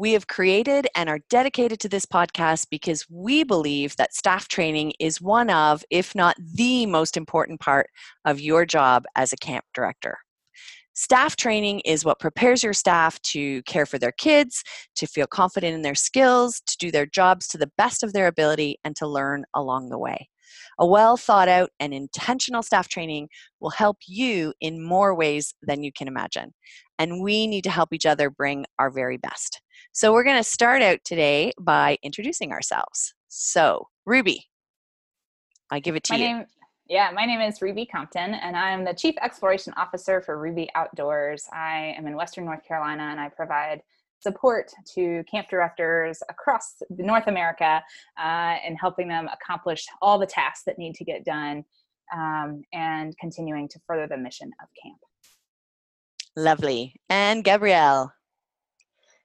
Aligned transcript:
We 0.00 0.14
have 0.14 0.28
created 0.28 0.88
and 0.96 1.10
are 1.10 1.18
dedicated 1.28 1.78
to 1.80 1.88
this 1.90 2.06
podcast 2.06 2.68
because 2.70 3.04
we 3.10 3.44
believe 3.44 3.96
that 3.96 4.14
staff 4.14 4.48
training 4.48 4.94
is 4.98 5.20
one 5.20 5.50
of, 5.50 5.84
if 5.90 6.14
not 6.14 6.36
the 6.54 6.86
most 6.86 7.18
important 7.18 7.60
part 7.60 7.90
of 8.24 8.40
your 8.40 8.64
job 8.64 9.04
as 9.14 9.34
a 9.34 9.36
camp 9.36 9.66
director. 9.74 10.16
Staff 10.94 11.36
training 11.36 11.80
is 11.80 12.02
what 12.02 12.18
prepares 12.18 12.62
your 12.62 12.72
staff 12.72 13.20
to 13.24 13.62
care 13.64 13.84
for 13.84 13.98
their 13.98 14.12
kids, 14.12 14.64
to 14.96 15.06
feel 15.06 15.26
confident 15.26 15.74
in 15.74 15.82
their 15.82 15.94
skills, 15.94 16.62
to 16.66 16.78
do 16.78 16.90
their 16.90 17.04
jobs 17.04 17.46
to 17.48 17.58
the 17.58 17.70
best 17.76 18.02
of 18.02 18.14
their 18.14 18.26
ability, 18.26 18.78
and 18.82 18.96
to 18.96 19.06
learn 19.06 19.44
along 19.52 19.90
the 19.90 19.98
way. 19.98 20.30
A 20.78 20.86
well 20.86 21.18
thought 21.18 21.50
out 21.50 21.72
and 21.78 21.92
intentional 21.92 22.62
staff 22.62 22.88
training 22.88 23.28
will 23.60 23.68
help 23.68 23.98
you 24.06 24.54
in 24.62 24.82
more 24.82 25.14
ways 25.14 25.52
than 25.60 25.82
you 25.82 25.92
can 25.92 26.08
imagine. 26.08 26.54
And 26.98 27.22
we 27.22 27.46
need 27.46 27.64
to 27.64 27.70
help 27.70 27.92
each 27.92 28.06
other 28.06 28.30
bring 28.30 28.64
our 28.78 28.90
very 28.90 29.18
best. 29.18 29.60
So, 29.92 30.12
we're 30.12 30.24
going 30.24 30.36
to 30.36 30.44
start 30.44 30.82
out 30.82 30.98
today 31.04 31.52
by 31.60 31.98
introducing 32.02 32.52
ourselves. 32.52 33.14
So, 33.28 33.88
Ruby, 34.06 34.46
I 35.70 35.80
give 35.80 35.96
it 35.96 36.04
to 36.04 36.12
my 36.12 36.18
you. 36.18 36.24
Name, 36.24 36.46
yeah, 36.88 37.10
my 37.14 37.24
name 37.24 37.40
is 37.40 37.62
Ruby 37.62 37.86
Compton, 37.86 38.34
and 38.34 38.56
I'm 38.56 38.84
the 38.84 38.94
Chief 38.94 39.14
Exploration 39.22 39.72
Officer 39.76 40.20
for 40.20 40.38
Ruby 40.38 40.68
Outdoors. 40.74 41.44
I 41.52 41.94
am 41.96 42.06
in 42.06 42.16
Western 42.16 42.44
North 42.44 42.66
Carolina, 42.66 43.04
and 43.04 43.20
I 43.20 43.28
provide 43.28 43.82
support 44.20 44.72
to 44.94 45.24
camp 45.30 45.48
directors 45.48 46.22
across 46.28 46.82
North 46.90 47.26
America 47.26 47.82
uh, 48.20 48.56
in 48.66 48.76
helping 48.76 49.08
them 49.08 49.28
accomplish 49.32 49.86
all 50.02 50.18
the 50.18 50.26
tasks 50.26 50.62
that 50.66 50.78
need 50.78 50.94
to 50.94 51.04
get 51.04 51.24
done 51.24 51.64
um, 52.14 52.62
and 52.72 53.16
continuing 53.18 53.68
to 53.68 53.78
further 53.86 54.06
the 54.06 54.16
mission 54.16 54.50
of 54.62 54.68
camp. 54.82 54.98
Lovely. 56.36 56.94
And 57.08 57.44
Gabrielle. 57.44 58.12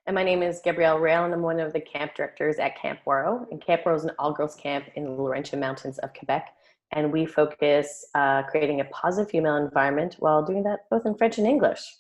And 0.07 0.13
my 0.13 0.23
name 0.23 0.43
is 0.43 0.61
Gabrielle 0.63 0.99
Raill, 0.99 1.25
and 1.25 1.33
I'm 1.33 1.41
one 1.41 1.59
of 1.59 1.73
the 1.73 1.79
camp 1.79 2.13
directors 2.15 2.57
at 2.57 2.79
Camp 2.79 2.99
Ouareau. 3.07 3.49
And 3.51 3.59
Camp 3.59 3.83
Ouareau 3.83 3.95
is 3.95 4.03
an 4.03 4.11
all 4.19 4.31
girls 4.31 4.55
camp 4.55 4.85
in 4.95 5.05
the 5.05 5.09
Laurentian 5.11 5.59
Mountains 5.59 5.97
of 5.99 6.13
Quebec 6.13 6.55
and 6.91 7.11
we 7.11 7.25
focus 7.25 8.05
uh, 8.15 8.43
creating 8.43 8.81
a 8.81 8.85
positive 8.85 9.29
female 9.29 9.57
environment 9.57 10.15
while 10.19 10.43
doing 10.43 10.63
that 10.63 10.81
both 10.89 11.05
in 11.05 11.15
French 11.15 11.37
and 11.37 11.47
English. 11.47 11.95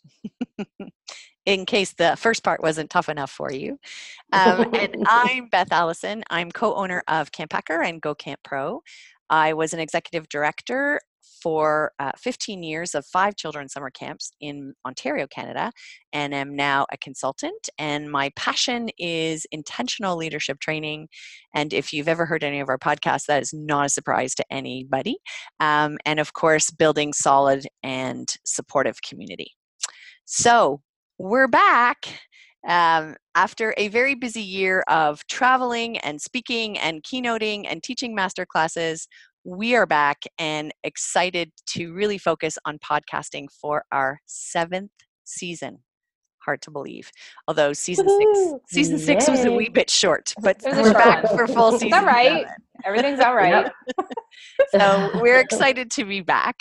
in 1.45 1.65
case 1.65 1.93
the 1.93 2.15
first 2.17 2.43
part 2.43 2.61
wasn't 2.61 2.89
tough 2.89 3.09
enough 3.09 3.31
for 3.31 3.51
you. 3.51 3.79
Um, 4.33 4.73
and 4.73 5.05
I'm 5.07 5.47
Beth 5.47 5.71
Allison. 5.71 6.23
I'm 6.29 6.51
co 6.51 6.73
owner 6.75 7.03
of 7.07 7.31
Camp 7.31 7.53
Hacker 7.53 7.81
and 7.81 8.01
Go 8.01 8.15
Camp 8.15 8.41
Pro. 8.43 8.81
I 9.29 9.53
was 9.53 9.71
an 9.71 9.79
executive 9.79 10.27
director 10.27 10.99
for 11.41 11.91
uh, 11.99 12.11
15 12.17 12.63
years 12.63 12.95
of 12.95 13.05
five 13.05 13.35
children 13.35 13.69
summer 13.69 13.89
camps 13.89 14.31
in 14.41 14.73
Ontario, 14.85 15.27
Canada, 15.27 15.71
and 16.11 16.33
am 16.33 16.55
now 16.55 16.85
a 16.91 16.97
consultant. 16.97 17.69
And 17.77 18.11
my 18.11 18.31
passion 18.35 18.89
is 18.97 19.45
intentional 19.51 20.17
leadership 20.17 20.59
training. 20.59 21.07
And 21.53 21.73
if 21.73 21.93
you've 21.93 22.07
ever 22.07 22.25
heard 22.25 22.43
any 22.43 22.59
of 22.59 22.69
our 22.69 22.79
podcasts, 22.79 23.25
that 23.27 23.41
is 23.41 23.53
not 23.53 23.85
a 23.85 23.89
surprise 23.89 24.35
to 24.35 24.45
anybody. 24.51 25.17
Um, 25.59 25.97
and 26.05 26.19
of 26.19 26.33
course, 26.33 26.71
building 26.71 27.13
solid 27.13 27.67
and 27.83 28.27
supportive 28.45 29.01
community. 29.07 29.51
So 30.25 30.81
we're 31.17 31.47
back. 31.47 32.07
Um, 32.67 33.15
after 33.35 33.75
a 33.77 33.89
very 33.89 34.15
busy 34.15 34.41
year 34.41 34.83
of 34.87 35.25
traveling 35.27 35.99
and 35.99 36.19
speaking 36.19 36.79
and 36.79 37.03
keynoting 37.03 37.65
and 37.67 37.83
teaching 37.83 38.15
master 38.15 38.45
classes, 38.45 39.07
we 39.45 39.75
are 39.75 39.85
back 39.85 40.23
and 40.39 40.73
excited 40.83 41.51
to 41.67 41.93
really 41.93 42.17
focus 42.17 42.57
on 42.65 42.79
podcasting 42.79 43.45
for 43.51 43.85
our 43.91 44.19
seventh 44.25 44.91
season. 45.23 45.77
Hard 46.39 46.63
to 46.63 46.71
believe, 46.71 47.11
although 47.47 47.71
season 47.71 48.07
Woo-hoo! 48.07 48.59
six 48.67 48.73
season 48.73 48.97
Yay. 48.97 49.05
six 49.05 49.29
was 49.29 49.45
a 49.45 49.51
wee 49.51 49.69
bit 49.69 49.89
short, 49.89 50.33
but 50.41 50.57
we're 50.63 50.93
back 50.93 51.27
for 51.29 51.47
full 51.47 51.73
season. 51.73 51.87
It's 51.87 51.97
all 51.97 52.05
right. 52.05 52.41
Seven. 52.41 52.55
Everything's 52.85 53.19
all 53.19 53.35
right. 53.35 53.71
so 54.69 55.11
we're 55.21 55.39
excited 55.39 55.91
to 55.91 56.05
be 56.05 56.21
back. 56.21 56.59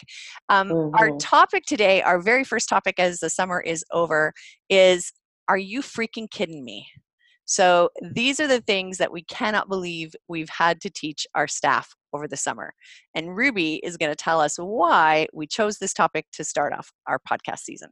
Um, 0.51 0.69
mm-hmm. 0.69 0.95
Our 0.95 1.17
topic 1.19 1.65
today, 1.67 2.03
our 2.03 2.21
very 2.21 2.45
first 2.45 2.69
topic 2.69 2.97
as 2.99 3.19
the 3.19 3.31
summer 3.31 3.61
is 3.61 3.83
over, 3.93 4.33
is 4.69 5.11
Are 5.49 5.59
you 5.59 5.81
freaking 5.81 6.31
kidding 6.31 6.65
me? 6.65 6.87
So 7.47 7.91
these 8.01 8.41
are 8.41 8.47
the 8.47 8.63
things 8.63 8.99
that 8.99 9.13
we 9.13 9.23
cannot 9.25 9.69
believe 9.69 10.15
we've 10.29 10.49
had 10.49 10.81
to 10.83 10.91
teach 10.91 11.27
our 11.35 11.47
staff 11.47 11.95
over 12.15 12.29
the 12.29 12.37
summer. 12.37 12.73
And 13.15 13.37
Ruby 13.37 13.81
is 13.83 13.97
going 13.97 14.11
to 14.11 14.17
tell 14.17 14.41
us 14.41 14.57
why 14.57 15.27
we 15.33 15.47
chose 15.47 15.79
this 15.79 15.93
topic 15.93 16.27
to 16.33 16.45
start 16.45 16.73
off 16.73 16.93
our 17.07 17.19
podcast 17.19 17.61
season. 17.61 17.91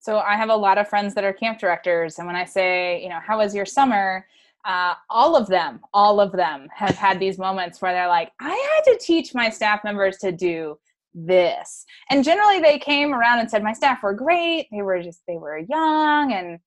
So 0.00 0.18
I 0.18 0.36
have 0.36 0.48
a 0.48 0.56
lot 0.56 0.78
of 0.78 0.88
friends 0.88 1.14
that 1.14 1.22
are 1.22 1.32
camp 1.32 1.60
directors, 1.60 2.18
and 2.18 2.26
when 2.26 2.34
I 2.34 2.44
say, 2.44 3.00
you 3.02 3.08
know, 3.08 3.20
how 3.24 3.38
was 3.38 3.54
your 3.54 3.66
summer? 3.66 4.26
Uh, 4.64 4.94
all 5.10 5.36
of 5.36 5.46
them, 5.46 5.80
all 5.94 6.20
of 6.20 6.32
them 6.32 6.66
have 6.74 6.96
had 6.96 7.20
these 7.20 7.38
moments 7.38 7.80
where 7.80 7.92
they're 7.92 8.08
like, 8.08 8.32
I 8.40 8.50
had 8.50 8.92
to 8.92 8.98
teach 8.98 9.34
my 9.34 9.48
staff 9.48 9.84
members 9.84 10.18
to 10.18 10.32
do 10.32 10.76
this. 11.14 11.84
And 12.10 12.24
generally 12.24 12.60
they 12.60 12.78
came 12.78 13.12
around 13.12 13.40
and 13.40 13.50
said, 13.50 13.62
my 13.62 13.72
staff 13.72 14.02
were 14.02 14.14
great. 14.14 14.66
They 14.70 14.82
were 14.82 15.02
just, 15.02 15.22
they 15.26 15.36
were 15.36 15.58
young 15.58 16.32
and 16.32 16.58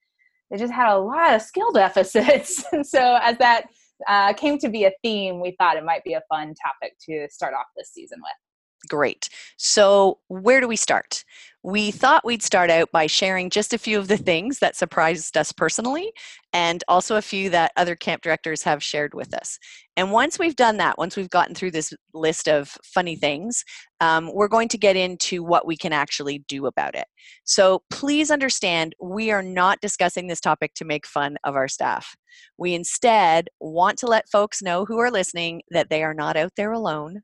they 0.51 0.57
just 0.57 0.73
had 0.73 0.93
a 0.93 0.97
lot 0.97 1.33
of 1.33 1.41
skill 1.41 1.71
deficits. 1.71 2.63
and 2.71 2.85
so 2.85 3.17
as 3.21 3.37
that 3.37 3.65
uh, 4.07 4.33
came 4.33 4.57
to 4.59 4.69
be 4.69 4.85
a 4.85 4.91
theme, 5.03 5.39
we 5.39 5.55
thought 5.57 5.77
it 5.77 5.83
might 5.83 6.03
be 6.03 6.13
a 6.13 6.21
fun 6.29 6.53
topic 6.61 6.97
to 7.05 7.27
start 7.29 7.53
off 7.53 7.67
this 7.75 7.91
season 7.91 8.19
with. 8.19 8.44
Great. 8.89 9.29
So, 9.57 10.19
where 10.27 10.59
do 10.61 10.67
we 10.67 10.75
start? 10.75 11.23
We 11.63 11.89
thought 11.89 12.23
we'd 12.23 12.43
start 12.43 12.69
out 12.69 12.91
by 12.91 13.07
sharing 13.07 13.49
just 13.49 13.73
a 13.73 13.79
few 13.79 13.97
of 13.97 14.07
the 14.07 14.17
things 14.17 14.59
that 14.59 14.75
surprised 14.75 15.35
us 15.35 15.51
personally, 15.51 16.11
and 16.53 16.83
also 16.87 17.15
a 17.15 17.23
few 17.23 17.49
that 17.49 17.71
other 17.75 17.95
camp 17.95 18.21
directors 18.21 18.61
have 18.61 18.83
shared 18.83 19.15
with 19.15 19.33
us. 19.33 19.57
And 19.97 20.11
once 20.11 20.37
we've 20.37 20.55
done 20.55 20.77
that, 20.77 20.99
once 20.99 21.17
we've 21.17 21.29
gotten 21.29 21.55
through 21.55 21.71
this 21.71 21.91
list 22.13 22.47
of 22.47 22.77
funny 22.83 23.15
things, 23.15 23.63
um, 23.99 24.31
we're 24.31 24.47
going 24.47 24.67
to 24.69 24.77
get 24.77 24.95
into 24.95 25.43
what 25.43 25.65
we 25.65 25.75
can 25.75 25.91
actually 25.91 26.45
do 26.47 26.67
about 26.67 26.93
it. 26.93 27.07
So, 27.45 27.81
please 27.89 28.29
understand, 28.29 28.93
we 29.01 29.31
are 29.31 29.41
not 29.41 29.81
discussing 29.81 30.27
this 30.27 30.41
topic 30.41 30.75
to 30.75 30.85
make 30.85 31.07
fun 31.07 31.37
of 31.43 31.55
our 31.55 31.67
staff. 31.67 32.15
We 32.59 32.75
instead 32.75 33.47
want 33.59 33.97
to 33.99 34.07
let 34.07 34.29
folks 34.29 34.61
know 34.61 34.85
who 34.85 34.99
are 34.99 35.09
listening 35.09 35.63
that 35.71 35.89
they 35.89 36.03
are 36.03 36.13
not 36.13 36.37
out 36.37 36.51
there 36.57 36.73
alone 36.73 37.21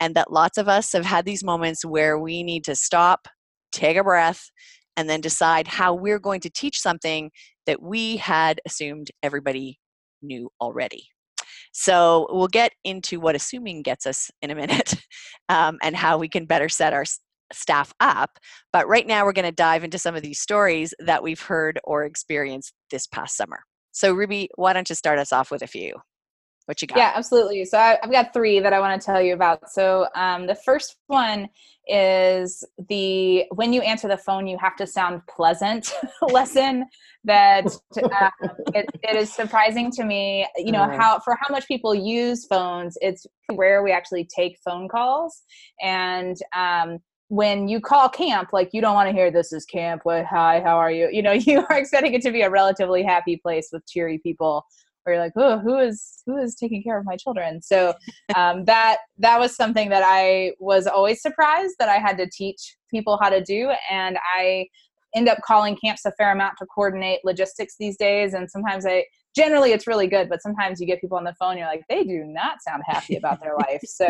and 0.00 0.14
that 0.14 0.32
lots 0.32 0.58
of 0.58 0.68
us 0.68 0.92
have 0.92 1.04
had 1.04 1.24
these 1.24 1.44
moments 1.44 1.84
where 1.84 2.18
we 2.18 2.42
need 2.42 2.64
to 2.64 2.74
stop, 2.74 3.28
take 3.72 3.96
a 3.96 4.04
breath, 4.04 4.50
and 4.96 5.08
then 5.08 5.20
decide 5.20 5.66
how 5.68 5.94
we're 5.94 6.18
going 6.18 6.40
to 6.40 6.50
teach 6.50 6.80
something 6.80 7.30
that 7.66 7.82
we 7.82 8.16
had 8.16 8.60
assumed 8.66 9.10
everybody 9.22 9.78
knew 10.22 10.50
already. 10.60 11.08
So 11.72 12.26
we'll 12.30 12.48
get 12.48 12.72
into 12.84 13.20
what 13.20 13.36
assuming 13.36 13.82
gets 13.82 14.06
us 14.06 14.30
in 14.42 14.50
a 14.50 14.54
minute 14.54 14.94
um, 15.48 15.78
and 15.82 15.94
how 15.94 16.18
we 16.18 16.28
can 16.28 16.46
better 16.46 16.68
set 16.68 16.92
our 16.92 17.04
staff 17.52 17.92
up. 18.00 18.38
But 18.72 18.88
right 18.88 19.06
now, 19.06 19.24
we're 19.24 19.32
going 19.32 19.44
to 19.44 19.52
dive 19.52 19.84
into 19.84 19.98
some 19.98 20.14
of 20.14 20.22
these 20.22 20.40
stories 20.40 20.94
that 20.98 21.22
we've 21.22 21.40
heard 21.40 21.78
or 21.84 22.04
experienced 22.04 22.72
this 22.90 23.06
past 23.06 23.36
summer. 23.36 23.60
So, 23.92 24.12
Ruby, 24.12 24.48
why 24.56 24.72
don't 24.72 24.88
you 24.88 24.94
start 24.94 25.18
us 25.18 25.32
off 25.32 25.50
with 25.50 25.62
a 25.62 25.66
few? 25.66 25.94
What 26.68 26.82
you 26.82 26.88
got? 26.88 26.98
Yeah, 26.98 27.12
absolutely. 27.16 27.64
So 27.64 27.78
I, 27.78 27.98
have 28.02 28.12
got 28.12 28.34
three 28.34 28.60
that 28.60 28.74
I 28.74 28.80
want 28.80 29.00
to 29.00 29.06
tell 29.06 29.22
you 29.22 29.32
about. 29.32 29.70
So 29.70 30.06
um, 30.14 30.46
the 30.46 30.54
first 30.54 30.98
one 31.06 31.48
is 31.86 32.62
the 32.90 33.46
when 33.54 33.72
you 33.72 33.80
answer 33.80 34.06
the 34.06 34.18
phone, 34.18 34.46
you 34.46 34.58
have 34.58 34.76
to 34.76 34.86
sound 34.86 35.22
pleasant 35.34 35.94
lesson 36.30 36.84
that 37.24 37.64
uh, 37.96 38.30
it, 38.74 38.84
it 39.02 39.16
is 39.16 39.32
surprising 39.32 39.90
to 39.92 40.04
me. 40.04 40.46
You 40.58 40.72
know 40.72 40.86
how 40.94 41.20
for 41.20 41.38
how 41.40 41.50
much 41.50 41.66
people 41.66 41.94
use 41.94 42.44
phones, 42.44 42.98
it's 43.00 43.26
rare 43.50 43.82
we 43.82 43.90
actually 43.90 44.28
take 44.36 44.58
phone 44.62 44.88
calls 44.88 45.42
and. 45.80 46.36
Um, 46.54 46.98
when 47.30 47.68
you 47.68 47.78
call 47.78 48.08
camp, 48.08 48.54
like 48.54 48.70
you 48.72 48.80
don't 48.80 48.94
want 48.94 49.06
to 49.06 49.12
hear 49.12 49.30
this 49.30 49.52
is 49.52 49.66
camp. 49.66 50.00
What? 50.04 50.24
Hi, 50.24 50.62
how 50.64 50.78
are 50.78 50.90
you? 50.90 51.10
You 51.12 51.20
know, 51.20 51.32
you 51.48 51.62
are 51.68 51.76
expecting 51.76 52.14
it 52.14 52.22
to 52.22 52.30
be 52.30 52.40
a 52.40 52.48
relatively 52.48 53.02
happy 53.02 53.36
place 53.36 53.68
with 53.70 53.86
cheery 53.86 54.16
people 54.16 54.64
where 55.08 55.14
you're 55.14 55.24
like, 55.24 55.32
oh, 55.36 55.58
who 55.58 55.78
is 55.78 56.22
who 56.26 56.36
is 56.36 56.54
taking 56.54 56.82
care 56.82 56.98
of 56.98 57.04
my 57.04 57.16
children? 57.16 57.62
So 57.62 57.94
um, 58.36 58.64
that 58.66 58.98
that 59.18 59.40
was 59.40 59.56
something 59.56 59.88
that 59.88 60.02
I 60.04 60.52
was 60.58 60.86
always 60.86 61.22
surprised 61.22 61.76
that 61.78 61.88
I 61.88 61.96
had 61.96 62.18
to 62.18 62.28
teach 62.30 62.76
people 62.90 63.18
how 63.20 63.30
to 63.30 63.42
do, 63.42 63.70
and 63.90 64.18
I 64.36 64.66
end 65.14 65.28
up 65.28 65.38
calling 65.42 65.76
camps 65.82 66.04
a 66.04 66.12
fair 66.12 66.32
amount 66.32 66.54
to 66.58 66.66
coordinate 66.66 67.20
logistics 67.24 67.76
these 67.78 67.96
days, 67.96 68.34
and 68.34 68.50
sometimes 68.50 68.84
I 68.86 69.04
generally 69.38 69.70
it's 69.72 69.86
really 69.86 70.08
good 70.08 70.28
but 70.28 70.42
sometimes 70.42 70.80
you 70.80 70.86
get 70.86 71.00
people 71.00 71.16
on 71.16 71.22
the 71.22 71.34
phone 71.38 71.56
you're 71.56 71.66
like 71.66 71.84
they 71.88 72.02
do 72.02 72.24
not 72.24 72.60
sound 72.60 72.82
happy 72.86 73.16
about 73.16 73.40
their 73.40 73.54
life. 73.68 73.80
So 73.84 74.06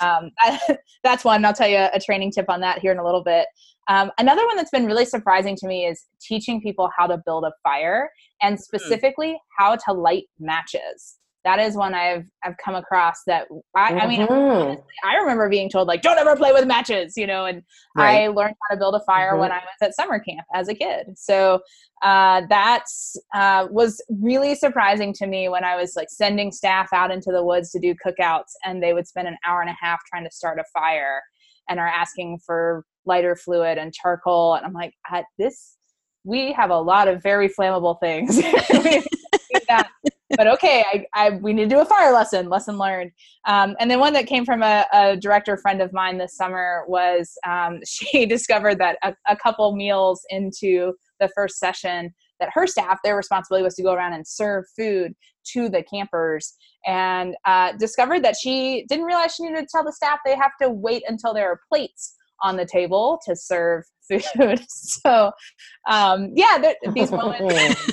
um, 0.00 0.30
that's 1.02 1.24
one 1.24 1.44
i'll 1.44 1.52
tell 1.52 1.68
you 1.68 1.88
a 1.92 2.00
training 2.00 2.30
tip 2.30 2.46
on 2.48 2.60
that 2.60 2.78
here 2.78 2.92
in 2.92 2.98
a 2.98 3.04
little 3.04 3.24
bit. 3.24 3.46
Um, 3.88 4.10
another 4.16 4.46
one 4.46 4.56
that's 4.56 4.70
been 4.70 4.86
really 4.86 5.04
surprising 5.04 5.56
to 5.56 5.66
me 5.66 5.86
is 5.86 6.06
teaching 6.20 6.62
people 6.62 6.88
how 6.96 7.06
to 7.06 7.18
build 7.26 7.44
a 7.44 7.52
fire 7.62 8.08
and 8.40 8.54
hmm. 8.54 8.60
specifically 8.60 9.36
how 9.58 9.76
to 9.76 9.92
light 9.92 10.24
matches 10.38 11.18
that 11.44 11.58
is 11.58 11.76
one 11.76 11.94
I've 11.94 12.24
I've 12.42 12.56
come 12.56 12.74
across 12.74 13.22
that 13.26 13.46
I, 13.76 13.90
mm-hmm. 13.90 14.00
I 14.00 14.06
mean 14.06 14.20
mm-hmm. 14.20 14.32
honestly, 14.32 14.84
I 15.04 15.16
remember 15.16 15.48
being 15.48 15.68
told 15.70 15.86
like 15.86 16.02
don't 16.02 16.18
ever 16.18 16.36
play 16.36 16.52
with 16.52 16.66
matches 16.66 17.14
you 17.16 17.26
know 17.26 17.44
and 17.44 17.62
right. 17.96 18.24
I 18.24 18.28
learned 18.28 18.54
how 18.62 18.74
to 18.74 18.78
build 18.78 18.94
a 18.94 19.00
fire 19.04 19.32
mm-hmm. 19.32 19.40
when 19.40 19.52
I 19.52 19.56
was 19.56 19.76
at 19.82 19.94
summer 19.94 20.18
camp 20.18 20.46
as 20.54 20.68
a 20.68 20.74
kid 20.74 21.16
so 21.16 21.60
uh, 22.02 22.42
that 22.48 22.84
uh, 23.34 23.66
was 23.70 24.02
really 24.08 24.54
surprising 24.54 25.12
to 25.14 25.26
me 25.26 25.48
when 25.48 25.64
I 25.64 25.76
was 25.76 25.94
like 25.96 26.08
sending 26.10 26.52
staff 26.52 26.92
out 26.92 27.10
into 27.10 27.30
the 27.30 27.42
woods 27.42 27.70
to 27.70 27.78
do 27.78 27.94
cookouts 27.94 28.52
and 28.64 28.82
they 28.82 28.92
would 28.92 29.06
spend 29.06 29.28
an 29.28 29.38
hour 29.46 29.62
and 29.62 29.70
a 29.70 29.76
half 29.80 30.00
trying 30.06 30.24
to 30.24 30.30
start 30.30 30.58
a 30.58 30.64
fire 30.72 31.22
and 31.68 31.80
are 31.80 31.88
asking 31.88 32.40
for 32.44 32.84
lighter 33.06 33.36
fluid 33.36 33.78
and 33.78 33.92
charcoal 33.94 34.54
and 34.54 34.66
I'm 34.66 34.72
like 34.72 34.92
this 35.38 35.76
we 36.24 36.52
have 36.52 36.70
a 36.70 36.78
lot 36.78 37.06
of 37.06 37.22
very 37.22 37.48
flammable 37.48 38.00
things 38.00 38.38
but 40.36 40.46
okay, 40.46 40.84
I, 40.92 41.06
I, 41.14 41.30
we 41.30 41.52
need 41.52 41.68
to 41.68 41.74
do 41.74 41.80
a 41.80 41.84
fire 41.84 42.12
lesson, 42.12 42.48
lesson 42.48 42.78
learned. 42.78 43.12
Um, 43.46 43.76
and 43.78 43.90
then 43.90 44.00
one 44.00 44.12
that 44.14 44.26
came 44.26 44.44
from 44.44 44.62
a, 44.62 44.86
a, 44.92 45.16
director 45.16 45.56
friend 45.56 45.82
of 45.82 45.92
mine 45.92 46.18
this 46.18 46.36
summer 46.36 46.84
was 46.88 47.36
um, 47.46 47.80
she 47.86 48.26
discovered 48.26 48.78
that 48.78 48.98
a, 49.02 49.14
a 49.28 49.36
couple 49.36 49.74
meals 49.76 50.22
into 50.30 50.94
the 51.20 51.28
first 51.34 51.58
session 51.58 52.14
that 52.40 52.50
her 52.52 52.66
staff 52.66 52.98
their 53.04 53.16
responsibility 53.16 53.62
was 53.62 53.74
to 53.74 53.82
go 53.82 53.92
around 53.92 54.12
and 54.12 54.26
serve 54.26 54.64
food 54.76 55.14
to 55.52 55.68
the 55.68 55.82
campers 55.82 56.54
and 56.86 57.36
uh, 57.44 57.72
discovered 57.78 58.24
that 58.24 58.34
she 58.40 58.84
didn't 58.88 59.04
realize 59.04 59.34
she 59.34 59.44
needed 59.44 59.60
to 59.60 59.68
tell 59.70 59.84
the 59.84 59.92
staff 59.92 60.18
they 60.24 60.34
have 60.34 60.52
to 60.60 60.68
wait 60.68 61.02
until 61.06 61.32
there 61.32 61.50
are 61.50 61.60
plates 61.68 62.14
on 62.42 62.56
the 62.56 62.66
table 62.66 63.20
to 63.24 63.34
serve 63.36 63.84
food. 64.08 64.60
So, 64.68 65.32
um, 65.88 66.32
yeah, 66.34 66.72
these 66.94 67.10
moments. 67.10 67.92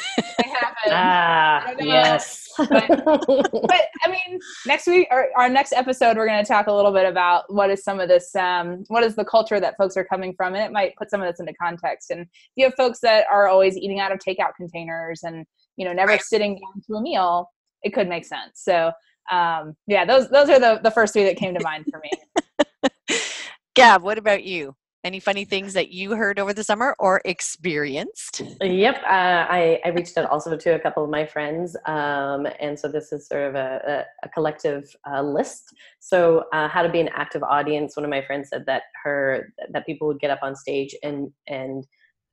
Ah, 0.87 1.73
yes. 1.79 2.47
But, 2.57 2.87
but, 3.05 3.87
I 4.03 4.09
mean, 4.09 4.39
next 4.65 4.87
week 4.87 5.07
or 5.11 5.27
our 5.37 5.49
next 5.49 5.73
episode, 5.73 6.17
we're 6.17 6.27
going 6.27 6.43
to 6.43 6.47
talk 6.47 6.67
a 6.67 6.73
little 6.73 6.91
bit 6.91 7.05
about 7.07 7.51
what 7.53 7.69
is 7.69 7.83
some 7.83 7.99
of 7.99 8.07
this, 8.07 8.35
um, 8.35 8.83
what 8.87 9.03
is 9.03 9.15
the 9.15 9.25
culture 9.25 9.59
that 9.59 9.77
folks 9.77 9.95
are 9.97 10.03
coming 10.03 10.33
from, 10.35 10.53
and 10.53 10.63
it 10.63 10.71
might 10.71 10.95
put 10.95 11.09
some 11.09 11.21
of 11.21 11.27
this 11.27 11.39
into 11.39 11.53
context. 11.53 12.11
And 12.11 12.21
if 12.21 12.27
you 12.55 12.65
have 12.65 12.73
folks 12.75 12.99
that 13.01 13.25
are 13.31 13.47
always 13.47 13.77
eating 13.77 13.99
out 13.99 14.11
of 14.11 14.19
takeout 14.19 14.55
containers 14.57 15.23
and 15.23 15.45
you 15.77 15.85
know 15.85 15.93
never 15.93 16.17
sitting 16.17 16.55
down 16.55 16.81
to 16.87 16.93
a 16.95 17.01
meal. 17.01 17.49
It 17.83 17.93
could 17.93 18.07
make 18.07 18.25
sense. 18.25 18.61
So, 18.61 18.91
um, 19.31 19.75
yeah, 19.87 20.05
those 20.05 20.29
those 20.29 20.49
are 20.49 20.59
the 20.59 20.79
the 20.83 20.91
first 20.91 21.13
three 21.13 21.23
that 21.23 21.37
came 21.37 21.55
to 21.55 21.63
mind 21.63 21.85
for 21.91 21.99
me. 21.99 23.19
Gab, 23.75 24.03
what 24.03 24.17
about 24.17 24.43
you? 24.43 24.75
Any 25.03 25.19
funny 25.19 25.45
things 25.45 25.73
that 25.73 25.89
you 25.89 26.11
heard 26.11 26.37
over 26.37 26.53
the 26.53 26.63
summer 26.63 26.95
or 26.99 27.23
experienced? 27.25 28.43
Yep, 28.61 28.97
uh, 28.97 29.07
I, 29.49 29.79
I 29.83 29.89
reached 29.89 30.15
out 30.15 30.29
also 30.29 30.55
to 30.55 30.75
a 30.75 30.79
couple 30.79 31.03
of 31.03 31.09
my 31.09 31.25
friends, 31.25 31.75
um, 31.87 32.45
and 32.59 32.77
so 32.77 32.87
this 32.87 33.11
is 33.11 33.27
sort 33.27 33.49
of 33.49 33.55
a, 33.55 34.05
a, 34.23 34.27
a 34.27 34.29
collective 34.29 34.95
uh, 35.11 35.23
list. 35.23 35.73
So, 35.99 36.43
uh, 36.53 36.67
how 36.67 36.83
to 36.83 36.89
be 36.89 36.99
an 36.99 37.09
active 37.15 37.41
audience. 37.41 37.97
One 37.97 38.03
of 38.03 38.11
my 38.11 38.21
friends 38.21 38.49
said 38.49 38.63
that 38.67 38.83
her 39.03 39.51
that 39.71 39.87
people 39.87 40.07
would 40.07 40.19
get 40.19 40.29
up 40.29 40.39
on 40.43 40.55
stage 40.55 40.95
and 41.01 41.31
and 41.47 41.83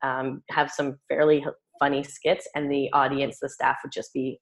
um, 0.02 0.42
have 0.50 0.70
some 0.70 0.98
fairly 1.08 1.42
funny 1.78 2.02
skits, 2.02 2.46
and 2.54 2.70
the 2.70 2.90
audience, 2.92 3.38
the 3.40 3.48
staff, 3.48 3.78
would 3.82 3.92
just 3.92 4.12
be 4.12 4.40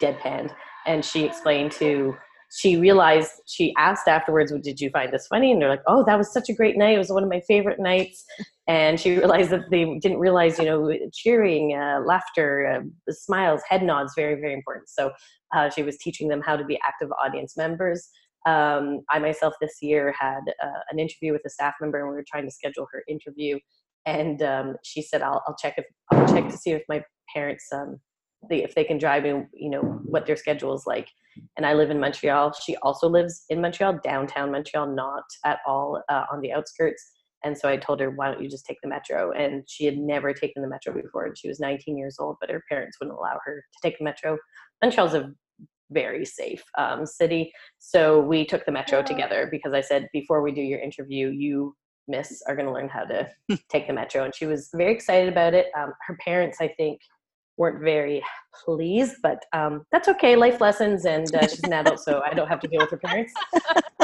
deadpanned. 0.00 0.54
And 0.86 1.04
she 1.04 1.24
explained 1.24 1.72
to 1.72 2.14
she 2.54 2.76
realized 2.76 3.30
she 3.46 3.74
asked 3.76 4.06
afterwards 4.06 4.52
well, 4.52 4.60
did 4.60 4.80
you 4.80 4.88
find 4.90 5.12
this 5.12 5.26
funny? 5.26 5.50
And 5.50 5.60
they're 5.60 5.68
like 5.68 5.82
oh 5.86 6.04
that 6.04 6.16
was 6.16 6.32
such 6.32 6.48
a 6.48 6.54
great 6.54 6.76
night. 6.76 6.94
It 6.94 6.98
was 6.98 7.10
one 7.10 7.24
of 7.24 7.28
my 7.28 7.40
favorite 7.40 7.80
nights. 7.80 8.24
And 8.68 8.98
she 8.98 9.16
realized 9.18 9.50
that 9.50 9.70
they 9.70 9.98
didn't 10.00 10.18
realize 10.18 10.58
you 10.58 10.66
know 10.66 10.96
cheering 11.12 11.76
uh, 11.76 12.00
laughter 12.04 12.84
uh, 13.08 13.12
smiles 13.12 13.62
head 13.68 13.82
nods 13.82 14.12
very 14.16 14.40
very 14.40 14.54
important. 14.54 14.88
So 14.88 15.12
uh, 15.54 15.70
she 15.70 15.82
was 15.82 15.98
teaching 15.98 16.28
them 16.28 16.42
how 16.42 16.56
to 16.56 16.64
be 16.64 16.78
active 16.86 17.10
audience 17.24 17.56
members. 17.56 18.08
Um, 18.46 19.00
i 19.08 19.18
myself 19.18 19.54
this 19.58 19.78
year 19.80 20.14
had 20.18 20.42
uh, 20.62 20.80
an 20.90 20.98
interview 20.98 21.32
with 21.32 21.40
a 21.46 21.50
staff 21.50 21.74
member 21.80 21.98
and 21.98 22.08
we 22.08 22.14
were 22.14 22.24
trying 22.30 22.44
to 22.44 22.50
schedule 22.52 22.86
her 22.92 23.02
interview. 23.08 23.58
And 24.06 24.42
um, 24.42 24.76
she 24.84 25.02
said 25.02 25.22
I'll, 25.22 25.42
I'll 25.48 25.56
check 25.56 25.74
if 25.78 25.86
i'll 26.12 26.28
check 26.28 26.48
to 26.50 26.56
see 26.56 26.72
if 26.72 26.82
my 26.88 27.02
parents 27.34 27.66
um, 27.72 28.00
they, 28.48 28.62
if 28.62 28.74
they 28.74 28.84
can 28.84 28.98
drive 28.98 29.22
me 29.22 29.44
you 29.52 29.70
know 29.70 29.82
what 30.04 30.26
their 30.26 30.36
schedule 30.36 30.74
is 30.74 30.84
like 30.86 31.08
and 31.56 31.66
I 31.66 31.74
live 31.74 31.90
in 31.90 32.00
Montreal. 32.00 32.52
She 32.52 32.76
also 32.76 33.08
lives 33.08 33.44
in 33.50 33.60
Montreal, 33.60 34.00
downtown 34.02 34.52
Montreal, 34.52 34.94
not 34.94 35.24
at 35.44 35.58
all 35.66 36.02
uh, 36.08 36.24
on 36.30 36.40
the 36.40 36.52
outskirts. 36.52 37.12
And 37.44 37.56
so 37.56 37.68
I 37.68 37.76
told 37.76 38.00
her, 38.00 38.10
why 38.10 38.30
don't 38.30 38.42
you 38.42 38.48
just 38.48 38.64
take 38.64 38.78
the 38.82 38.88
metro? 38.88 39.32
And 39.32 39.64
she 39.68 39.84
had 39.84 39.98
never 39.98 40.32
taken 40.32 40.62
the 40.62 40.68
metro 40.68 40.94
before. 40.94 41.26
And 41.26 41.36
she 41.36 41.48
was 41.48 41.60
19 41.60 41.98
years 41.98 42.16
old, 42.18 42.36
but 42.40 42.50
her 42.50 42.62
parents 42.70 42.98
wouldn't 42.98 43.18
allow 43.18 43.38
her 43.44 43.56
to 43.60 43.88
take 43.88 43.98
the 43.98 44.04
metro. 44.04 44.38
Montreal's 44.82 45.14
a 45.14 45.32
very 45.90 46.24
safe 46.24 46.62
um, 46.78 47.04
city. 47.04 47.52
So 47.78 48.20
we 48.20 48.46
took 48.46 48.64
the 48.64 48.72
metro 48.72 49.02
together 49.02 49.48
because 49.50 49.74
I 49.74 49.82
said, 49.82 50.08
before 50.12 50.42
we 50.42 50.52
do 50.52 50.62
your 50.62 50.80
interview, 50.80 51.28
you, 51.28 51.76
miss, 52.08 52.42
are 52.48 52.56
going 52.56 52.66
to 52.66 52.72
learn 52.72 52.88
how 52.88 53.04
to 53.04 53.28
take 53.68 53.86
the 53.88 53.92
metro. 53.92 54.24
And 54.24 54.34
she 54.34 54.46
was 54.46 54.70
very 54.74 54.92
excited 54.92 55.28
about 55.28 55.52
it. 55.52 55.66
Um, 55.78 55.92
her 56.06 56.16
parents, 56.24 56.58
I 56.60 56.68
think, 56.68 57.00
weren't 57.56 57.82
very 57.82 58.22
pleased, 58.64 59.16
but 59.22 59.44
um, 59.52 59.84
that's 59.92 60.08
okay. 60.08 60.36
Life 60.36 60.60
lessons, 60.60 61.04
and 61.04 61.32
uh, 61.34 61.46
she's 61.46 61.62
an 61.64 61.72
adult, 61.72 62.00
so 62.00 62.22
I 62.24 62.34
don't 62.34 62.48
have 62.48 62.60
to 62.60 62.68
deal 62.68 62.80
with 62.80 62.90
her 62.90 62.98
parents. 62.98 63.32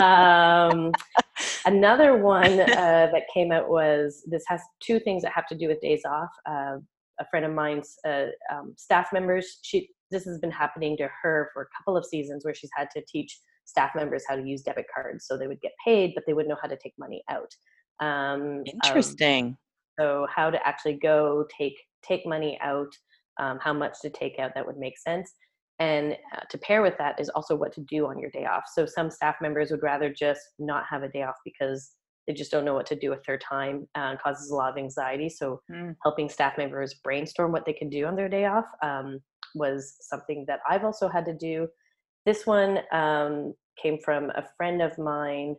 Um, 0.00 0.92
another 1.66 2.16
one 2.16 2.60
uh, 2.60 3.08
that 3.12 3.22
came 3.34 3.52
out 3.52 3.68
was 3.68 4.22
this 4.26 4.44
has 4.46 4.60
two 4.80 4.98
things 5.00 5.22
that 5.22 5.32
have 5.34 5.46
to 5.48 5.54
do 5.54 5.68
with 5.68 5.80
days 5.80 6.02
off. 6.06 6.30
Uh, 6.48 6.76
a 7.18 7.26
friend 7.30 7.44
of 7.44 7.52
mine's 7.52 7.96
uh, 8.06 8.26
um, 8.52 8.72
staff 8.76 9.08
members, 9.12 9.58
she 9.62 9.88
this 10.10 10.24
has 10.24 10.38
been 10.38 10.50
happening 10.50 10.96
to 10.96 11.08
her 11.22 11.50
for 11.52 11.62
a 11.62 11.66
couple 11.76 11.96
of 11.96 12.04
seasons 12.04 12.44
where 12.44 12.54
she's 12.54 12.70
had 12.74 12.88
to 12.90 13.02
teach 13.06 13.38
staff 13.64 13.90
members 13.94 14.24
how 14.28 14.36
to 14.36 14.42
use 14.42 14.62
debit 14.62 14.86
cards, 14.92 15.26
so 15.26 15.36
they 15.36 15.46
would 15.46 15.60
get 15.60 15.72
paid, 15.84 16.12
but 16.14 16.24
they 16.26 16.32
wouldn't 16.32 16.48
know 16.48 16.58
how 16.60 16.68
to 16.68 16.78
take 16.82 16.94
money 16.98 17.22
out. 17.28 17.52
Um, 18.00 18.40
um 18.40 18.64
Interesting. 18.84 19.56
so 19.98 20.26
how 20.34 20.50
to 20.50 20.66
actually 20.66 20.94
go 20.94 21.46
take 21.56 21.78
take 22.02 22.26
money 22.26 22.58
out 22.62 22.92
um, 23.40 23.58
how 23.60 23.72
much 23.72 24.00
to 24.02 24.10
take 24.10 24.38
out 24.38 24.52
that 24.54 24.66
would 24.66 24.76
make 24.78 24.98
sense. 24.98 25.32
And 25.80 26.12
uh, 26.36 26.40
to 26.50 26.58
pair 26.58 26.82
with 26.82 26.96
that 26.98 27.18
is 27.18 27.30
also 27.30 27.56
what 27.56 27.72
to 27.72 27.80
do 27.80 28.06
on 28.06 28.18
your 28.18 28.30
day 28.30 28.44
off. 28.44 28.64
So 28.72 28.84
some 28.84 29.10
staff 29.10 29.36
members 29.40 29.70
would 29.70 29.82
rather 29.82 30.12
just 30.12 30.42
not 30.58 30.84
have 30.90 31.02
a 31.02 31.08
day 31.08 31.22
off 31.22 31.36
because 31.44 31.92
they 32.26 32.34
just 32.34 32.50
don't 32.50 32.66
know 32.66 32.74
what 32.74 32.86
to 32.86 32.96
do 32.96 33.08
with 33.08 33.24
their 33.24 33.38
time 33.38 33.88
uh, 33.94 34.16
causes 34.22 34.50
a 34.50 34.54
lot 34.54 34.70
of 34.70 34.76
anxiety. 34.76 35.30
So 35.30 35.62
mm. 35.72 35.96
helping 36.02 36.28
staff 36.28 36.58
members 36.58 36.94
brainstorm 37.02 37.50
what 37.50 37.64
they 37.64 37.72
can 37.72 37.88
do 37.88 38.04
on 38.04 38.14
their 38.14 38.28
day 38.28 38.44
off 38.44 38.66
um, 38.82 39.20
was 39.54 39.96
something 40.02 40.44
that 40.46 40.60
I've 40.68 40.84
also 40.84 41.08
had 41.08 41.24
to 41.24 41.34
do. 41.34 41.66
This 42.26 42.46
one 42.46 42.80
um, 42.92 43.54
came 43.82 43.98
from 44.04 44.30
a 44.36 44.44
friend 44.58 44.82
of 44.82 44.96
mine 44.98 45.56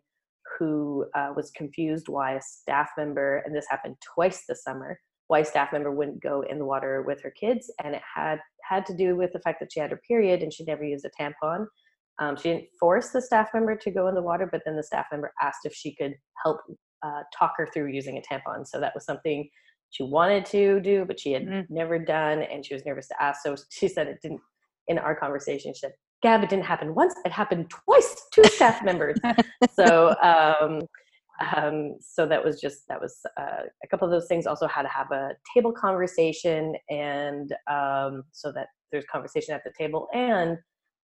who 0.60 1.06
uh, 1.16 1.34
was 1.36 1.50
confused 1.52 2.08
why 2.08 2.34
a 2.36 2.42
staff 2.42 2.90
member, 2.96 3.38
and 3.46 3.56
this 3.56 3.66
happened 3.70 3.96
twice 4.14 4.44
this 4.48 4.64
summer, 4.64 5.00
why 5.32 5.44
staff 5.44 5.72
member 5.72 5.94
wouldn't 5.94 6.22
go 6.22 6.42
in 6.42 6.60
the 6.60 6.66
water 6.66 7.04
with 7.04 7.22
her 7.22 7.32
kids, 7.32 7.72
and 7.82 7.96
it 7.96 8.02
had 8.16 8.38
had 8.70 8.86
to 8.86 8.94
do 8.94 9.16
with 9.16 9.32
the 9.32 9.40
fact 9.40 9.62
that 9.62 9.72
she 9.72 9.80
had 9.80 9.90
her 9.90 10.02
period 10.06 10.44
and 10.44 10.52
she 10.52 10.66
never 10.66 10.84
used 10.84 11.06
a 11.06 11.10
tampon. 11.22 11.68
Um, 12.20 12.36
she 12.36 12.50
didn't 12.50 12.66
force 12.78 13.12
the 13.12 13.22
staff 13.22 13.48
member 13.54 13.78
to 13.78 13.92
go 13.92 14.10
in 14.10 14.16
the 14.16 14.22
water, 14.22 14.50
but 14.52 14.62
then 14.66 14.76
the 14.76 14.84
staff 14.84 15.06
member 15.10 15.32
asked 15.42 15.62
if 15.64 15.74
she 15.74 15.96
could 15.96 16.16
help 16.44 16.58
uh, 17.02 17.22
talk 17.34 17.54
her 17.56 17.70
through 17.74 17.94
using 17.94 18.18
a 18.18 18.22
tampon. 18.22 18.68
So 18.68 18.82
that 18.82 18.92
was 18.94 19.06
something 19.06 19.48
she 19.92 20.04
wanted 20.04 20.46
to 20.48 20.82
do, 20.82 21.06
but 21.06 21.18
she 21.18 21.32
had 21.32 21.46
mm-hmm. 21.46 21.74
never 21.74 21.98
done, 21.98 22.42
and 22.42 22.66
she 22.66 22.74
was 22.74 22.86
nervous 22.86 23.08
to 23.08 23.24
ask. 23.24 23.42
So 23.42 23.56
she 23.70 23.88
said 23.88 24.08
it 24.08 24.18
didn't. 24.22 24.42
In 24.90 24.98
our 24.98 25.16
conversation, 25.16 25.74
she 25.74 25.80
said, 25.80 25.94
"Gab, 26.22 26.44
it 26.44 26.50
didn't 26.50 26.66
happen 26.66 26.94
once; 26.94 27.16
it 27.24 27.32
happened 27.32 27.70
twice. 27.70 28.28
Two 28.34 28.44
staff 28.44 28.84
members." 28.84 29.18
so 29.74 30.14
um, 30.22 30.82
um, 31.56 31.96
so 32.00 32.26
that 32.26 32.44
was 32.44 32.60
just 32.60 32.88
that 32.88 33.02
was 33.02 33.20
uh, 33.40 33.64
a 33.84 33.88
couple 33.88 34.06
of 34.06 34.12
those 34.12 34.28
things. 34.28 34.46
Also 34.46 34.68
how 34.68 34.82
to 34.82 34.88
have 34.88 35.12
a 35.12 35.32
table 35.56 35.72
conversation 35.72 36.76
and 36.90 37.54
um, 37.70 38.24
so 38.32 38.52
that 38.52 38.68
there's 38.92 39.06
conversation 39.12 39.54
at 39.54 39.64
the 39.64 39.72
table 39.78 40.08
and 40.14 40.58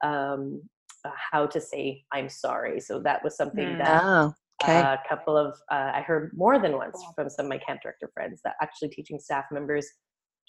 um, 0.04 0.62
uh, 1.06 1.12
how 1.32 1.46
to 1.46 1.60
say 1.60 2.04
i'm 2.12 2.30
sorry. 2.30 2.80
So 2.80 3.00
that 3.02 3.24
was 3.24 3.36
something 3.36 3.68
mm. 3.68 3.78
that 3.80 4.02
oh, 4.04 4.34
okay. 4.64 4.78
uh, 4.78 4.94
a 4.94 5.10
couple 5.10 5.38
of 5.38 5.54
uh, 5.72 5.92
i 5.94 6.02
heard 6.02 6.32
more 6.36 6.60
than 6.60 6.74
once 6.74 7.02
from 7.16 7.30
some 7.30 7.46
of 7.46 7.50
my 7.50 7.58
camp 7.58 7.82
director 7.82 8.10
friends 8.14 8.42
that 8.44 8.56
actually 8.62 8.90
teaching 8.90 9.20
staff 9.20 9.46
members 9.52 9.88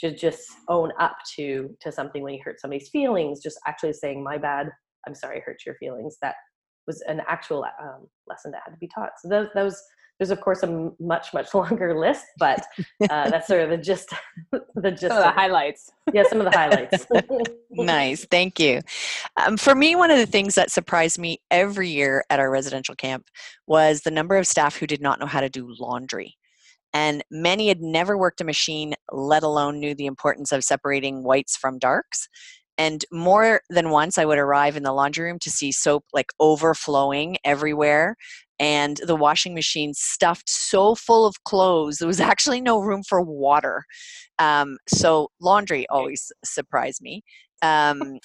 to 0.00 0.14
just 0.14 0.42
own 0.68 0.92
up 0.98 1.16
to 1.36 1.74
to 1.80 1.90
something 1.90 2.22
when 2.22 2.34
you 2.34 2.40
hurt 2.44 2.60
somebody's 2.60 2.88
feelings 2.90 3.42
just 3.42 3.58
actually 3.66 3.92
saying 3.92 4.22
my 4.22 4.38
bad. 4.38 4.70
I'm 5.06 5.14
sorry 5.14 5.38
i 5.38 5.40
hurt 5.40 5.62
your 5.64 5.76
feelings. 5.76 6.16
That 6.20 6.34
was 6.88 7.02
an 7.02 7.22
actual 7.28 7.64
um, 7.80 8.08
lesson 8.26 8.50
that 8.50 8.62
had 8.64 8.72
to 8.72 8.78
be 8.78 8.88
taught. 8.88 9.10
So 9.20 9.28
those 9.28 9.46
those 9.54 9.80
there's 10.18 10.30
of 10.30 10.40
course 10.40 10.64
a 10.64 10.90
much 10.98 11.32
much 11.32 11.54
longer 11.54 11.96
list, 11.96 12.24
but 12.38 12.66
uh, 13.08 13.30
that's 13.30 13.46
sort 13.46 13.60
of 13.60 13.70
the 13.70 13.76
gist. 13.76 14.12
the 14.74 14.90
gist. 14.90 15.02
Some 15.02 15.18
of 15.18 15.24
the 15.24 15.30
highlights. 15.30 15.90
Yeah, 16.12 16.24
some 16.28 16.40
of 16.40 16.50
the 16.50 16.58
highlights. 16.58 17.06
nice, 17.70 18.26
thank 18.28 18.58
you. 18.58 18.80
Um, 19.36 19.56
for 19.56 19.76
me, 19.76 19.94
one 19.94 20.10
of 20.10 20.18
the 20.18 20.26
things 20.26 20.56
that 20.56 20.72
surprised 20.72 21.18
me 21.18 21.38
every 21.52 21.88
year 21.88 22.24
at 22.30 22.40
our 22.40 22.50
residential 22.50 22.96
camp 22.96 23.28
was 23.68 24.00
the 24.00 24.10
number 24.10 24.36
of 24.36 24.46
staff 24.46 24.76
who 24.76 24.86
did 24.88 25.00
not 25.00 25.20
know 25.20 25.26
how 25.26 25.40
to 25.40 25.48
do 25.48 25.72
laundry. 25.78 26.36
And 26.94 27.22
many 27.30 27.68
had 27.68 27.82
never 27.82 28.16
worked 28.16 28.40
a 28.40 28.44
machine, 28.44 28.94
let 29.12 29.42
alone 29.42 29.78
knew 29.78 29.94
the 29.94 30.06
importance 30.06 30.52
of 30.52 30.64
separating 30.64 31.22
whites 31.22 31.54
from 31.54 31.78
darks 31.78 32.28
and 32.78 33.04
more 33.12 33.60
than 33.68 33.90
once 33.90 34.16
i 34.16 34.24
would 34.24 34.38
arrive 34.38 34.76
in 34.76 34.82
the 34.82 34.92
laundry 34.92 35.24
room 35.24 35.38
to 35.38 35.50
see 35.50 35.70
soap 35.70 36.04
like 36.12 36.30
overflowing 36.40 37.36
everywhere 37.44 38.16
and 38.60 39.00
the 39.06 39.16
washing 39.16 39.54
machine 39.54 39.92
stuffed 39.94 40.48
so 40.48 40.94
full 40.94 41.26
of 41.26 41.42
clothes 41.44 41.98
there 41.98 42.08
was 42.08 42.20
actually 42.32 42.60
no 42.60 42.80
room 42.80 43.02
for 43.02 43.20
water 43.20 43.84
um, 44.38 44.76
so 44.88 45.28
laundry 45.40 45.86
always 45.90 46.32
surprised 46.44 47.02
me 47.02 47.22
um, 47.62 48.18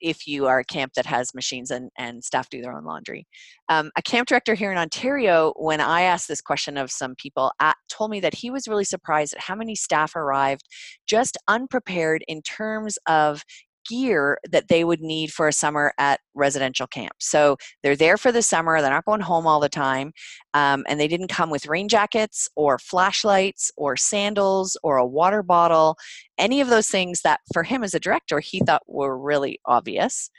if 0.00 0.26
you 0.26 0.46
are 0.46 0.60
a 0.60 0.64
camp 0.64 0.92
that 0.94 1.06
has 1.06 1.34
machines 1.34 1.70
and, 1.70 1.90
and 1.96 2.22
staff 2.22 2.48
do 2.50 2.60
their 2.60 2.74
own 2.74 2.84
laundry. 2.84 3.26
Um, 3.68 3.90
a 3.96 4.02
camp 4.02 4.28
director 4.28 4.54
here 4.54 4.72
in 4.72 4.78
Ontario, 4.78 5.52
when 5.56 5.80
I 5.80 6.02
asked 6.02 6.28
this 6.28 6.40
question 6.40 6.76
of 6.76 6.90
some 6.90 7.14
people, 7.16 7.52
at, 7.60 7.76
told 7.88 8.10
me 8.10 8.20
that 8.20 8.34
he 8.34 8.50
was 8.50 8.68
really 8.68 8.84
surprised 8.84 9.34
at 9.34 9.40
how 9.40 9.54
many 9.54 9.74
staff 9.74 10.16
arrived 10.16 10.62
just 11.06 11.36
unprepared 11.48 12.24
in 12.28 12.42
terms 12.42 12.98
of 13.06 13.42
gear 13.88 14.38
that 14.50 14.68
they 14.68 14.84
would 14.84 15.00
need 15.00 15.32
for 15.32 15.48
a 15.48 15.52
summer 15.52 15.92
at 15.98 16.20
residential 16.34 16.86
camp. 16.86 17.12
So 17.18 17.56
they're 17.82 17.96
there 17.96 18.16
for 18.16 18.32
the 18.32 18.42
summer, 18.42 18.80
they're 18.80 18.90
not 18.90 19.04
going 19.04 19.20
home 19.20 19.46
all 19.46 19.60
the 19.60 19.68
time, 19.68 20.12
um, 20.54 20.84
and 20.88 20.98
they 20.98 21.08
didn't 21.08 21.28
come 21.28 21.50
with 21.50 21.66
rain 21.66 21.88
jackets 21.88 22.48
or 22.56 22.78
flashlights 22.78 23.70
or 23.76 23.96
sandals 23.96 24.76
or 24.82 24.96
a 24.96 25.06
water 25.06 25.42
bottle, 25.42 25.96
any 26.38 26.60
of 26.60 26.68
those 26.68 26.88
things 26.88 27.22
that 27.22 27.40
for 27.52 27.62
him 27.62 27.82
as 27.82 27.94
a 27.94 28.00
director 28.00 28.40
he 28.40 28.60
thought 28.60 28.82
were 28.86 29.18
really 29.18 29.58
obvious. 29.64 30.30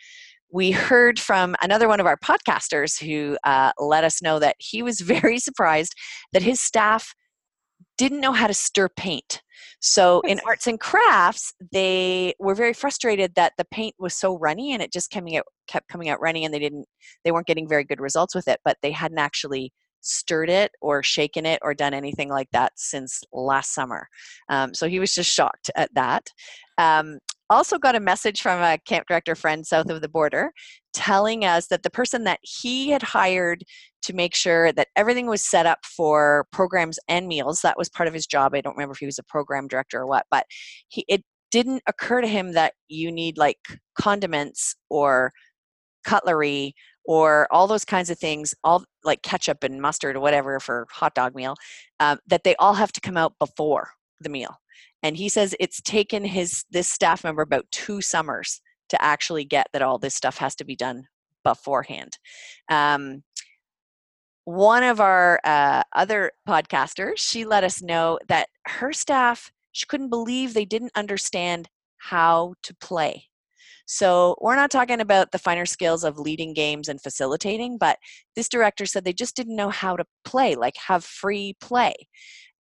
We 0.49 0.71
heard 0.71 1.19
from 1.19 1.55
another 1.61 1.89
one 1.89 1.99
of 1.99 2.05
our 2.05 2.17
podcasters 2.17 3.01
who 3.03 3.37
uh, 3.43 3.73
let 3.77 4.03
us 4.03 4.21
know 4.21 4.39
that 4.39 4.55
he 4.59 4.81
was 4.81 5.01
very 5.01 5.39
surprised 5.39 5.93
that 6.33 6.41
his 6.43 6.61
staff 6.61 7.13
didn't 7.97 8.21
know 8.21 8.31
how 8.31 8.47
to 8.47 8.53
stir 8.53 8.89
paint. 8.89 9.41
So 9.79 10.21
in 10.21 10.39
arts 10.45 10.67
and 10.67 10.79
crafts, 10.79 11.53
they 11.71 12.33
were 12.39 12.55
very 12.55 12.73
frustrated 12.73 13.35
that 13.35 13.53
the 13.57 13.65
paint 13.65 13.95
was 13.99 14.13
so 14.13 14.37
runny 14.37 14.73
and 14.73 14.81
it 14.81 14.91
just 14.91 15.11
coming 15.11 15.37
out 15.37 15.45
kept 15.67 15.87
coming 15.87 16.09
out 16.09 16.21
runny 16.21 16.45
and 16.45 16.53
they 16.53 16.59
didn't 16.59 16.85
they 17.23 17.31
weren't 17.31 17.47
getting 17.47 17.67
very 17.67 17.83
good 17.83 17.99
results 17.99 18.33
with 18.33 18.47
it, 18.47 18.59
but 18.65 18.77
they 18.81 18.91
hadn't 18.91 19.19
actually 19.19 19.71
stirred 20.01 20.49
it 20.49 20.71
or 20.81 21.03
shaken 21.03 21.45
it 21.45 21.59
or 21.61 21.73
done 21.73 21.93
anything 21.93 22.29
like 22.29 22.49
that 22.51 22.71
since 22.75 23.21
last 23.31 23.73
summer. 23.73 24.07
Um, 24.49 24.73
so 24.73 24.87
he 24.87 24.99
was 24.99 25.13
just 25.13 25.31
shocked 25.31 25.69
at 25.75 25.93
that. 25.95 26.27
Um, 26.77 27.19
also 27.49 27.77
got 27.77 27.95
a 27.95 27.99
message 27.99 28.41
from 28.41 28.61
a 28.61 28.77
camp 28.85 29.07
director 29.07 29.35
friend 29.35 29.65
south 29.65 29.89
of 29.89 30.01
the 30.01 30.09
border 30.09 30.51
telling 30.93 31.45
us 31.45 31.67
that 31.67 31.83
the 31.83 31.89
person 31.89 32.23
that 32.25 32.39
he 32.41 32.89
had 32.89 33.03
hired 33.03 33.63
to 34.07 34.13
make 34.13 34.35
sure 34.35 34.71
that 34.71 34.87
everything 34.95 35.27
was 35.27 35.41
set 35.41 35.65
up 35.65 35.79
for 35.85 36.47
programs 36.51 36.99
and 37.07 37.27
meals. 37.27 37.61
That 37.61 37.77
was 37.77 37.89
part 37.89 38.07
of 38.07 38.13
his 38.13 38.25
job. 38.27 38.55
I 38.55 38.61
don't 38.61 38.75
remember 38.75 38.93
if 38.93 38.99
he 38.99 39.05
was 39.05 39.19
a 39.19 39.23
program 39.23 39.67
director 39.67 39.99
or 39.99 40.07
what 40.07 40.25
but 40.31 40.45
he 40.89 41.05
it 41.07 41.23
didn't 41.51 41.83
occur 41.87 42.21
to 42.21 42.27
him 42.27 42.53
that 42.53 42.73
you 42.89 43.11
need 43.11 43.37
like 43.37 43.57
condiments 43.99 44.75
or 44.89 45.31
cutlery 46.03 46.73
or 47.05 47.47
all 47.51 47.67
those 47.67 47.85
kinds 47.85 48.09
of 48.09 48.19
things 48.19 48.53
all 48.63 48.83
like 49.03 49.21
ketchup 49.21 49.63
and 49.63 49.81
mustard 49.81 50.15
or 50.15 50.19
whatever 50.19 50.59
for 50.59 50.85
hot 50.91 51.15
dog 51.15 51.35
meal 51.35 51.55
um, 51.99 52.19
that 52.27 52.43
they 52.43 52.55
all 52.57 52.73
have 52.73 52.91
to 52.91 53.01
come 53.01 53.17
out 53.17 53.33
before 53.39 53.89
the 54.19 54.29
meal. 54.29 54.57
And 55.03 55.15
he 55.15 55.29
says 55.29 55.55
it's 55.59 55.81
taken 55.81 56.25
his 56.25 56.65
this 56.71 56.87
staff 56.89 57.23
member 57.23 57.41
about 57.41 57.65
two 57.71 58.01
summers 58.01 58.61
to 58.89 59.01
actually 59.01 59.45
get 59.45 59.67
that 59.73 59.81
all 59.81 59.97
this 59.97 60.15
stuff 60.15 60.37
has 60.37 60.55
to 60.55 60.65
be 60.65 60.75
done 60.75 61.05
beforehand. 61.43 62.17
Um, 62.69 63.23
one 64.47 64.81
of 64.81 65.01
our 65.01 65.41
uh, 65.43 65.83
other 65.93 66.31
podcasters 66.47 67.17
she 67.17 67.43
let 67.43 67.65
us 67.65 67.81
know 67.81 68.17
that 68.29 68.47
her 68.65 68.93
staff 68.93 69.51
she 69.73 69.85
couldn't 69.85 70.09
believe 70.09 70.53
they 70.53 70.63
didn't 70.63 70.93
understand 70.95 71.67
how 71.97 72.53
to 72.63 72.73
play 72.75 73.25
so 73.85 74.37
we're 74.39 74.55
not 74.55 74.71
talking 74.71 75.01
about 75.01 75.33
the 75.33 75.37
finer 75.37 75.65
skills 75.65 76.05
of 76.05 76.17
leading 76.17 76.53
games 76.53 76.87
and 76.87 77.01
facilitating 77.01 77.77
but 77.77 77.97
this 78.37 78.47
director 78.47 78.85
said 78.85 79.03
they 79.03 79.11
just 79.11 79.35
didn't 79.35 79.57
know 79.57 79.69
how 79.69 79.97
to 79.97 80.05
play 80.23 80.55
like 80.55 80.77
have 80.77 81.03
free 81.03 81.53
play 81.59 81.93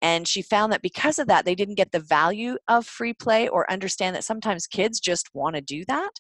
and 0.02 0.26
she 0.26 0.42
found 0.42 0.74
that 0.74 0.82
because 0.82 1.18
of 1.18 1.28
that, 1.28 1.46
they 1.46 1.56
didn't 1.56 1.76
get 1.76 1.94
the 1.94 2.02
value 2.02 2.58
of 2.68 2.86
free 2.86 3.14
play 3.14 3.48
or 3.48 3.72
understand 3.72 4.14
that 4.18 4.26
sometimes 4.26 4.68
kids 4.68 5.00
just 5.00 5.30
want 5.34 5.56
to 5.56 5.62
do 5.62 5.86
that, 5.88 6.12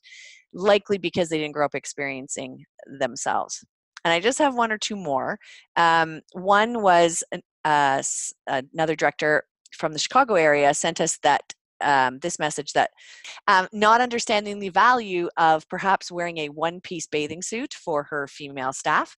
likely 0.53 0.98
because 0.98 1.27
they 1.27 1.38
didn't 1.38 1.51
grow 1.51 1.65
up 1.65 1.75
experiencing 1.75 2.63
themselves. 2.88 3.62
And 4.03 4.13
I 4.13 4.19
just 4.19 4.39
have 4.39 4.55
one 4.55 4.72
or 4.72 4.77
two 4.77 4.95
more. 4.95 5.39
Um, 5.75 6.22
one 6.33 6.81
was 6.81 7.24
uh, 7.63 8.03
another 8.48 8.95
director 8.95 9.43
from 9.72 9.93
the 9.93 10.00
Chicago 10.00 10.36
area 10.36 10.74
sent 10.74 11.01
us 11.01 11.17
that 11.19 11.53
um, 11.82 12.20
this 12.20 12.39
message 12.39 12.74
that 12.74 12.92
um, 13.48 13.68
not 13.74 14.01
understanding 14.01 14.60
the 14.60 14.70
value 14.70 15.30
of 15.38 15.68
perhaps 15.70 16.12
wearing 16.12 16.38
a 16.39 16.50
one 16.50 16.82
piece 16.82 17.08
bathing 17.08 17.42
suit 17.42 17.74
for 17.74 18.03
her 18.03 18.27
female 18.27 18.74
staff 18.74 19.15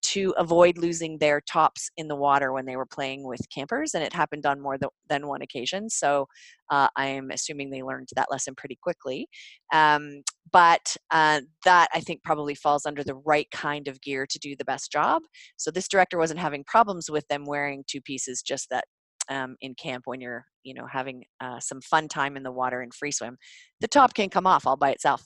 to 0.00 0.34
avoid 0.38 0.78
losing 0.78 1.18
their 1.18 1.40
tops 1.40 1.90
in 1.96 2.08
the 2.08 2.16
water 2.16 2.52
when 2.52 2.66
they 2.66 2.76
were 2.76 2.86
playing 2.86 3.26
with 3.26 3.40
campers. 3.54 3.94
And 3.94 4.02
it 4.04 4.12
happened 4.12 4.46
on 4.46 4.60
more 4.60 4.78
than 5.08 5.26
one 5.26 5.42
occasion. 5.42 5.90
So 5.90 6.26
uh, 6.70 6.88
I 6.96 7.06
am 7.06 7.30
assuming 7.30 7.70
they 7.70 7.82
learned 7.82 8.08
that 8.14 8.30
lesson 8.30 8.54
pretty 8.54 8.78
quickly. 8.80 9.28
Um, 9.72 10.22
but 10.50 10.96
uh, 11.10 11.42
that 11.64 11.88
I 11.94 12.00
think 12.00 12.22
probably 12.22 12.54
falls 12.54 12.86
under 12.86 13.04
the 13.04 13.16
right 13.16 13.50
kind 13.50 13.88
of 13.88 14.00
gear 14.00 14.26
to 14.28 14.38
do 14.38 14.56
the 14.56 14.64
best 14.64 14.90
job. 14.90 15.22
So 15.56 15.70
this 15.70 15.88
director 15.88 16.18
wasn't 16.18 16.40
having 16.40 16.64
problems 16.64 17.10
with 17.10 17.26
them 17.28 17.44
wearing 17.44 17.84
two 17.86 18.00
pieces, 18.00 18.42
just 18.42 18.70
that 18.70 18.84
um, 19.28 19.56
in 19.60 19.74
camp 19.74 20.04
when 20.06 20.20
you're 20.20 20.44
you 20.62 20.74
know 20.74 20.86
having 20.86 21.24
uh, 21.40 21.60
some 21.60 21.80
fun 21.80 22.08
time 22.08 22.36
in 22.36 22.42
the 22.42 22.52
water 22.52 22.80
and 22.80 22.94
free 22.94 23.12
swim 23.12 23.36
the 23.80 23.88
top 23.88 24.14
can 24.14 24.28
come 24.28 24.46
off 24.46 24.66
all 24.66 24.76
by 24.76 24.90
itself 24.90 25.24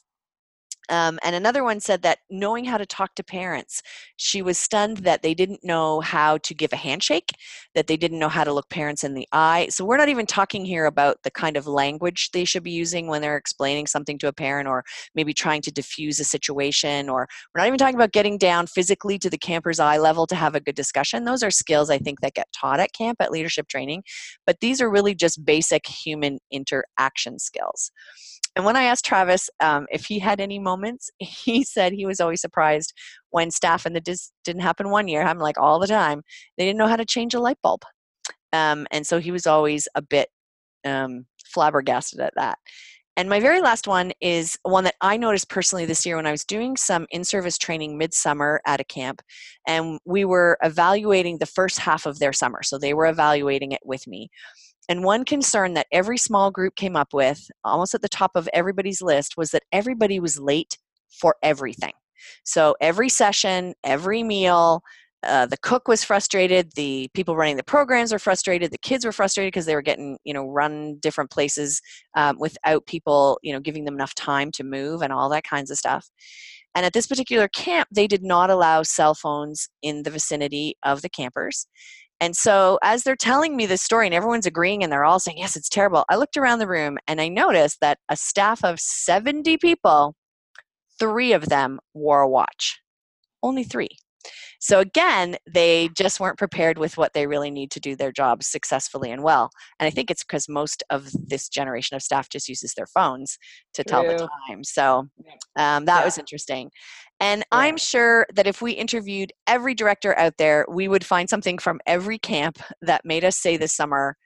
um, 0.89 1.19
and 1.23 1.35
another 1.35 1.65
one 1.65 1.81
said 1.81 2.03
that 2.03 2.19
knowing 2.31 2.65
how 2.65 2.77
to 2.77 2.87
talk 2.87 3.15
to 3.15 3.25
parents, 3.25 3.83
she 4.17 4.43
was 4.43 4.59
stunned 4.59 4.99
that 4.99 5.23
they 5.23 5.35
didn't 5.35 5.65
know 5.65 6.01
how 6.01 6.39
to 6.39 6.55
give 6.55 6.73
a 6.73 6.77
handshake, 6.77 7.31
that 7.75 7.87
they 7.87 7.97
didn't 7.97 8.19
know 8.19 8.29
how 8.29 8.45
to 8.45 8.53
look 8.53 8.69
parents 8.69 9.05
in 9.05 9.15
the 9.15 9.27
eye. 9.33 9.69
So, 9.71 9.85
we're 9.85 9.97
not 9.97 10.09
even 10.09 10.27
talking 10.27 10.65
here 10.65 10.87
about 10.87 11.19
the 11.23 11.31
kind 11.31 11.57
of 11.57 11.67
language 11.67 12.31
they 12.33 12.45
should 12.45 12.63
be 12.63 12.71
using 12.71 13.07
when 13.07 13.23
they're 13.23 13.37
explaining 13.37 13.87
something 13.87 14.19
to 14.19 14.29
a 14.29 14.33
parent 14.33 14.69
or 14.69 14.85
maybe 15.15 15.33
trying 15.33 15.63
to 15.63 15.73
diffuse 15.73 16.19
a 16.21 16.25
situation, 16.25 17.09
or 17.09 17.29
we're 17.55 17.61
not 17.61 17.69
even 17.69 17.79
talking 17.79 17.95
about 17.95 18.13
getting 18.13 18.39
down 18.39 18.67
physically 18.67 19.19
to 19.19 19.31
the 19.31 19.39
camper's 19.39 19.81
eye 19.81 19.99
level 19.99 20.27
to 20.27 20.35
have 20.35 20.55
a 20.55 20.61
good 20.61 20.75
discussion. 20.75 21.25
Those 21.25 21.43
are 21.43 21.51
skills 21.51 21.91
I 21.91 21.99
think 21.99 22.21
that 22.21 22.35
get 22.35 22.49
taught 22.53 22.81
at 22.81 22.93
camp 22.93 23.19
at 23.21 23.31
leadership 23.31 23.69
training, 23.69 24.03
but 24.47 24.61
these 24.61 24.81
are 24.81 24.91
really 24.91 25.15
just 25.15 25.45
basic 25.45 25.87
human 25.87 26.39
interaction 26.51 27.39
skills. 27.39 27.91
And 28.55 28.65
when 28.65 28.77
I 28.77 28.85
asked 28.85 29.05
Travis 29.05 29.49
um, 29.61 29.87
if 29.91 30.07
he 30.07 30.19
had 30.19 30.41
any 30.41 30.59
moments, 30.59 31.11
he 31.19 31.65
said 31.65 31.93
he 31.93 32.07
was 32.07 32.21
always 32.21 32.41
surprised 32.41 32.93
when 33.31 33.51
staff, 33.51 33.87
and 33.87 34.03
dis 34.03 34.33
didn't 34.45 34.63
happen 34.63 34.91
one 34.91 35.09
year, 35.09 35.23
I'm 35.23 35.39
like 35.39 35.59
all 35.59 35.79
the 35.79 35.87
time, 35.87 36.23
they 36.59 36.65
didn't 36.65 36.79
know 36.79 36.89
how 36.89 36.97
to 36.97 37.05
change 37.05 37.35
a 37.35 37.41
light 37.41 37.59
bulb. 37.63 37.83
Um, 38.53 38.87
and 38.91 39.07
so 39.07 39.19
he 39.19 39.31
was 39.31 39.47
always 39.47 39.89
a 39.95 40.03
bit 40.03 40.29
um, 40.85 41.27
flabbergasted 41.47 42.21
at 42.21 42.35
that. 42.37 42.59
And 43.17 43.29
my 43.29 43.41
very 43.41 43.61
last 43.61 43.87
one 43.87 44.13
is 44.23 44.59
one 44.63 44.85
that 44.85 44.95
I 45.03 45.19
noticed 45.19 45.51
personally 45.51 45.85
this 45.85 46.07
year 46.07 46.17
when 46.17 46.27
I 46.27 46.31
was 46.31 46.45
doing 46.45 46.79
some 46.79 47.07
in 47.11 47.25
service 47.25 47.59
training 47.59 47.99
midsummer 47.99 48.63
at 48.67 48.81
a 48.81 48.85
camp. 48.85 49.21
And 49.67 49.99
we 50.07 50.25
were 50.25 50.57
evaluating 50.63 51.37
the 51.37 51.47
first 51.47 51.79
half 51.79 52.07
of 52.07 52.19
their 52.21 52.33
summer. 52.33 52.63
So 52.63 52.79
they 52.79 52.95
were 52.95 53.07
evaluating 53.07 53.73
it 53.73 53.83
with 53.85 54.07
me. 54.07 54.31
And 54.89 55.05
one 55.05 55.25
concern 55.25 55.75
that 55.75 55.87
every 55.93 56.19
small 56.19 56.51
group 56.51 56.75
came 56.75 56.97
up 56.97 57.15
with, 57.15 57.49
almost 57.65 57.95
at 57.95 58.03
the 58.03 58.09
top 58.09 58.33
of 58.35 58.49
everybody's 58.53 59.01
list, 59.01 59.37
was 59.37 59.51
that 59.51 59.63
everybody 59.73 60.21
was 60.21 60.39
late 60.39 60.77
for 61.11 61.37
everything. 61.43 61.93
So 62.45 62.77
every 62.81 63.09
session, 63.09 63.75
every 63.85 64.23
meal, 64.23 64.83
uh, 65.25 65.47
the 65.47 65.57
cook 65.59 65.87
was 65.87 66.03
frustrated 66.03 66.73
the 66.75 67.09
people 67.15 67.37
running 67.37 67.57
the 67.57 67.63
programs 67.63 68.13
were 68.13 68.19
frustrated 68.19 68.73
the 68.73 68.79
kids 68.79 69.05
were 69.05 69.13
frustrated 69.13 69.53
because 69.53 69.67
they 69.67 69.75
were 69.75 69.83
getting 69.83 70.19
you 70.25 70.35
know 70.35 70.49
run 70.49 70.97
different 71.01 71.31
places 71.31 71.81
um, 72.17 72.37
without 72.41 72.85
people 72.87 73.39
you 73.43 73.53
know 73.53 73.61
giving 73.61 73.85
them 73.85 73.95
enough 73.95 74.15
time 74.15 74.51
to 74.51 74.65
move 74.65 75.01
and 75.01 75.13
all 75.13 75.29
that 75.29 75.45
kinds 75.45 75.71
of 75.71 75.79
stuff 75.79 76.09
and 76.75 76.85
at 76.85 76.93
this 76.93 77.07
particular 77.07 77.47
camp 77.47 77.89
they 77.95 78.09
did 78.09 78.23
not 78.25 78.51
allow 78.51 78.83
cell 78.83 79.15
phones 79.15 79.69
in 79.83 80.03
the 80.03 80.11
vicinity 80.11 80.75
of 80.83 81.03
the 81.03 81.09
campers 81.09 81.67
and 82.23 82.37
so, 82.37 82.79
as 82.85 83.03
they're 83.03 83.17
telling 83.17 83.57
me 83.57 83.67
this 83.67 83.83
story 83.83 84.07
and 84.07 84.15
everyone's 84.15 84.47
agreeing 84.47 84.85
and 84.85 84.93
they're 84.93 85.05
all 85.05 85.19
saying, 85.19 85.39
Yes, 85.39 85.57
it's 85.57 85.69
terrible, 85.69 86.05
I 86.09 86.15
looked 86.15 86.37
around 86.37 86.61
the 86.61 86.69
room 86.69 86.97
and 87.09 87.21
I 87.21 87.27
noticed 87.27 87.81
that 87.81 87.99
a 88.09 88.17
staff 88.17 88.63
of 88.65 88.79
70 88.79 89.57
people, 89.59 90.15
three 91.01 91.33
of 91.33 91.49
them 91.49 91.81
wore 91.95 92.21
a 92.21 92.29
watch. 92.29 92.81
Only 93.43 93.65
three. 93.65 93.89
So 94.61 94.79
again, 94.79 95.37
they 95.53 95.91
just 95.97 96.21
weren't 96.21 96.39
prepared 96.39 96.79
with 96.79 96.97
what 96.97 97.13
they 97.13 97.27
really 97.27 97.51
need 97.51 97.73
to 97.73 97.81
do 97.81 97.97
their 97.97 98.13
jobs 98.13 98.47
successfully 98.47 99.11
and 99.11 99.25
well. 99.25 99.51
And 99.81 99.89
I 99.89 99.91
think 99.91 100.09
it's 100.09 100.23
because 100.23 100.49
most 100.49 100.85
of 100.91 101.09
this 101.27 101.49
generation 101.49 101.97
of 101.97 102.03
staff 102.05 102.29
just 102.29 102.49
uses 102.49 102.75
their 102.75 102.87
phones 102.87 103.37
to 103.75 103.83
tell 103.83 104.05
the 104.05 104.15
time. 104.49 104.63
So 104.63 105.09
um, 105.57 105.87
that 105.87 105.99
Yeah. 105.99 106.05
was 106.05 106.19
interesting. 106.19 106.71
And 107.23 107.45
I'm 107.53 107.77
sure 107.77 108.27
that 108.35 108.49
if 108.49 108.61
we 108.61 108.73
interviewed 108.73 109.33
every 109.47 109.75
director 109.75 110.19
out 110.19 110.39
there, 110.39 110.67
we 110.69 110.89
would 110.89 111.07
find 111.07 111.31
something 111.31 111.57
from 111.57 111.81
every 111.87 112.19
camp 112.19 112.59
that 112.81 113.05
made 113.05 113.25
us 113.25 113.37
say 113.37 113.57
this 113.57 113.73
summer, 113.73 114.17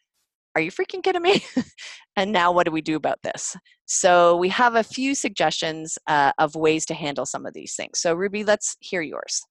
Are 0.55 0.63
you 0.63 0.71
freaking 0.73 1.03
kidding 1.03 1.21
me? 1.21 1.45
and 2.17 2.33
now 2.33 2.53
what 2.53 2.65
do 2.65 2.73
we 2.73 2.81
do 2.81 2.97
about 2.97 3.19
this? 3.23 3.55
So 3.85 4.35
we 4.39 4.49
have 4.49 4.77
a 4.77 4.83
few 4.83 5.15
suggestions 5.15 5.99
uh, 6.07 6.33
of 6.39 6.55
ways 6.55 6.87
to 6.87 6.95
handle 6.95 7.27
some 7.27 7.45
of 7.45 7.53
these 7.53 7.75
things. 7.75 7.99
So, 8.01 8.15
Ruby, 8.15 8.45
let's 8.45 8.79
hear 8.81 9.03
yours. 9.03 9.43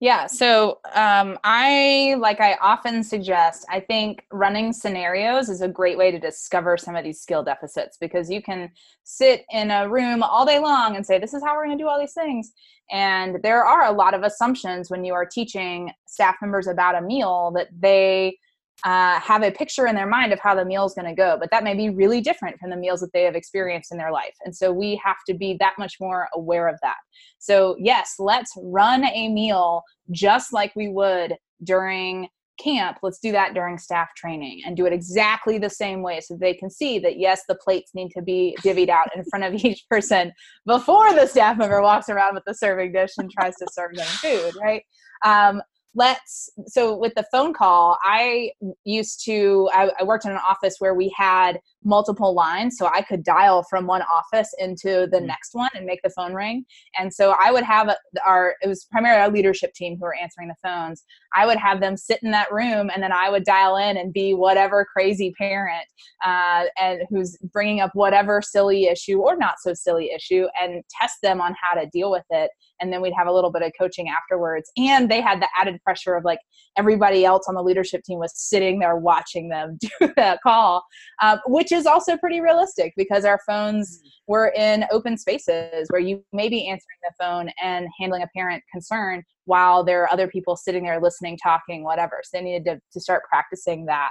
Yeah, 0.00 0.28
so 0.28 0.78
um, 0.94 1.38
I, 1.42 2.14
like 2.20 2.40
I 2.40 2.54
often 2.62 3.02
suggest, 3.02 3.66
I 3.68 3.80
think 3.80 4.24
running 4.30 4.72
scenarios 4.72 5.48
is 5.48 5.60
a 5.60 5.66
great 5.66 5.98
way 5.98 6.12
to 6.12 6.20
discover 6.20 6.76
some 6.76 6.94
of 6.94 7.02
these 7.02 7.20
skill 7.20 7.42
deficits 7.42 7.96
because 8.00 8.30
you 8.30 8.40
can 8.40 8.70
sit 9.02 9.44
in 9.50 9.72
a 9.72 9.88
room 9.88 10.22
all 10.22 10.46
day 10.46 10.60
long 10.60 10.94
and 10.94 11.04
say, 11.04 11.18
This 11.18 11.34
is 11.34 11.42
how 11.42 11.56
we're 11.56 11.66
going 11.66 11.76
to 11.76 11.82
do 11.82 11.88
all 11.88 11.98
these 11.98 12.12
things. 12.12 12.52
And 12.92 13.42
there 13.42 13.64
are 13.64 13.86
a 13.86 13.92
lot 13.92 14.14
of 14.14 14.22
assumptions 14.22 14.88
when 14.88 15.04
you 15.04 15.14
are 15.14 15.26
teaching 15.26 15.90
staff 16.06 16.36
members 16.40 16.68
about 16.68 16.94
a 16.94 17.02
meal 17.02 17.50
that 17.56 17.68
they 17.76 18.38
uh, 18.84 19.18
have 19.20 19.42
a 19.42 19.50
picture 19.50 19.86
in 19.86 19.94
their 19.94 20.06
mind 20.06 20.32
of 20.32 20.38
how 20.38 20.54
the 20.54 20.64
meal 20.64 20.84
is 20.84 20.94
going 20.94 21.08
to 21.08 21.14
go, 21.14 21.36
but 21.38 21.50
that 21.50 21.64
may 21.64 21.74
be 21.74 21.90
really 21.90 22.20
different 22.20 22.58
from 22.58 22.70
the 22.70 22.76
meals 22.76 23.00
that 23.00 23.12
they 23.12 23.24
have 23.24 23.34
experienced 23.34 23.90
in 23.90 23.98
their 23.98 24.12
life. 24.12 24.34
And 24.44 24.54
so 24.54 24.72
we 24.72 25.00
have 25.04 25.16
to 25.28 25.34
be 25.34 25.56
that 25.60 25.74
much 25.78 25.96
more 26.00 26.28
aware 26.34 26.68
of 26.68 26.76
that. 26.82 26.96
So, 27.38 27.76
yes, 27.78 28.14
let's 28.18 28.52
run 28.62 29.04
a 29.04 29.28
meal 29.28 29.82
just 30.10 30.52
like 30.52 30.72
we 30.76 30.88
would 30.88 31.34
during 31.64 32.28
camp. 32.58 32.98
Let's 33.02 33.18
do 33.18 33.32
that 33.32 33.54
during 33.54 33.78
staff 33.78 34.08
training 34.16 34.62
and 34.66 34.76
do 34.76 34.86
it 34.86 34.92
exactly 34.92 35.58
the 35.58 35.70
same 35.70 36.02
way 36.02 36.20
so 36.20 36.36
they 36.36 36.54
can 36.54 36.70
see 36.70 36.98
that, 37.00 37.18
yes, 37.18 37.42
the 37.48 37.54
plates 37.54 37.92
need 37.94 38.10
to 38.10 38.22
be 38.22 38.56
divvied 38.62 38.88
out 38.88 39.08
in 39.16 39.24
front 39.24 39.44
of 39.44 39.54
each 39.64 39.84
person 39.88 40.32
before 40.66 41.12
the 41.14 41.26
staff 41.26 41.56
member 41.56 41.80
walks 41.82 42.08
around 42.08 42.34
with 42.34 42.44
the 42.46 42.54
serving 42.54 42.92
dish 42.92 43.12
and 43.18 43.30
tries 43.30 43.56
to 43.56 43.66
serve 43.72 43.94
them 43.94 44.06
food, 44.06 44.54
right? 44.60 44.82
Um, 45.24 45.62
let's 45.98 46.50
so 46.66 46.96
with 46.96 47.12
the 47.16 47.24
phone 47.32 47.52
call 47.52 47.98
i 48.04 48.50
used 48.84 49.24
to 49.24 49.68
I, 49.74 49.90
I, 50.00 50.04
worked 50.04 50.24
in 50.24 50.30
an 50.30 50.40
office 50.46 50.76
where 50.78 50.94
we 50.94 51.12
had 51.16 51.60
multiple 51.88 52.34
lines 52.34 52.76
so 52.76 52.86
i 52.92 53.02
could 53.02 53.24
dial 53.24 53.64
from 53.68 53.86
one 53.86 54.02
office 54.02 54.50
into 54.58 55.08
the 55.10 55.20
next 55.20 55.54
one 55.54 55.70
and 55.74 55.86
make 55.86 56.00
the 56.02 56.10
phone 56.10 56.34
ring. 56.34 56.64
And 56.98 57.12
so 57.12 57.34
i 57.40 57.50
would 57.50 57.64
have 57.64 57.94
our 58.26 58.54
it 58.62 58.68
was 58.68 58.86
primarily 58.90 59.20
our 59.22 59.30
leadership 59.30 59.72
team 59.74 59.96
who 59.96 60.02
were 60.02 60.14
answering 60.14 60.48
the 60.48 60.54
phones. 60.62 61.04
I 61.34 61.46
would 61.46 61.58
have 61.58 61.80
them 61.80 61.96
sit 61.96 62.20
in 62.22 62.30
that 62.32 62.52
room 62.52 62.90
and 62.92 63.02
then 63.02 63.12
i 63.12 63.30
would 63.30 63.44
dial 63.44 63.76
in 63.76 63.96
and 63.96 64.12
be 64.12 64.34
whatever 64.34 64.86
crazy 64.92 65.32
parent 65.38 65.86
uh, 66.24 66.64
and 66.80 67.02
who's 67.10 67.36
bringing 67.52 67.80
up 67.80 67.90
whatever 67.94 68.42
silly 68.42 68.86
issue 68.86 69.20
or 69.20 69.36
not 69.36 69.54
so 69.60 69.72
silly 69.74 70.10
issue 70.10 70.46
and 70.60 70.82
test 71.00 71.16
them 71.22 71.40
on 71.40 71.54
how 71.60 71.80
to 71.80 71.88
deal 71.92 72.10
with 72.10 72.24
it. 72.30 72.50
And 72.80 72.92
then 72.92 73.00
we'd 73.00 73.14
have 73.16 73.26
a 73.26 73.32
little 73.32 73.50
bit 73.50 73.62
of 73.62 73.72
coaching 73.78 74.08
afterwards. 74.08 74.70
And 74.76 75.10
they 75.10 75.20
had 75.20 75.40
the 75.40 75.48
added 75.58 75.80
pressure 75.82 76.14
of 76.14 76.24
like 76.24 76.38
everybody 76.76 77.24
else 77.24 77.46
on 77.48 77.54
the 77.54 77.62
leadership 77.62 78.02
team 78.04 78.18
was 78.18 78.32
sitting 78.34 78.78
there 78.78 78.96
watching 78.96 79.48
them 79.48 79.78
do 80.00 80.12
that 80.16 80.40
call 80.42 80.84
um, 81.22 81.38
which 81.46 81.72
is 81.72 81.77
also 81.86 82.16
pretty 82.16 82.40
realistic 82.40 82.92
because 82.96 83.24
our 83.24 83.40
phones 83.46 84.00
were 84.26 84.52
in 84.56 84.84
open 84.90 85.16
spaces 85.16 85.86
where 85.90 86.00
you 86.00 86.24
may 86.32 86.48
be 86.48 86.68
answering 86.68 86.98
the 87.02 87.12
phone 87.18 87.50
and 87.62 87.86
handling 87.98 88.22
a 88.22 88.28
parent 88.36 88.62
concern 88.72 89.22
while 89.44 89.82
there 89.84 90.02
are 90.02 90.12
other 90.12 90.28
people 90.28 90.56
sitting 90.56 90.84
there 90.84 91.00
listening 91.00 91.38
talking 91.42 91.84
whatever. 91.84 92.20
So 92.24 92.38
they 92.38 92.44
needed 92.44 92.64
to, 92.66 92.80
to 92.92 93.00
start 93.00 93.22
practicing 93.28 93.86
that. 93.86 94.10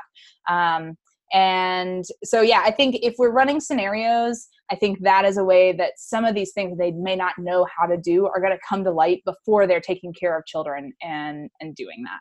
Um, 0.49 0.95
and 1.33 2.05
so 2.23 2.39
yeah 2.39 2.61
i 2.63 2.71
think 2.71 2.95
if 3.01 3.15
we're 3.17 3.31
running 3.31 3.59
scenarios 3.59 4.47
i 4.71 4.75
think 4.75 4.97
that 5.01 5.25
is 5.25 5.37
a 5.37 5.43
way 5.43 5.73
that 5.73 5.91
some 5.97 6.23
of 6.23 6.33
these 6.33 6.53
things 6.53 6.77
they 6.77 6.91
may 6.91 7.17
not 7.17 7.37
know 7.37 7.67
how 7.77 7.85
to 7.85 7.97
do 7.97 8.25
are 8.27 8.39
going 8.39 8.53
to 8.53 8.59
come 8.67 8.81
to 8.81 8.91
light 8.91 9.21
before 9.25 9.67
they're 9.67 9.81
taking 9.81 10.13
care 10.13 10.37
of 10.37 10.45
children 10.45 10.93
and 11.01 11.49
and 11.59 11.75
doing 11.75 12.03
that. 12.05 12.19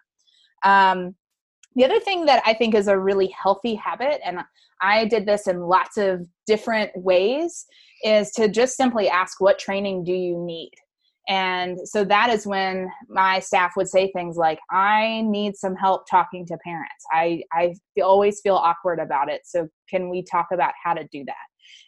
Um, 0.68 1.14
the 1.76 1.84
other 1.84 2.00
thing 2.00 2.24
that 2.26 2.42
i 2.44 2.52
think 2.52 2.74
is 2.74 2.88
a 2.88 2.98
really 2.98 3.28
healthy 3.28 3.74
habit 3.74 4.20
and 4.24 4.40
i 4.80 5.04
did 5.04 5.24
this 5.26 5.46
in 5.46 5.60
lots 5.60 5.96
of 5.96 6.26
different 6.46 6.90
ways 6.96 7.66
is 8.04 8.32
to 8.32 8.48
just 8.48 8.76
simply 8.76 9.08
ask 9.08 9.40
what 9.40 9.58
training 9.58 10.02
do 10.02 10.12
you 10.12 10.36
need 10.44 10.72
and 11.28 11.76
so 11.84 12.04
that 12.04 12.30
is 12.30 12.46
when 12.46 12.90
my 13.08 13.40
staff 13.40 13.72
would 13.76 13.88
say 13.88 14.12
things 14.12 14.36
like, 14.36 14.60
I 14.70 15.22
need 15.22 15.56
some 15.56 15.74
help 15.74 16.08
talking 16.08 16.46
to 16.46 16.56
parents. 16.58 17.04
I, 17.10 17.42
I 17.52 17.74
always 18.00 18.40
feel 18.40 18.54
awkward 18.54 19.00
about 19.00 19.28
it. 19.28 19.40
So 19.44 19.68
can 19.90 20.08
we 20.08 20.22
talk 20.22 20.48
about 20.52 20.72
how 20.82 20.94
to 20.94 21.06
do 21.10 21.24
that? 21.24 21.34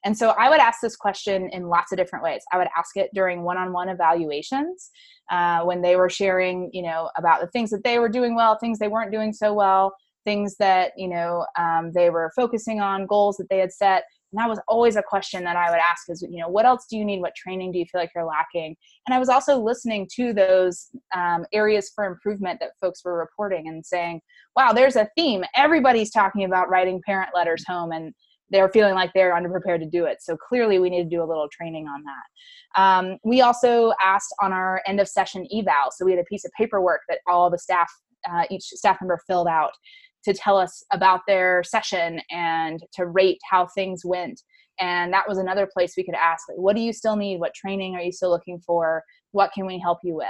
And 0.04 0.16
so 0.16 0.30
I 0.30 0.48
would 0.48 0.60
ask 0.60 0.80
this 0.80 0.96
question 0.96 1.48
in 1.52 1.68
lots 1.68 1.92
of 1.92 1.98
different 1.98 2.24
ways. 2.24 2.42
I 2.52 2.58
would 2.58 2.68
ask 2.76 2.96
it 2.96 3.10
during 3.14 3.42
one-on-one 3.42 3.88
evaluations 3.88 4.90
uh, 5.30 5.62
when 5.62 5.82
they 5.82 5.96
were 5.96 6.10
sharing, 6.10 6.70
you 6.72 6.82
know, 6.82 7.10
about 7.16 7.40
the 7.40 7.48
things 7.48 7.70
that 7.70 7.84
they 7.84 7.98
were 7.98 8.08
doing 8.08 8.34
well, 8.34 8.58
things 8.58 8.78
they 8.78 8.88
weren't 8.88 9.12
doing 9.12 9.32
so 9.32 9.52
well, 9.52 9.94
things 10.28 10.56
that 10.58 10.92
you 10.96 11.08
know 11.08 11.46
um, 11.58 11.90
they 11.94 12.10
were 12.10 12.30
focusing 12.36 12.80
on, 12.80 13.06
goals 13.06 13.36
that 13.38 13.48
they 13.48 13.58
had 13.58 13.72
set. 13.72 14.04
And 14.30 14.38
that 14.38 14.48
was 14.48 14.60
always 14.68 14.96
a 14.96 15.02
question 15.02 15.42
that 15.44 15.56
i 15.56 15.70
would 15.70 15.80
ask 15.80 16.10
is 16.10 16.20
you 16.20 16.38
know 16.38 16.48
what 16.48 16.66
else 16.66 16.86
do 16.90 16.98
you 16.98 17.04
need? 17.04 17.20
What 17.20 17.34
training 17.34 17.72
do 17.72 17.78
you 17.78 17.86
feel 17.86 18.00
like 18.00 18.10
you're 18.14 18.24
lacking? 18.26 18.76
And 19.06 19.14
i 19.14 19.18
was 19.18 19.30
also 19.30 19.58
listening 19.58 20.06
to 20.16 20.34
those 20.34 20.88
um, 21.16 21.46
areas 21.52 21.90
for 21.94 22.04
improvement 22.04 22.60
that 22.60 22.72
folks 22.80 23.02
were 23.04 23.16
reporting 23.18 23.68
and 23.68 23.84
saying 23.84 24.20
wow 24.54 24.72
there's 24.72 24.96
a 24.96 25.08
theme. 25.16 25.44
Everybody's 25.56 26.10
talking 26.10 26.44
about 26.44 26.68
writing 26.68 27.00
parent 27.06 27.30
letters 27.34 27.64
home 27.66 27.92
and 27.92 28.12
they're 28.50 28.70
feeling 28.70 28.94
like 28.94 29.10
they're 29.14 29.34
underprepared 29.34 29.80
to 29.80 29.86
do 29.86 30.04
it 30.04 30.18
so 30.20 30.36
clearly 30.36 30.78
we 30.78 30.90
need 30.90 31.02
to 31.02 31.08
do 31.08 31.22
a 31.22 31.26
little 31.26 31.48
training 31.50 31.86
on 31.86 32.02
that 32.04 32.80
um, 32.80 33.18
we 33.24 33.40
also 33.40 33.92
asked 34.02 34.34
on 34.40 34.52
our 34.52 34.82
end 34.86 35.00
of 35.00 35.08
session 35.08 35.46
eval 35.52 35.90
so 35.90 36.04
we 36.04 36.12
had 36.12 36.20
a 36.20 36.24
piece 36.24 36.44
of 36.44 36.50
paperwork 36.56 37.00
that 37.08 37.18
all 37.26 37.50
the 37.50 37.58
staff 37.58 37.90
uh, 38.30 38.44
each 38.50 38.64
staff 38.64 38.98
member 39.00 39.18
filled 39.26 39.48
out 39.48 39.72
to 40.24 40.34
tell 40.34 40.56
us 40.56 40.84
about 40.92 41.20
their 41.26 41.62
session 41.64 42.20
and 42.30 42.80
to 42.92 43.06
rate 43.06 43.38
how 43.50 43.66
things 43.66 44.02
went. 44.04 44.42
And 44.80 45.12
that 45.12 45.28
was 45.28 45.38
another 45.38 45.68
place 45.72 45.94
we 45.96 46.04
could 46.04 46.14
ask, 46.14 46.48
like, 46.48 46.58
what 46.58 46.76
do 46.76 46.82
you 46.82 46.92
still 46.92 47.16
need? 47.16 47.40
What 47.40 47.54
training 47.54 47.94
are 47.94 48.02
you 48.02 48.12
still 48.12 48.30
looking 48.30 48.60
for? 48.60 49.02
What 49.32 49.52
can 49.52 49.66
we 49.66 49.78
help 49.78 49.98
you 50.04 50.14
with? 50.14 50.26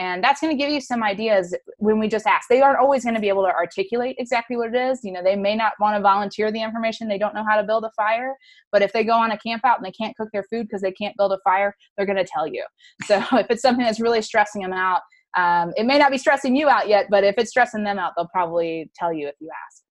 And 0.00 0.24
that's 0.24 0.40
going 0.40 0.50
to 0.50 0.56
give 0.56 0.72
you 0.72 0.80
some 0.80 1.02
ideas 1.02 1.54
when 1.76 1.98
we 1.98 2.08
just 2.08 2.26
ask. 2.26 2.48
They 2.48 2.62
aren't 2.62 2.78
always 2.78 3.04
going 3.04 3.16
to 3.16 3.20
be 3.20 3.28
able 3.28 3.42
to 3.42 3.52
articulate 3.52 4.16
exactly 4.18 4.56
what 4.56 4.74
it 4.74 4.74
is. 4.74 5.00
You 5.04 5.12
know, 5.12 5.22
they 5.22 5.36
may 5.36 5.54
not 5.54 5.74
want 5.78 5.94
to 5.94 6.00
volunteer 6.00 6.50
the 6.50 6.62
information. 6.62 7.06
They 7.06 7.18
don't 7.18 7.34
know 7.34 7.44
how 7.46 7.60
to 7.60 7.66
build 7.66 7.84
a 7.84 7.90
fire. 7.94 8.34
But 8.72 8.80
if 8.80 8.94
they 8.94 9.04
go 9.04 9.12
on 9.12 9.32
a 9.32 9.36
camp 9.36 9.62
out 9.62 9.76
and 9.76 9.84
they 9.84 9.92
can't 9.92 10.16
cook 10.16 10.30
their 10.32 10.44
food 10.44 10.68
because 10.68 10.80
they 10.80 10.90
can't 10.90 11.14
build 11.18 11.32
a 11.32 11.38
fire, 11.44 11.76
they're 11.96 12.06
going 12.06 12.16
to 12.16 12.24
tell 12.24 12.46
you. 12.46 12.64
So 13.04 13.18
if 13.32 13.48
it's 13.50 13.60
something 13.60 13.84
that's 13.84 14.00
really 14.00 14.22
stressing 14.22 14.62
them 14.62 14.72
out, 14.72 15.02
um, 15.36 15.74
it 15.76 15.84
may 15.84 15.98
not 15.98 16.10
be 16.10 16.16
stressing 16.16 16.56
you 16.56 16.70
out 16.70 16.88
yet, 16.88 17.08
but 17.10 17.22
if 17.22 17.34
it's 17.36 17.50
stressing 17.50 17.84
them 17.84 17.98
out, 17.98 18.12
they'll 18.16 18.26
probably 18.28 18.90
tell 18.94 19.12
you 19.12 19.28
if 19.28 19.34
you 19.38 19.50
ask. 19.68 19.82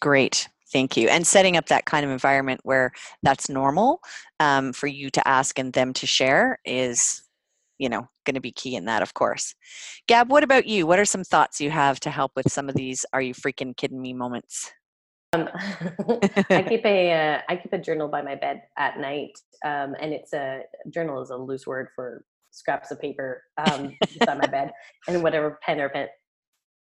Great. 0.00 0.48
Thank 0.72 0.96
you. 0.96 1.08
And 1.08 1.26
setting 1.26 1.56
up 1.56 1.66
that 1.66 1.86
kind 1.86 2.04
of 2.04 2.12
environment 2.12 2.60
where 2.62 2.92
that's 3.24 3.48
normal 3.48 3.98
um, 4.38 4.72
for 4.72 4.86
you 4.86 5.10
to 5.10 5.26
ask 5.26 5.58
and 5.58 5.72
them 5.72 5.92
to 5.94 6.06
share 6.06 6.60
is, 6.64 7.21
you 7.82 7.88
know, 7.88 8.06
going 8.24 8.36
to 8.36 8.40
be 8.40 8.52
key 8.52 8.76
in 8.76 8.84
that, 8.84 9.02
of 9.02 9.12
course. 9.14 9.56
Gab, 10.06 10.30
what 10.30 10.44
about 10.44 10.66
you? 10.66 10.86
What 10.86 11.00
are 11.00 11.04
some 11.04 11.24
thoughts 11.24 11.60
you 11.60 11.70
have 11.70 11.98
to 12.00 12.10
help 12.10 12.30
with 12.36 12.50
some 12.52 12.68
of 12.68 12.76
these 12.76 13.04
"Are 13.12 13.20
you 13.20 13.34
freaking 13.34 13.76
kidding 13.76 14.00
me?" 14.00 14.12
moments? 14.12 14.70
Um, 15.32 15.48
I 16.50 16.62
keep 16.68 16.86
a 16.86 17.12
uh, 17.12 17.40
I 17.48 17.56
keep 17.56 17.72
a 17.72 17.78
journal 17.78 18.06
by 18.06 18.22
my 18.22 18.36
bed 18.36 18.62
at 18.78 19.00
night, 19.00 19.32
um, 19.64 19.96
and 20.00 20.12
it's 20.12 20.32
a 20.32 20.62
journal 20.90 21.20
is 21.20 21.30
a 21.30 21.36
loose 21.36 21.66
word 21.66 21.88
for 21.96 22.24
scraps 22.52 22.92
of 22.92 23.00
paper 23.00 23.42
um, 23.58 23.96
beside 24.00 24.38
my 24.38 24.46
bed 24.46 24.70
and 25.08 25.20
whatever 25.20 25.58
pen 25.66 25.80
or 25.80 25.88
pen, 25.88 26.06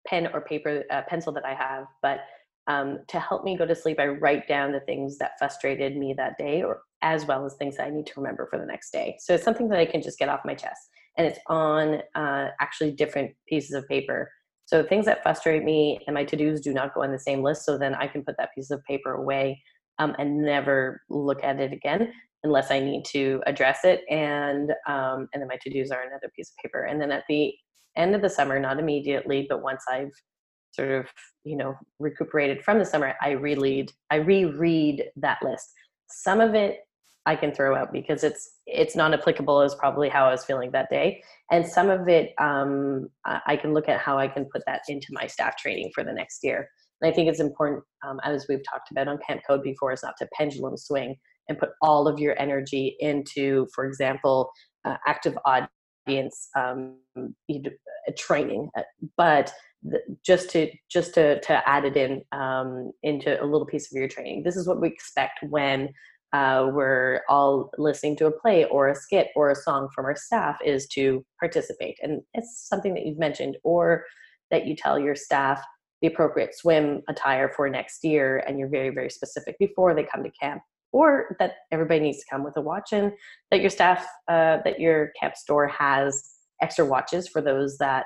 pen 0.07 0.29
or 0.33 0.41
paper 0.41 0.83
uh, 0.89 1.03
pencil 1.07 1.31
that 1.33 1.45
I 1.45 1.53
have. 1.53 1.85
But 2.01 2.21
um, 2.67 2.99
to 3.07 3.19
help 3.19 3.43
me 3.43 3.57
go 3.57 3.65
to 3.65 3.75
sleep, 3.75 3.99
I 3.99 4.07
write 4.07 4.47
down 4.47 4.71
the 4.71 4.81
things 4.81 5.17
that 5.19 5.31
frustrated 5.39 5.95
me 5.95 6.13
that 6.17 6.37
day, 6.37 6.63
or 6.63 6.81
as 7.01 7.25
well 7.25 7.45
as 7.45 7.53
things 7.55 7.77
that 7.77 7.87
I 7.87 7.89
need 7.89 8.07
to 8.07 8.13
remember 8.17 8.47
for 8.49 8.59
the 8.59 8.65
next 8.65 8.91
day. 8.91 9.17
So 9.19 9.35
it's 9.35 9.43
something 9.43 9.69
that 9.69 9.79
I 9.79 9.85
can 9.85 10.01
just 10.01 10.19
get 10.19 10.29
off 10.29 10.41
my 10.45 10.53
chest, 10.53 10.89
and 11.17 11.25
it's 11.25 11.39
on 11.47 12.01
uh, 12.15 12.49
actually 12.59 12.91
different 12.91 13.31
pieces 13.47 13.73
of 13.73 13.87
paper. 13.87 14.31
So 14.65 14.83
things 14.83 15.05
that 15.05 15.23
frustrate 15.23 15.63
me 15.63 15.99
and 16.07 16.13
my 16.13 16.25
to-dos 16.25 16.59
do 16.59 16.73
not 16.73 16.93
go 16.93 17.01
on 17.01 17.13
the 17.13 17.19
same 17.19 17.41
list. 17.41 17.63
So 17.65 17.77
then 17.77 17.95
I 17.95 18.05
can 18.05 18.21
put 18.23 18.35
that 18.37 18.49
piece 18.53 18.69
of 18.69 18.83
paper 18.83 19.13
away 19.13 19.63
um, 19.97 20.13
and 20.19 20.41
never 20.41 21.01
look 21.09 21.41
at 21.41 21.61
it 21.61 21.71
again 21.71 22.11
unless 22.43 22.69
I 22.69 22.79
need 22.79 23.05
to 23.05 23.41
address 23.47 23.85
it. 23.85 24.01
And 24.09 24.71
um, 24.87 25.29
and 25.31 25.41
then 25.41 25.47
my 25.47 25.57
to 25.61 25.69
dos 25.69 25.89
are 25.91 26.01
another 26.01 26.29
piece 26.35 26.49
of 26.49 26.61
paper. 26.61 26.83
And 26.83 27.01
then 27.01 27.11
at 27.11 27.23
the 27.29 27.53
end 27.95 28.13
of 28.13 28.21
the 28.21 28.29
summer, 28.29 28.59
not 28.59 28.77
immediately, 28.77 29.47
but 29.49 29.63
once 29.63 29.83
I've 29.89 30.11
sort 30.71 30.91
of 30.91 31.07
you 31.43 31.57
know 31.57 31.75
recuperated 31.99 32.63
from 32.63 32.79
the 32.79 32.85
summer, 32.85 33.15
I 33.21 33.31
reread 33.31 33.91
I 34.09 34.17
reread 34.17 35.05
that 35.17 35.39
list. 35.43 35.73
Some 36.09 36.41
of 36.41 36.55
it 36.55 36.79
I 37.25 37.35
can 37.35 37.53
throw 37.53 37.75
out 37.75 37.91
because 37.91 38.23
it's 38.23 38.49
it's 38.65 38.95
non 38.95 39.13
applicable 39.13 39.61
is 39.61 39.75
probably 39.75 40.09
how 40.09 40.27
I 40.27 40.31
was 40.31 40.45
feeling 40.45 40.71
that 40.71 40.89
day. 40.89 41.21
And 41.51 41.65
some 41.65 41.89
of 41.89 42.07
it 42.07 42.33
um, 42.39 43.09
I 43.25 43.57
can 43.57 43.73
look 43.73 43.89
at 43.89 43.99
how 43.99 44.17
I 44.17 44.27
can 44.27 44.45
put 44.45 44.63
that 44.65 44.81
into 44.87 45.07
my 45.11 45.27
staff 45.27 45.57
training 45.57 45.91
for 45.93 46.03
the 46.03 46.13
next 46.13 46.43
year. 46.43 46.69
And 47.01 47.11
I 47.11 47.13
think 47.13 47.29
it's 47.29 47.39
important, 47.39 47.83
um, 48.05 48.19
as 48.23 48.47
we've 48.49 48.63
talked 48.67 48.91
about 48.91 49.07
on 49.07 49.19
Camp 49.25 49.41
Code 49.45 49.61
before, 49.61 49.93
is 49.93 50.03
not 50.03 50.15
to 50.17 50.27
pendulum 50.33 50.77
swing 50.77 51.15
and 51.47 51.57
put 51.57 51.69
all 51.81 52.07
of 52.07 52.19
your 52.19 52.39
energy 52.39 52.95
into, 52.99 53.67
for 53.73 53.85
example, 53.85 54.49
uh, 54.85 54.97
active 55.05 55.37
audience 55.45 56.49
um, 56.55 56.95
training, 58.17 58.69
but 59.15 59.51
just 60.23 60.49
to 60.51 60.69
just 60.89 61.13
to 61.15 61.39
to 61.41 61.69
add 61.69 61.85
it 61.85 61.97
in 61.97 62.21
um, 62.31 62.91
into 63.03 63.41
a 63.41 63.45
little 63.45 63.65
piece 63.65 63.91
of 63.91 63.97
your 63.97 64.07
training. 64.07 64.43
This 64.43 64.55
is 64.55 64.67
what 64.67 64.81
we 64.81 64.87
expect 64.87 65.39
when 65.49 65.89
uh, 66.33 66.69
we're 66.73 67.21
all 67.29 67.71
listening 67.77 68.15
to 68.17 68.25
a 68.25 68.31
play 68.31 68.65
or 68.65 68.89
a 68.89 68.95
skit 68.95 69.27
or 69.35 69.49
a 69.49 69.55
song 69.55 69.87
from 69.95 70.05
our 70.05 70.15
staff 70.15 70.57
is 70.63 70.87
to 70.89 71.25
participate, 71.39 71.97
and 72.01 72.21
it's 72.33 72.67
something 72.67 72.93
that 72.93 73.05
you've 73.05 73.19
mentioned, 73.19 73.57
or 73.63 74.03
that 74.51 74.65
you 74.65 74.75
tell 74.75 74.99
your 74.99 75.15
staff 75.15 75.61
the 76.01 76.07
appropriate 76.07 76.55
swim 76.55 77.01
attire 77.09 77.49
for 77.49 77.69
next 77.69 78.03
year, 78.03 78.43
and 78.47 78.59
you're 78.59 78.69
very 78.69 78.89
very 78.89 79.09
specific 79.09 79.57
before 79.59 79.93
they 79.93 80.03
come 80.03 80.23
to 80.23 80.31
camp 80.31 80.61
or 80.93 81.35
that 81.39 81.55
everybody 81.71 81.99
needs 81.99 82.19
to 82.19 82.25
come 82.29 82.43
with 82.43 82.55
a 82.57 82.61
watch 82.61 82.93
and 82.93 83.11
that 83.51 83.59
your 83.59 83.69
staff 83.69 84.07
uh, 84.29 84.57
that 84.63 84.79
your 84.79 85.11
camp 85.19 85.35
store 85.35 85.67
has 85.67 86.23
extra 86.61 86.85
watches 86.85 87.27
for 87.27 87.41
those 87.41 87.77
that 87.77 88.05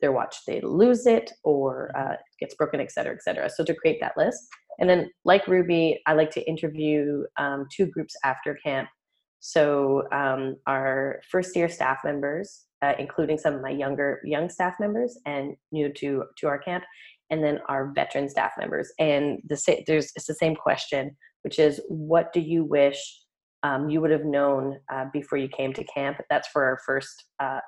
their 0.00 0.12
watch 0.12 0.36
they 0.46 0.60
lose 0.60 1.06
it 1.06 1.32
or 1.44 1.90
uh, 1.96 2.16
gets 2.38 2.54
broken 2.54 2.80
et 2.80 2.90
cetera 2.90 3.14
et 3.14 3.22
cetera. 3.22 3.50
So 3.50 3.64
to 3.64 3.74
create 3.74 3.98
that 4.00 4.16
list 4.16 4.40
and 4.78 4.88
then 4.88 5.10
like 5.24 5.46
ruby 5.46 6.00
i 6.06 6.12
like 6.14 6.30
to 6.32 6.48
interview 6.48 7.24
um, 7.38 7.66
two 7.74 7.86
groups 7.86 8.14
after 8.24 8.58
camp. 8.64 8.88
So 9.42 10.04
um, 10.12 10.56
our 10.66 11.20
first 11.30 11.56
year 11.56 11.68
staff 11.68 12.00
members 12.04 12.66
uh, 12.82 12.94
including 12.98 13.38
some 13.38 13.54
of 13.54 13.62
my 13.62 13.70
younger 13.70 14.20
young 14.24 14.48
staff 14.48 14.74
members 14.80 15.18
and 15.26 15.54
new 15.72 15.92
to 15.94 16.24
to 16.38 16.46
our 16.46 16.58
camp 16.58 16.84
and 17.30 17.44
then 17.44 17.60
our 17.68 17.92
veteran 17.94 18.28
staff 18.28 18.52
members. 18.58 18.90
And 18.98 19.40
the 19.48 19.84
there's 19.86 20.12
it's 20.16 20.26
the 20.26 20.34
same 20.34 20.56
question 20.56 21.16
which 21.42 21.58
is 21.58 21.80
what 21.88 22.32
do 22.32 22.40
you 22.40 22.64
wish 22.64 23.00
um, 23.62 23.90
you 23.90 24.00
would 24.00 24.10
have 24.10 24.24
known 24.24 24.78
uh, 24.92 25.06
before 25.12 25.38
you 25.38 25.48
came 25.48 25.72
to 25.74 25.84
camp. 25.84 26.18
That's 26.30 26.48
for 26.48 26.64
our 26.64 26.78
first 26.86 27.24
uh, 27.40 27.60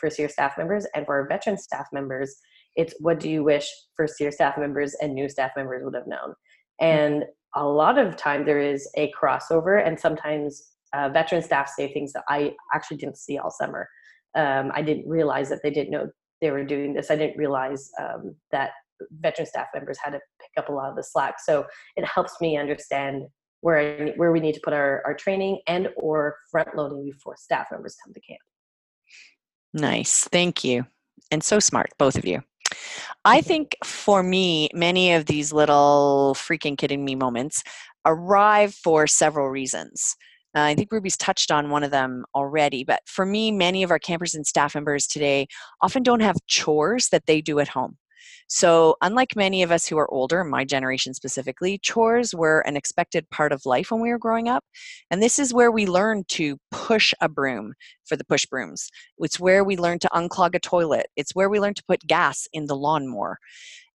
first 0.00 0.18
year 0.18 0.28
staff 0.28 0.56
members, 0.56 0.86
and 0.94 1.04
for 1.06 1.20
our 1.20 1.28
veteran 1.28 1.58
staff 1.58 1.86
members, 1.92 2.36
it's 2.76 2.94
what 3.00 3.20
do 3.20 3.28
you 3.28 3.42
wish 3.42 3.68
first 3.96 4.20
year 4.20 4.30
staff 4.30 4.56
members 4.56 4.94
and 5.00 5.14
new 5.14 5.28
staff 5.28 5.50
members 5.56 5.82
would 5.84 5.94
have 5.94 6.06
known. 6.06 6.34
And 6.80 7.24
a 7.56 7.66
lot 7.66 7.98
of 7.98 8.16
time 8.16 8.44
there 8.44 8.60
is 8.60 8.88
a 8.96 9.12
crossover, 9.20 9.84
and 9.84 9.98
sometimes 9.98 10.62
uh, 10.92 11.08
veteran 11.08 11.42
staff 11.42 11.68
say 11.68 11.92
things 11.92 12.12
that 12.12 12.24
I 12.28 12.52
actually 12.74 12.98
didn't 12.98 13.18
see 13.18 13.38
all 13.38 13.50
summer. 13.50 13.88
Um, 14.36 14.70
I 14.74 14.82
didn't 14.82 15.08
realize 15.08 15.48
that 15.48 15.60
they 15.62 15.70
didn't 15.70 15.90
know 15.90 16.08
they 16.40 16.50
were 16.50 16.64
doing 16.64 16.94
this. 16.94 17.10
I 17.10 17.16
didn't 17.16 17.36
realize 17.36 17.90
um, 18.00 18.34
that 18.52 18.70
veteran 19.20 19.46
staff 19.46 19.66
members 19.74 19.98
had 20.02 20.10
to 20.10 20.20
pick 20.40 20.50
up 20.62 20.68
a 20.68 20.72
lot 20.72 20.90
of 20.90 20.96
the 20.96 21.02
slack. 21.02 21.36
So 21.44 21.66
it 21.96 22.04
helps 22.04 22.40
me 22.40 22.56
understand 22.56 23.24
where 23.60 24.08
where 24.16 24.32
we 24.32 24.40
need 24.40 24.54
to 24.54 24.60
put 24.62 24.72
our, 24.72 25.02
our 25.04 25.14
training 25.14 25.60
and 25.66 25.88
or 25.96 26.36
front 26.50 26.74
loading 26.76 27.04
before 27.04 27.36
staff 27.36 27.66
members 27.70 27.96
come 28.04 28.12
to 28.14 28.20
camp. 28.20 28.40
Nice. 29.72 30.24
Thank 30.24 30.64
you. 30.64 30.86
And 31.30 31.42
so 31.42 31.60
smart, 31.60 31.90
both 31.98 32.16
of 32.16 32.24
you. 32.24 32.42
I 33.24 33.40
think 33.40 33.76
for 33.84 34.22
me, 34.22 34.68
many 34.72 35.12
of 35.12 35.26
these 35.26 35.52
little 35.52 36.34
freaking 36.36 36.78
kidding 36.78 37.04
me 37.04 37.14
moments 37.14 37.62
arrive 38.04 38.74
for 38.74 39.06
several 39.06 39.48
reasons. 39.48 40.16
Uh, 40.56 40.62
I 40.62 40.74
think 40.74 40.90
Ruby's 40.90 41.16
touched 41.16 41.52
on 41.52 41.70
one 41.70 41.84
of 41.84 41.92
them 41.92 42.24
already, 42.34 42.82
but 42.82 43.02
for 43.06 43.24
me, 43.24 43.52
many 43.52 43.82
of 43.82 43.90
our 43.90 44.00
campers 44.00 44.34
and 44.34 44.46
staff 44.46 44.74
members 44.74 45.06
today 45.06 45.46
often 45.80 46.02
don't 46.02 46.20
have 46.20 46.36
chores 46.48 47.08
that 47.10 47.26
they 47.26 47.40
do 47.40 47.60
at 47.60 47.68
home. 47.68 47.98
So, 48.52 48.96
unlike 49.00 49.36
many 49.36 49.62
of 49.62 49.70
us 49.70 49.86
who 49.86 49.96
are 49.96 50.12
older, 50.12 50.42
my 50.42 50.64
generation 50.64 51.14
specifically, 51.14 51.78
chores 51.78 52.34
were 52.34 52.62
an 52.62 52.76
expected 52.76 53.30
part 53.30 53.52
of 53.52 53.64
life 53.64 53.92
when 53.92 54.00
we 54.00 54.10
were 54.10 54.18
growing 54.18 54.48
up. 54.48 54.64
And 55.08 55.22
this 55.22 55.38
is 55.38 55.54
where 55.54 55.70
we 55.70 55.86
learn 55.86 56.24
to 56.30 56.58
push 56.72 57.14
a 57.20 57.28
broom 57.28 57.74
for 58.06 58.16
the 58.16 58.24
push 58.24 58.46
brooms. 58.46 58.90
It's 59.18 59.38
where 59.38 59.62
we 59.62 59.76
learn 59.76 60.00
to 60.00 60.08
unclog 60.08 60.56
a 60.56 60.58
toilet. 60.58 61.06
It's 61.14 61.32
where 61.32 61.48
we 61.48 61.60
learn 61.60 61.74
to 61.74 61.84
put 61.86 62.04
gas 62.08 62.48
in 62.52 62.66
the 62.66 62.74
lawnmower. 62.74 63.38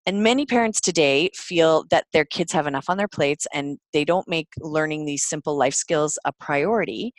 And 0.06 0.24
many 0.24 0.46
parents 0.46 0.80
today 0.80 1.32
feel 1.36 1.84
that 1.90 2.06
their 2.14 2.26
kids 2.26 2.54
have 2.54 2.66
enough 2.66 2.86
on 2.88 2.96
their 2.96 3.10
plates 3.10 3.48
and 3.54 3.78
they 3.92 4.06
don't 4.06 4.28
make 4.30 4.48
learning 4.60 5.04
these 5.04 5.26
simple 5.26 5.58
life 5.58 5.74
skills 5.74 6.18
a 6.24 6.32
priority. 6.32 7.14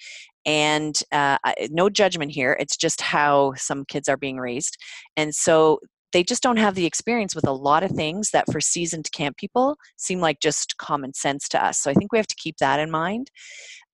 And 0.47 0.99
uh, 1.13 1.37
no 1.71 1.91
judgment 1.91 2.31
here, 2.31 2.57
it's 2.59 2.79
just 2.79 3.03
how 3.03 3.53
some 3.57 3.85
kids 3.85 4.09
are 4.09 4.17
being 4.17 4.39
raised. 4.39 4.79
And 5.19 5.35
so 5.35 5.81
they 6.13 6.23
just 6.23 6.43
don't 6.43 6.59
have 6.59 6.75
the 6.75 6.87
experience 6.87 7.35
with 7.35 7.47
a 7.47 7.53
lot 7.53 7.83
of 7.83 7.91
things 7.91 8.31
that 8.31 8.51
for 8.51 8.61
seasoned 8.61 9.11
camp 9.13 9.37
people 9.37 9.77
seem 9.97 10.21
like 10.21 10.41
just 10.41 10.77
common 10.79 11.13
sense 11.13 11.49
to 11.49 11.65
us. 11.65 11.79
So 11.79 11.91
I 11.91 11.95
think 11.95 12.13
we 12.13 12.19
have 12.19 12.27
to 12.27 12.37
keep 12.37 12.57
that 12.59 12.81
in 12.81 12.91
mind. 12.91 13.31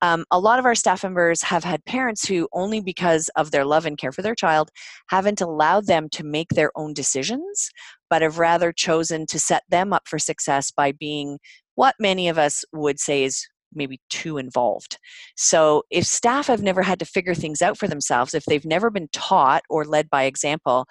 Um, 0.01 0.25
a 0.31 0.39
lot 0.39 0.59
of 0.59 0.65
our 0.65 0.75
staff 0.75 1.03
members 1.03 1.41
have 1.43 1.63
had 1.63 1.85
parents 1.85 2.27
who, 2.27 2.49
only 2.51 2.81
because 2.81 3.29
of 3.37 3.51
their 3.51 3.63
love 3.63 3.85
and 3.85 3.97
care 3.97 4.11
for 4.11 4.21
their 4.21 4.35
child, 4.35 4.69
haven't 5.07 5.39
allowed 5.39 5.87
them 5.87 6.09
to 6.09 6.25
make 6.25 6.49
their 6.49 6.71
own 6.75 6.93
decisions, 6.93 7.69
but 8.09 8.21
have 8.21 8.37
rather 8.37 8.73
chosen 8.73 9.25
to 9.27 9.39
set 9.39 9.63
them 9.69 9.93
up 9.93 10.07
for 10.07 10.19
success 10.19 10.71
by 10.71 10.91
being 10.91 11.39
what 11.75 11.95
many 11.99 12.27
of 12.27 12.37
us 12.37 12.65
would 12.73 12.99
say 12.99 13.23
is 13.23 13.47
maybe 13.75 13.99
too 14.09 14.37
involved. 14.37 14.97
So, 15.35 15.83
if 15.89 16.05
staff 16.05 16.47
have 16.47 16.61
never 16.61 16.81
had 16.81 16.99
to 16.99 17.05
figure 17.05 17.35
things 17.35 17.61
out 17.61 17.77
for 17.77 17.87
themselves, 17.87 18.33
if 18.33 18.45
they've 18.45 18.65
never 18.65 18.89
been 18.89 19.09
taught 19.11 19.63
or 19.69 19.85
led 19.85 20.09
by 20.09 20.23
example 20.23 20.85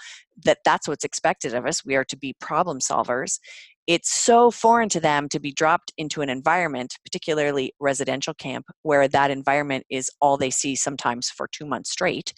that 0.45 0.59
that's 0.65 0.89
what's 0.89 1.05
expected 1.05 1.55
of 1.55 1.67
us, 1.67 1.85
we 1.85 1.95
are 1.95 2.05
to 2.05 2.17
be 2.17 2.35
problem 2.41 2.81
solvers, 2.81 3.39
it's 3.87 4.13
so 4.13 4.51
foreign 4.51 4.89
to 4.91 5.01
them 5.01 5.29
to 5.29 5.41
be 5.41 5.53
dropped 5.53 5.93
into 5.99 6.23
an 6.23 6.29
environment, 6.29 6.97
particularly 7.05 7.73
residential 7.81 8.35
camp, 8.35 8.67
where 8.83 9.09
that 9.09 9.31
environment 9.31 9.85
is 9.91 10.11
all 10.21 10.37
they 10.37 10.51
see 10.51 10.77
sometimes 10.77 11.31
for 11.31 11.49
two 11.51 11.67
months 11.67 11.91
straight, 11.91 12.33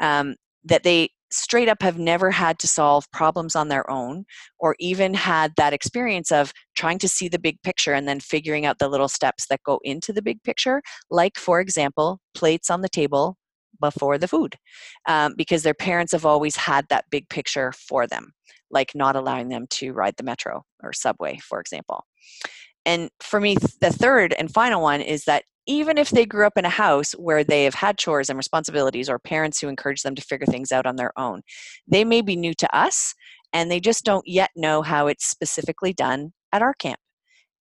um, 0.00 0.36
that 0.64 0.82
they 0.82 1.10
straight 1.32 1.68
up 1.68 1.82
have 1.82 1.98
never 1.98 2.30
had 2.30 2.58
to 2.60 2.66
solve 2.66 3.10
problems 3.10 3.56
on 3.56 3.68
their 3.68 3.88
own 3.90 4.24
or 4.58 4.76
even 4.78 5.14
had 5.14 5.52
that 5.56 5.72
experience 5.72 6.30
of 6.30 6.52
trying 6.76 6.98
to 6.98 7.08
see 7.08 7.28
the 7.28 7.38
big 7.38 7.60
picture 7.62 7.94
and 7.94 8.06
then 8.06 8.20
figuring 8.20 8.66
out 8.66 8.78
the 8.78 8.88
little 8.88 9.08
steps 9.08 9.46
that 9.48 9.62
go 9.64 9.80
into 9.82 10.12
the 10.12 10.22
big 10.22 10.42
picture 10.42 10.82
like 11.10 11.36
for 11.38 11.60
example 11.60 12.20
plates 12.34 12.70
on 12.70 12.82
the 12.82 12.88
table 12.88 13.36
before 13.80 14.18
the 14.18 14.28
food 14.28 14.54
um, 15.08 15.34
because 15.36 15.62
their 15.62 15.74
parents 15.74 16.12
have 16.12 16.26
always 16.26 16.56
had 16.56 16.86
that 16.88 17.04
big 17.10 17.28
picture 17.28 17.72
for 17.72 18.06
them 18.06 18.32
like 18.70 18.92
not 18.94 19.16
allowing 19.16 19.48
them 19.48 19.66
to 19.70 19.92
ride 19.92 20.14
the 20.16 20.22
metro 20.22 20.64
or 20.82 20.92
subway 20.92 21.38
for 21.42 21.60
example. 21.60 22.04
And 22.84 23.10
for 23.20 23.40
me 23.40 23.56
the 23.80 23.90
third 23.90 24.32
and 24.32 24.52
final 24.52 24.82
one 24.82 25.00
is 25.00 25.24
that 25.24 25.44
even 25.66 25.98
if 25.98 26.10
they 26.10 26.26
grew 26.26 26.46
up 26.46 26.56
in 26.56 26.64
a 26.64 26.70
house 26.70 27.12
where 27.12 27.44
they 27.44 27.64
have 27.64 27.74
had 27.74 27.98
chores 27.98 28.28
and 28.28 28.36
responsibilities 28.36 29.08
or 29.08 29.18
parents 29.18 29.60
who 29.60 29.68
encourage 29.68 30.02
them 30.02 30.14
to 30.14 30.22
figure 30.22 30.46
things 30.46 30.72
out 30.72 30.86
on 30.86 30.96
their 30.96 31.12
own, 31.18 31.42
they 31.86 32.04
may 32.04 32.22
be 32.22 32.36
new 32.36 32.54
to 32.54 32.76
us 32.76 33.14
and 33.52 33.70
they 33.70 33.80
just 33.80 34.04
don't 34.04 34.26
yet 34.26 34.50
know 34.56 34.82
how 34.82 35.06
it's 35.06 35.26
specifically 35.26 35.92
done 35.92 36.32
at 36.52 36.62
our 36.62 36.74
camp. 36.74 36.98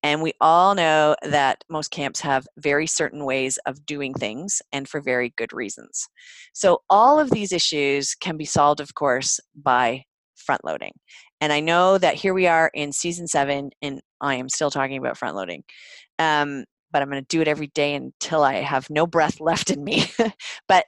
And 0.03 0.21
we 0.23 0.33
all 0.41 0.73
know 0.73 1.15
that 1.21 1.63
most 1.69 1.91
camps 1.91 2.21
have 2.21 2.47
very 2.57 2.87
certain 2.87 3.23
ways 3.23 3.59
of 3.67 3.85
doing 3.85 4.13
things 4.15 4.61
and 4.71 4.89
for 4.89 4.99
very 4.99 5.31
good 5.37 5.53
reasons. 5.53 6.07
So, 6.53 6.81
all 6.89 7.19
of 7.19 7.29
these 7.29 7.51
issues 7.51 8.15
can 8.15 8.35
be 8.35 8.45
solved, 8.45 8.79
of 8.79 8.95
course, 8.95 9.39
by 9.55 10.03
front 10.35 10.65
loading. 10.65 10.93
And 11.39 11.53
I 11.53 11.59
know 11.59 11.99
that 11.99 12.15
here 12.15 12.33
we 12.33 12.47
are 12.47 12.71
in 12.73 12.91
season 12.91 13.27
seven, 13.27 13.69
and 13.81 14.01
I 14.21 14.35
am 14.35 14.49
still 14.49 14.71
talking 14.71 14.97
about 14.97 15.17
front 15.17 15.35
loading. 15.35 15.63
Um, 16.17 16.65
but 16.91 17.01
I'm 17.01 17.09
going 17.09 17.23
to 17.23 17.27
do 17.27 17.41
it 17.41 17.47
every 17.47 17.67
day 17.67 17.95
until 17.95 18.43
I 18.43 18.55
have 18.55 18.89
no 18.89 19.07
breath 19.07 19.39
left 19.41 19.69
in 19.69 19.83
me. 19.83 20.05
but 20.67 20.85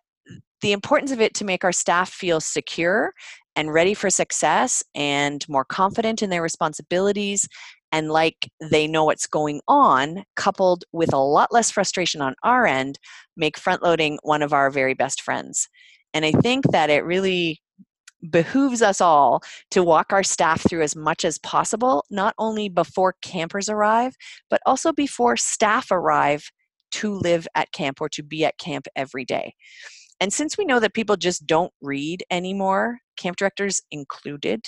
the 0.61 0.71
importance 0.71 1.11
of 1.11 1.19
it 1.19 1.33
to 1.35 1.45
make 1.45 1.63
our 1.63 1.71
staff 1.71 2.09
feel 2.09 2.39
secure 2.39 3.13
and 3.55 3.73
ready 3.73 3.93
for 3.93 4.09
success 4.09 4.81
and 4.95 5.47
more 5.49 5.65
confident 5.65 6.21
in 6.21 6.29
their 6.29 6.41
responsibilities 6.41 7.47
and 7.91 8.09
like 8.09 8.49
they 8.59 8.87
know 8.87 9.05
what's 9.05 9.27
going 9.27 9.61
on, 9.67 10.23
coupled 10.35 10.83
with 10.91 11.13
a 11.13 11.17
lot 11.17 11.53
less 11.53 11.69
frustration 11.69 12.21
on 12.21 12.33
our 12.41 12.65
end, 12.65 12.97
make 13.37 13.55
front 13.55 13.83
loading 13.83 14.17
one 14.23 14.41
of 14.41 14.51
our 14.51 14.71
very 14.71 14.95
best 14.95 15.21
friends. 15.21 15.69
And 16.11 16.25
I 16.25 16.31
think 16.31 16.71
that 16.71 16.89
it 16.89 17.05
really 17.05 17.61
behooves 18.29 18.81
us 18.81 19.01
all 19.01 19.41
to 19.71 19.83
walk 19.83 20.13
our 20.13 20.23
staff 20.23 20.61
through 20.67 20.81
as 20.83 20.95
much 20.95 21.25
as 21.25 21.37
possible, 21.39 22.05
not 22.09 22.33
only 22.37 22.69
before 22.69 23.15
campers 23.21 23.69
arrive, 23.69 24.15
but 24.49 24.61
also 24.65 24.91
before 24.93 25.37
staff 25.37 25.91
arrive 25.91 26.51
to 26.91 27.13
live 27.13 27.47
at 27.55 27.71
camp 27.71 27.99
or 28.01 28.09
to 28.09 28.23
be 28.23 28.45
at 28.45 28.57
camp 28.57 28.87
every 28.95 29.25
day. 29.25 29.53
and 30.21 30.31
since 30.31 30.57
we 30.57 30.65
know 30.65 30.79
that 30.79 30.93
people 30.93 31.17
just 31.17 31.45
don't 31.45 31.73
read 31.81 32.23
anymore, 32.31 32.99
camp 33.17 33.35
directors 33.37 33.81
included, 33.91 34.65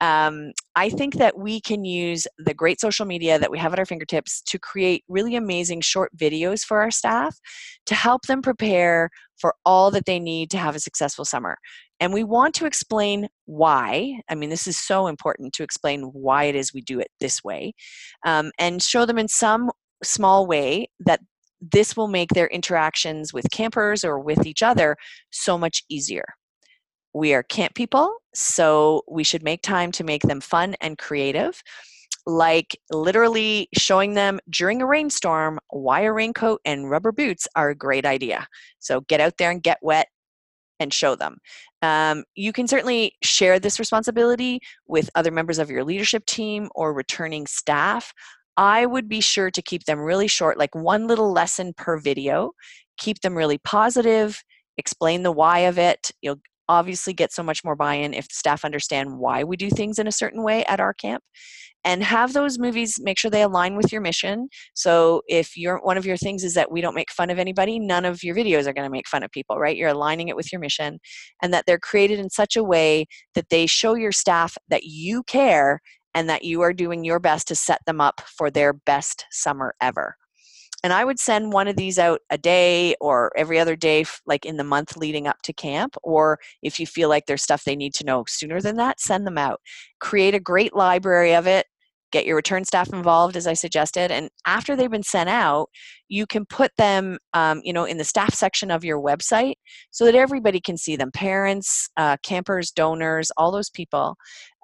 um, 0.00 0.52
I 0.74 0.90
think 0.90 1.14
that 1.16 1.38
we 1.38 1.60
can 1.60 1.84
use 1.84 2.26
the 2.38 2.54
great 2.54 2.80
social 2.80 3.06
media 3.06 3.38
that 3.38 3.50
we 3.50 3.58
have 3.58 3.72
at 3.72 3.78
our 3.78 3.86
fingertips 3.86 4.42
to 4.42 4.58
create 4.58 5.04
really 5.08 5.36
amazing 5.36 5.82
short 5.82 6.16
videos 6.16 6.64
for 6.64 6.80
our 6.80 6.90
staff 6.90 7.38
to 7.86 7.94
help 7.94 8.22
them 8.22 8.42
prepare 8.42 9.10
for 9.36 9.54
all 9.64 9.90
that 9.92 10.06
they 10.06 10.18
need 10.18 10.50
to 10.50 10.58
have 10.58 10.74
a 10.74 10.80
successful 10.80 11.24
summer. 11.24 11.58
And 12.00 12.12
we 12.12 12.24
want 12.24 12.54
to 12.56 12.66
explain 12.66 13.28
why. 13.46 14.20
I 14.28 14.34
mean, 14.34 14.50
this 14.50 14.66
is 14.66 14.78
so 14.78 15.06
important 15.06 15.52
to 15.54 15.62
explain 15.62 16.02
why 16.02 16.44
it 16.44 16.54
is 16.54 16.72
we 16.72 16.80
do 16.80 17.00
it 17.00 17.08
this 17.20 17.42
way 17.42 17.74
um, 18.24 18.52
and 18.58 18.82
show 18.82 19.04
them 19.04 19.18
in 19.18 19.28
some 19.28 19.70
small 20.02 20.46
way 20.46 20.88
that 21.00 21.20
this 21.60 21.96
will 21.96 22.08
make 22.08 22.30
their 22.30 22.46
interactions 22.46 23.32
with 23.32 23.50
campers 23.50 24.04
or 24.04 24.20
with 24.20 24.46
each 24.46 24.62
other 24.62 24.96
so 25.30 25.58
much 25.58 25.82
easier. 25.88 26.24
We 27.14 27.34
are 27.34 27.42
camp 27.42 27.74
people, 27.74 28.14
so 28.34 29.02
we 29.10 29.24
should 29.24 29.42
make 29.42 29.62
time 29.62 29.90
to 29.92 30.04
make 30.04 30.22
them 30.22 30.40
fun 30.40 30.76
and 30.80 30.98
creative. 30.98 31.60
Like 32.26 32.78
literally 32.92 33.68
showing 33.76 34.14
them 34.14 34.38
during 34.50 34.82
a 34.82 34.86
rainstorm 34.86 35.58
why 35.70 36.02
a 36.02 36.12
raincoat 36.12 36.60
and 36.64 36.90
rubber 36.90 37.10
boots 37.10 37.48
are 37.56 37.70
a 37.70 37.74
great 37.74 38.04
idea. 38.04 38.46
So 38.78 39.00
get 39.00 39.20
out 39.20 39.38
there 39.38 39.50
and 39.50 39.62
get 39.62 39.78
wet 39.82 40.08
and 40.80 40.92
show 40.92 41.14
them. 41.14 41.38
Um, 41.82 42.24
you 42.34 42.52
can 42.52 42.66
certainly 42.66 43.12
share 43.22 43.58
this 43.58 43.78
responsibility 43.78 44.60
with 44.86 45.10
other 45.14 45.30
members 45.30 45.58
of 45.58 45.70
your 45.70 45.84
leadership 45.84 46.26
team 46.26 46.68
or 46.74 46.92
returning 46.92 47.46
staff. 47.46 48.12
I 48.56 48.86
would 48.86 49.08
be 49.08 49.20
sure 49.20 49.50
to 49.50 49.62
keep 49.62 49.84
them 49.84 50.00
really 50.00 50.26
short, 50.26 50.58
like 50.58 50.74
one 50.74 51.06
little 51.06 51.32
lesson 51.32 51.72
per 51.74 51.98
video. 51.98 52.52
Keep 52.96 53.20
them 53.20 53.36
really 53.36 53.58
positive, 53.58 54.42
explain 54.76 55.22
the 55.22 55.30
why 55.30 55.60
of 55.60 55.78
it. 55.78 56.10
You'll 56.20 56.40
obviously 56.68 57.12
get 57.12 57.32
so 57.32 57.42
much 57.42 57.64
more 57.64 57.76
buy 57.76 57.94
in 57.94 58.14
if 58.14 58.28
the 58.28 58.34
staff 58.34 58.64
understand 58.64 59.18
why 59.18 59.44
we 59.44 59.56
do 59.56 59.70
things 59.70 59.98
in 59.98 60.06
a 60.06 60.12
certain 60.12 60.42
way 60.42 60.64
at 60.66 60.80
our 60.80 60.92
camp 60.94 61.22
and 61.84 62.02
have 62.02 62.32
those 62.32 62.58
movies 62.58 62.98
make 63.00 63.18
sure 63.18 63.30
they 63.30 63.42
align 63.42 63.76
with 63.76 63.92
your 63.92 64.00
mission. 64.00 64.48
So 64.74 65.22
if 65.28 65.56
your 65.56 65.78
one 65.78 65.96
of 65.96 66.04
your 66.04 66.16
things 66.16 66.44
is 66.44 66.54
that 66.54 66.70
we 66.70 66.80
don't 66.80 66.94
make 66.94 67.10
fun 67.10 67.30
of 67.30 67.38
anybody 67.38 67.78
none 67.78 68.04
of 68.04 68.22
your 68.22 68.34
videos 68.34 68.66
are 68.66 68.72
going 68.72 68.86
to 68.86 68.90
make 68.90 69.08
fun 69.08 69.22
of 69.22 69.30
people 69.30 69.58
right? 69.58 69.76
You're 69.76 69.90
aligning 69.90 70.28
it 70.28 70.36
with 70.36 70.52
your 70.52 70.60
mission 70.60 70.98
and 71.42 71.52
that 71.52 71.64
they're 71.66 71.78
created 71.78 72.18
in 72.18 72.30
such 72.30 72.56
a 72.56 72.64
way 72.64 73.06
that 73.34 73.48
they 73.50 73.66
show 73.66 73.94
your 73.94 74.12
staff 74.12 74.56
that 74.68 74.84
you 74.84 75.22
care 75.24 75.80
and 76.14 76.28
that 76.28 76.44
you 76.44 76.62
are 76.62 76.72
doing 76.72 77.04
your 77.04 77.20
best 77.20 77.48
to 77.48 77.54
set 77.54 77.80
them 77.86 78.00
up 78.00 78.22
for 78.36 78.50
their 78.50 78.72
best 78.72 79.26
summer 79.30 79.74
ever 79.80 80.16
and 80.84 80.92
I 80.92 81.04
would 81.04 81.18
send 81.18 81.52
one 81.52 81.68
of 81.68 81.76
these 81.76 81.98
out 81.98 82.20
a 82.30 82.38
day 82.38 82.94
or 83.00 83.32
every 83.36 83.58
other 83.58 83.76
day, 83.76 84.04
like 84.26 84.44
in 84.46 84.56
the 84.56 84.64
month 84.64 84.96
leading 84.96 85.26
up 85.26 85.42
to 85.42 85.52
camp. 85.52 85.96
Or 86.02 86.38
if 86.62 86.78
you 86.78 86.86
feel 86.86 87.08
like 87.08 87.26
there's 87.26 87.42
stuff 87.42 87.64
they 87.64 87.76
need 87.76 87.94
to 87.94 88.04
know 88.04 88.24
sooner 88.28 88.60
than 88.60 88.76
that, 88.76 89.00
send 89.00 89.26
them 89.26 89.38
out. 89.38 89.60
Create 90.00 90.34
a 90.34 90.40
great 90.40 90.74
library 90.74 91.34
of 91.34 91.46
it. 91.46 91.66
Get 92.10 92.26
your 92.26 92.36
return 92.36 92.64
staff 92.64 92.92
involved, 92.92 93.36
as 93.36 93.46
I 93.46 93.54
suggested, 93.54 94.10
and 94.10 94.30
after 94.46 94.74
they've 94.74 94.90
been 94.90 95.02
sent 95.02 95.28
out, 95.28 95.68
you 96.08 96.26
can 96.26 96.46
put 96.46 96.70
them, 96.78 97.18
um, 97.34 97.60
you 97.64 97.72
know, 97.72 97.84
in 97.84 97.98
the 97.98 98.04
staff 98.04 98.32
section 98.34 98.70
of 98.70 98.84
your 98.84 99.00
website, 99.00 99.54
so 99.90 100.04
that 100.04 100.14
everybody 100.14 100.60
can 100.60 100.76
see 100.76 100.96
them. 100.96 101.10
Parents, 101.12 101.88
uh, 101.96 102.16
campers, 102.22 102.70
donors, 102.70 103.30
all 103.36 103.50
those 103.50 103.70
people 103.70 104.16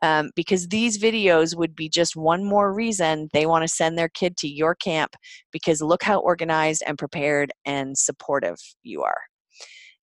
um, 0.05 0.31
because 0.37 0.69
these 0.69 0.99
videos 0.99 1.57
would 1.57 1.75
be 1.75 1.89
just 1.89 2.15
one 2.15 2.45
more 2.45 2.75
reason 2.75 3.31
they 3.33 3.47
want 3.47 3.63
to 3.63 3.69
send 3.69 3.97
their 3.97 4.11
kid 4.11 4.37
to 4.37 4.47
your 4.47 4.75
camp 4.75 5.17
because 5.51 5.81
look 5.81 6.03
how 6.03 6.19
organized 6.21 6.83
and 6.87 6.99
prepared 6.99 7.53
and 7.65 7.97
supportive 7.97 8.59
you 8.83 9.03
are. 9.03 9.21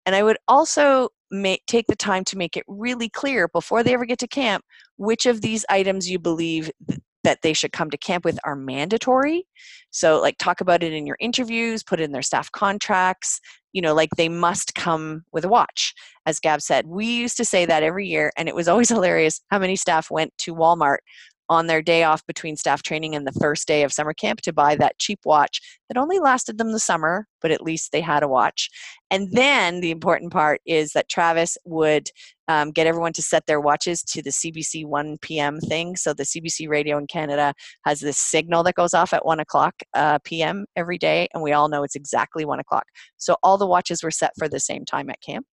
And 0.08 0.16
I 0.16 0.24
would 0.24 0.38
also 0.48 1.10
make, 1.30 1.62
take 1.68 1.86
the 1.86 1.96
time 1.96 2.24
to 2.26 2.38
make 2.38 2.58
it 2.58 2.64
really 2.68 3.10
clear 3.10 3.48
before 3.48 3.84
they 3.84 3.94
ever 3.94 4.06
get 4.06 4.18
to 4.20 4.28
camp 4.28 4.66
which 4.98 5.28
of 5.28 5.42
these 5.42 5.64
items 5.70 6.10
you 6.10 6.18
believe 6.18 6.72
that 7.24 7.40
they 7.44 7.54
should 7.54 7.72
come 7.72 7.90
to 7.92 7.98
camp 7.98 8.26
with 8.26 8.40
are 8.44 8.56
mandatory. 8.56 9.46
So, 9.92 10.20
like, 10.22 10.38
talk 10.38 10.62
about 10.62 10.84
it 10.84 10.94
in 10.94 11.06
your 11.06 11.18
interviews, 11.20 11.84
put 11.84 12.00
it 12.00 12.04
in 12.04 12.12
their 12.12 12.22
staff 12.22 12.52
contracts. 12.52 13.40
You 13.74 13.82
know, 13.82 13.94
like 13.94 14.10
they 14.18 14.28
must 14.28 14.76
come 14.76 15.24
with 15.32 15.46
a 15.46 15.50
watch, 15.50 15.94
as 16.26 16.40
Gab 16.42 16.62
said. 16.62 16.88
We 16.88 17.06
used 17.06 17.38
to 17.38 17.46
say 17.46 17.66
that 17.66 17.84
every 17.84 18.06
year, 18.08 18.32
and 18.38 18.50
it 18.50 18.56
was 18.56 18.68
always 18.68 18.90
hilarious 18.90 19.42
how 19.50 19.60
many 19.60 19.76
staff 19.76 20.12
went 20.12 20.38
to 20.40 20.54
Walmart 20.54 20.98
on 21.52 21.68
their 21.68 21.82
day 21.82 22.04
off 22.04 22.26
between 22.28 22.56
staff 22.56 22.82
training 22.82 23.14
and 23.14 23.28
the 23.28 23.34
first 23.34 23.68
day 23.68 23.84
of 23.84 23.92
summer 23.92 24.14
camp 24.14 24.40
to 24.40 24.54
buy 24.54 24.74
that 24.74 24.98
cheap 25.00 25.20
watch 25.26 25.60
that 25.90 26.00
only 26.00 26.18
lasted 26.18 26.58
them 26.58 26.72
the 26.72 26.80
summer, 26.80 27.28
but 27.42 27.52
at 27.52 27.62
least 27.62 27.92
they 27.92 28.00
had 28.00 28.24
a 28.24 28.28
watch. 28.28 28.70
And 29.12 29.30
then 29.34 29.82
the 29.82 29.92
important 29.92 30.32
part 30.32 30.62
is 30.66 30.94
that 30.94 31.10
Travis 31.10 31.58
would 31.66 32.08
um, 32.48 32.72
get 32.72 32.88
everyone 32.88 33.12
to 33.14 33.22
set 33.22 33.48
their 33.48 33.60
watches 33.60 34.02
to 34.04 34.22
the 34.22 34.30
CBC 34.30 34.86
1 34.86 35.18
p.m. 35.22 35.60
thing. 35.60 35.98
So 35.98 36.14
the 36.14 36.24
CBC 36.24 36.70
radio 36.70 36.98
in 36.98 37.06
Canada 37.06 37.54
has 37.84 38.00
this 38.00 38.18
signal 38.18 38.64
that 38.64 38.76
goes 38.76 38.94
off 38.94 39.12
at 39.12 39.26
1 39.26 39.42
o'clock 39.42 39.76
uh, 39.94 40.20
p.m. 40.24 40.64
every 40.78 40.98
day, 40.98 41.28
and 41.34 41.44
we 41.44 41.52
all 41.52 41.68
know 41.68 41.84
it's 41.84 41.98
exactly 41.98 42.46
1 42.46 42.62
o'clock. 42.62 42.86
So 43.18 43.36
all 43.44 43.58
the 43.58 43.68
watches 43.68 44.04
were 44.04 44.12
set 44.12 44.32
for 44.40 44.48
the 44.48 44.62
same 44.62 44.86
time 44.86 45.10
at 45.10 45.20
camp. 45.20 45.46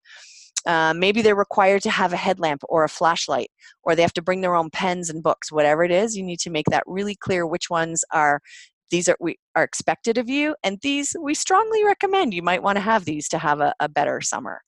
Uh, 0.68 0.94
maybe 0.94 1.22
they're 1.22 1.34
required 1.34 1.82
to 1.82 1.90
have 1.90 2.14
a 2.14 2.18
headlamp 2.18 2.62
or 2.68 2.84
a 2.84 2.90
flashlight, 2.90 3.50
or 3.84 3.96
they 3.96 4.02
have 4.02 4.14
to 4.14 4.22
bring 4.22 4.42
their 4.42 4.54
own 4.54 4.70
pens 4.70 5.10
and 5.10 5.24
books. 5.24 5.52
Whatever 5.52 5.84
it 5.84 5.92
is, 5.92 6.16
you 6.16 6.24
need 6.24 6.40
to 6.42 6.50
make 6.50 6.66
that 6.70 6.84
really 6.86 7.16
clear 7.16 7.48
which 7.48 7.70
ones 7.70 8.04
are 8.12 8.42
these 8.92 9.10
are 9.10 9.18
we 9.20 9.38
are 9.56 9.64
expected 9.64 10.18
of 10.18 10.30
you, 10.30 10.56
and 10.64 10.78
these 10.82 11.16
we 11.22 11.34
strongly 11.34 11.84
recommend. 11.84 12.34
You 12.34 12.44
might 12.44 12.64
want 12.64 12.76
to 12.76 12.82
have 12.82 13.06
these 13.06 13.28
to 13.30 13.38
have 13.38 13.62
a, 13.62 13.74
a 13.80 13.90
better 13.90 14.22
summer. 14.22 14.62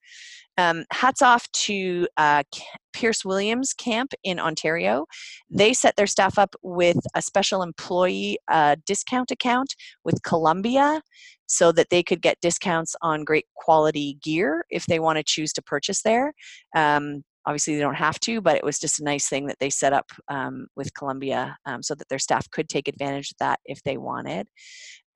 Um, 0.58 0.84
hats 0.92 1.22
off 1.22 1.50
to 1.54 2.06
uh, 2.18 2.44
Pearce 2.92 3.24
Williams 3.24 3.74
Camp 3.74 4.14
in 4.26 4.42
Ontario. 4.42 5.06
They 5.50 5.72
set 5.74 5.96
their 5.96 6.08
staff 6.08 6.38
up 6.38 6.54
with 6.62 6.98
a 7.16 7.22
special 7.22 7.62
employee 7.62 8.40
uh, 8.50 8.76
discount 8.86 9.32
account 9.32 9.74
with 10.04 10.22
Columbia 10.24 11.02
so 11.50 11.72
that 11.72 11.90
they 11.90 12.04
could 12.04 12.22
get 12.22 12.40
discounts 12.42 12.96
on 13.02 13.24
great 13.24 13.46
quality 13.56 14.18
gear 14.24 14.64
if 14.70 14.86
they 14.86 15.00
want 15.00 15.18
to 15.18 15.24
choose 15.24 15.52
to 15.52 15.62
purchase 15.64 16.04
there. 16.04 16.32
Um, 16.76 17.24
obviously, 17.46 17.76
they 17.76 17.82
don't 17.82 17.96
have 17.96 18.20
to, 18.22 18.40
but 18.40 18.56
it 18.56 18.64
was 18.64 18.80
just 18.80 19.00
a 19.00 19.04
nice 19.04 19.28
thing 19.28 19.48
that 19.48 19.58
they 19.60 19.72
set 19.72 19.92
up 19.92 20.06
um, 20.28 20.68
with 20.76 20.94
Columbia 20.94 21.58
um, 21.66 21.82
so 21.82 21.96
that 21.96 22.08
their 22.08 22.20
staff 22.20 22.50
could 22.52 22.70
take 22.70 22.88
advantage 22.88 23.32
of 23.32 23.38
that 23.40 23.60
if 23.66 23.82
they 23.84 23.98
wanted. 23.98 24.48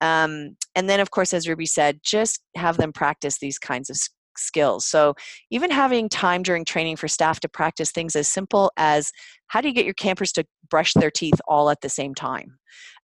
Um, 0.00 0.56
and 0.74 0.90
then, 0.90 0.98
of 0.98 1.12
course, 1.12 1.32
as 1.32 1.48
Ruby 1.48 1.66
said, 1.66 2.00
just 2.02 2.42
have 2.56 2.76
them 2.76 2.92
practice 2.92 3.38
these 3.38 3.58
kinds 3.58 3.88
of 3.88 3.96
skills. 4.38 4.86
So, 4.86 5.14
even 5.50 5.70
having 5.70 6.08
time 6.08 6.42
during 6.42 6.64
training 6.64 6.96
for 6.96 7.08
staff 7.08 7.40
to 7.40 7.48
practice 7.48 7.90
things 7.90 8.16
as 8.16 8.28
simple 8.28 8.72
as 8.76 9.12
how 9.48 9.60
do 9.60 9.68
you 9.68 9.74
get 9.74 9.84
your 9.84 9.94
campers 9.94 10.32
to 10.32 10.44
brush 10.68 10.92
their 10.94 11.10
teeth 11.10 11.40
all 11.46 11.70
at 11.70 11.80
the 11.80 11.88
same 11.88 12.14
time? 12.14 12.58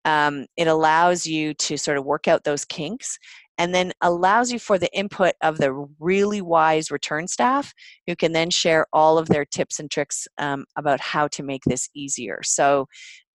Um, 0.04 0.46
it 0.56 0.66
allows 0.66 1.26
you 1.26 1.54
to 1.54 1.76
sort 1.76 1.98
of 1.98 2.04
work 2.04 2.26
out 2.26 2.44
those 2.44 2.64
kinks 2.64 3.18
and 3.58 3.74
then 3.74 3.92
allows 4.00 4.50
you 4.50 4.58
for 4.58 4.78
the 4.78 4.90
input 4.96 5.34
of 5.42 5.58
the 5.58 5.72
really 5.98 6.40
wise 6.40 6.90
return 6.90 7.28
staff 7.28 7.74
who 8.06 8.16
can 8.16 8.32
then 8.32 8.48
share 8.48 8.86
all 8.92 9.18
of 9.18 9.28
their 9.28 9.44
tips 9.44 9.78
and 9.78 9.90
tricks 9.90 10.26
um, 10.38 10.64
about 10.76 10.98
how 10.98 11.28
to 11.28 11.42
make 11.42 11.62
this 11.64 11.90
easier. 11.94 12.40
So, 12.42 12.86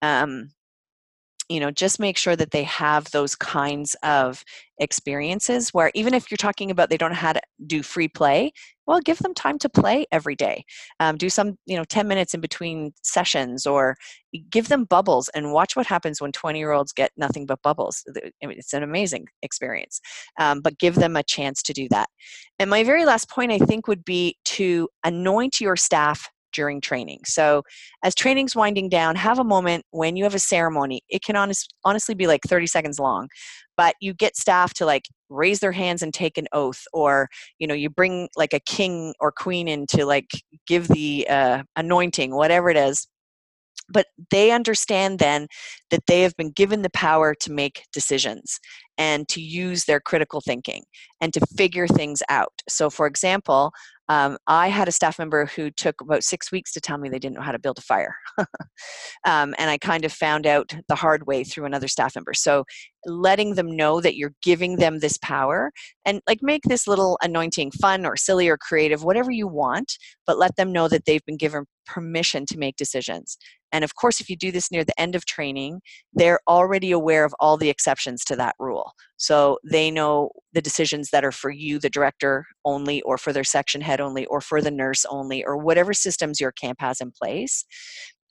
um, 0.01 0.49
you 1.49 1.59
know 1.59 1.71
just 1.71 1.99
make 1.99 2.17
sure 2.17 2.35
that 2.35 2.51
they 2.51 2.63
have 2.63 3.09
those 3.11 3.35
kinds 3.35 3.95
of 4.03 4.43
experiences 4.79 5.69
where 5.69 5.91
even 5.93 6.13
if 6.13 6.29
you're 6.29 6.37
talking 6.37 6.69
about 6.71 6.89
they 6.89 6.97
don't 6.97 7.11
know 7.11 7.15
how 7.15 7.33
to 7.33 7.41
do 7.65 7.81
free 7.81 8.07
play 8.07 8.51
well 8.87 8.99
give 8.99 9.19
them 9.19 9.33
time 9.33 9.57
to 9.59 9.69
play 9.69 10.05
every 10.11 10.35
day. 10.35 10.63
Um, 10.99 11.17
do 11.17 11.29
some 11.29 11.57
you 11.65 11.77
know 11.77 11.83
10 11.85 12.07
minutes 12.07 12.33
in 12.33 12.41
between 12.41 12.93
sessions 13.03 13.65
or 13.65 13.95
give 14.49 14.67
them 14.67 14.85
bubbles 14.85 15.29
and 15.29 15.53
watch 15.53 15.75
what 15.75 15.87
happens 15.87 16.21
when 16.21 16.31
20 16.31 16.59
year 16.59 16.71
olds 16.71 16.91
get 16.91 17.11
nothing 17.17 17.45
but 17.45 17.61
bubbles. 17.61 18.03
I 18.43 18.47
mean, 18.47 18.57
it's 18.57 18.73
an 18.73 18.83
amazing 18.83 19.27
experience 19.41 19.99
um, 20.39 20.61
but 20.61 20.79
give 20.79 20.95
them 20.95 21.15
a 21.15 21.23
chance 21.23 21.61
to 21.63 21.73
do 21.73 21.87
that. 21.89 22.09
And 22.59 22.69
my 22.69 22.83
very 22.83 23.05
last 23.05 23.29
point 23.29 23.51
i 23.51 23.57
think 23.57 23.87
would 23.87 24.05
be 24.05 24.37
to 24.45 24.87
anoint 25.03 25.59
your 25.59 25.75
staff 25.75 26.29
during 26.55 26.81
training. 26.81 27.19
So, 27.25 27.63
as 28.03 28.15
training's 28.15 28.55
winding 28.55 28.89
down, 28.89 29.15
have 29.15 29.39
a 29.39 29.43
moment 29.43 29.85
when 29.91 30.15
you 30.15 30.23
have 30.23 30.35
a 30.35 30.39
ceremony. 30.39 31.01
It 31.09 31.23
can 31.23 31.35
honest, 31.35 31.73
honestly 31.83 32.15
be 32.15 32.27
like 32.27 32.41
30 32.47 32.67
seconds 32.67 32.99
long, 32.99 33.27
but 33.77 33.95
you 33.99 34.13
get 34.13 34.35
staff 34.35 34.73
to 34.75 34.85
like 34.85 35.05
raise 35.29 35.59
their 35.59 35.71
hands 35.71 36.01
and 36.01 36.13
take 36.13 36.37
an 36.37 36.47
oath, 36.53 36.83
or 36.93 37.27
you 37.59 37.67
know, 37.67 37.73
you 37.73 37.89
bring 37.89 38.29
like 38.35 38.53
a 38.53 38.59
king 38.59 39.13
or 39.19 39.31
queen 39.31 39.67
in 39.67 39.85
to 39.87 40.05
like 40.05 40.29
give 40.67 40.87
the 40.87 41.27
uh, 41.29 41.63
anointing, 41.75 42.35
whatever 42.35 42.69
it 42.69 42.77
is. 42.77 43.07
But 43.89 44.07
they 44.31 44.51
understand 44.51 45.19
then 45.19 45.47
that 45.91 46.05
they 46.07 46.21
have 46.21 46.35
been 46.37 46.51
given 46.51 46.81
the 46.81 46.89
power 46.89 47.35
to 47.41 47.51
make 47.51 47.83
decisions 47.93 48.59
and 48.97 49.27
to 49.27 49.41
use 49.41 49.85
their 49.85 49.99
critical 49.99 50.41
thinking 50.41 50.83
and 51.21 51.33
to 51.33 51.45
figure 51.57 51.87
things 51.87 52.21
out. 52.29 52.53
So, 52.69 52.89
for 52.89 53.07
example, 53.07 53.71
um, 54.07 54.37
I 54.45 54.67
had 54.67 54.87
a 54.87 54.91
staff 54.91 55.17
member 55.17 55.47
who 55.47 55.71
took 55.71 55.99
about 55.99 56.23
six 56.23 56.51
weeks 56.51 56.71
to 56.73 56.81
tell 56.81 56.97
me 56.97 57.09
they 57.09 57.17
didn't 57.17 57.35
know 57.35 57.41
how 57.41 57.51
to 57.51 57.59
build 57.59 57.79
a 57.79 57.81
fire. 57.81 58.15
um, 58.37 59.55
and 59.57 59.69
I 59.69 59.77
kind 59.79 60.05
of 60.05 60.13
found 60.13 60.45
out 60.45 60.75
the 60.87 60.95
hard 60.95 61.25
way 61.25 61.43
through 61.43 61.65
another 61.65 61.87
staff 61.87 62.15
member. 62.15 62.33
So, 62.33 62.65
letting 63.07 63.55
them 63.55 63.75
know 63.75 64.01
that 64.01 64.15
you're 64.15 64.33
giving 64.43 64.77
them 64.77 64.99
this 64.99 65.17
power 65.17 65.71
and 66.05 66.21
like 66.27 66.39
make 66.41 66.63
this 66.63 66.87
little 66.87 67.17
anointing 67.21 67.71
fun 67.71 68.05
or 68.05 68.15
silly 68.15 68.47
or 68.47 68.57
creative, 68.57 69.03
whatever 69.03 69.31
you 69.31 69.47
want, 69.47 69.97
but 70.25 70.37
let 70.39 70.55
them 70.55 70.71
know 70.71 70.87
that 70.87 71.05
they've 71.05 71.25
been 71.25 71.37
given 71.37 71.65
permission 71.85 72.45
to 72.47 72.57
make 72.57 72.75
decisions. 72.77 73.37
And 73.75 73.83
of 73.83 73.95
course, 73.95 74.21
if 74.21 74.29
you 74.29 74.37
do 74.37 74.53
this 74.53 74.71
near 74.71 74.85
the 74.85 74.97
end 74.97 75.15
of 75.15 75.25
training, 75.25 75.81
they're 76.13 76.39
already 76.47 76.91
aware 76.91 77.25
of 77.25 77.35
all 77.41 77.57
the 77.57 77.67
exceptions 77.67 78.23
to 78.23 78.35
that 78.37 78.55
rule. 78.57 78.93
So 79.17 79.59
they 79.69 79.91
know 79.91 80.29
the 80.53 80.61
decisions 80.61 81.09
that 81.09 81.25
are 81.25 81.33
for 81.33 81.49
you, 81.49 81.77
the 81.77 81.89
director 81.89 82.45
only, 82.63 83.01
or 83.01 83.17
for 83.17 83.33
their 83.33 83.43
section 83.43 83.81
head 83.81 83.99
only, 83.99 84.25
or 84.27 84.39
for 84.39 84.61
the 84.61 84.71
nurse 84.71 85.03
only, 85.09 85.43
or 85.43 85.57
whatever 85.57 85.93
systems 85.93 86.39
your 86.39 86.53
camp 86.53 86.77
has 86.79 87.01
in 87.01 87.11
place. 87.11 87.65